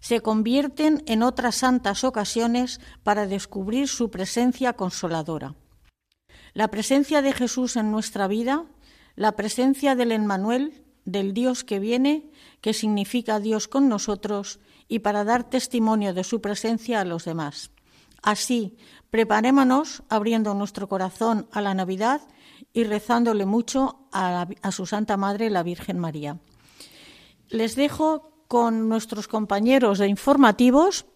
se 0.00 0.20
convierten 0.20 1.02
en 1.06 1.22
otras 1.22 1.56
santas 1.56 2.04
ocasiones 2.04 2.80
para 3.02 3.26
descubrir 3.26 3.88
su 3.88 4.10
presencia 4.10 4.72
consoladora. 4.72 5.54
La 6.54 6.68
presencia 6.68 7.22
de 7.22 7.32
Jesús 7.32 7.76
en 7.76 7.90
nuestra 7.90 8.26
vida, 8.26 8.64
la 9.14 9.32
presencia 9.36 9.94
del 9.94 10.12
Emmanuel, 10.12 10.82
del 11.04 11.34
Dios 11.34 11.64
que 11.64 11.78
viene, 11.78 12.30
que 12.60 12.72
significa 12.72 13.40
Dios 13.40 13.68
con 13.68 13.88
nosotros, 13.88 14.58
y 14.88 15.00
para 15.00 15.24
dar 15.24 15.48
testimonio 15.48 16.14
de 16.14 16.24
su 16.24 16.40
presencia 16.40 17.00
a 17.00 17.04
los 17.04 17.24
demás. 17.24 17.70
Así, 18.22 18.76
preparémonos 19.10 20.02
abriendo 20.08 20.54
nuestro 20.54 20.88
corazón 20.88 21.46
a 21.52 21.60
la 21.60 21.74
Navidad 21.74 22.20
y 22.72 22.84
rezándole 22.84 23.46
mucho 23.46 24.08
a, 24.12 24.48
a 24.62 24.72
su 24.72 24.86
Santa 24.86 25.16
Madre, 25.16 25.50
la 25.50 25.62
Virgen 25.62 25.98
María. 25.98 26.38
Les 27.50 27.76
dejo 27.76 28.32
con 28.48 28.88
nuestros 28.88 29.28
compañeros 29.28 29.98
de 29.98 30.08
informativos 30.08 31.06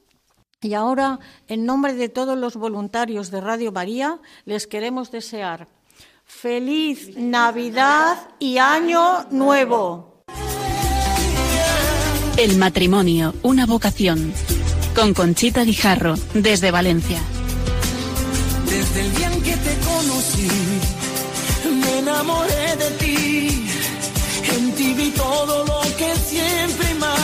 y 0.60 0.74
ahora, 0.74 1.18
en 1.46 1.66
nombre 1.66 1.94
de 1.94 2.08
todos 2.08 2.38
los 2.38 2.56
voluntarios 2.56 3.30
de 3.30 3.40
Radio 3.40 3.70
María, 3.70 4.20
les 4.44 4.66
queremos 4.66 5.10
desear 5.10 5.68
feliz 6.24 7.16
Navidad 7.16 8.30
y 8.38 8.58
Año 8.58 9.26
Nuevo. 9.30 10.24
El 12.36 12.56
matrimonio, 12.56 13.34
una 13.42 13.66
vocación. 13.66 14.32
Con 14.94 15.12
Conchita 15.12 15.64
Guijarro, 15.64 16.14
desde 16.34 16.70
Valencia. 16.70 17.20
Desde 18.66 19.00
el 19.02 19.14
día 19.14 19.32
en 19.32 19.42
que 19.42 19.56
te 19.56 19.76
conocí, 19.84 20.48
me 21.68 21.98
enamoré 21.98 22.76
de 22.76 22.90
ti 22.98 23.63
en 24.56 24.72
ti 24.76 24.94
vi 24.94 25.10
todo 25.10 25.64
lo 25.64 25.80
que 25.98 26.14
siempre 26.30 26.94
más 26.94 27.23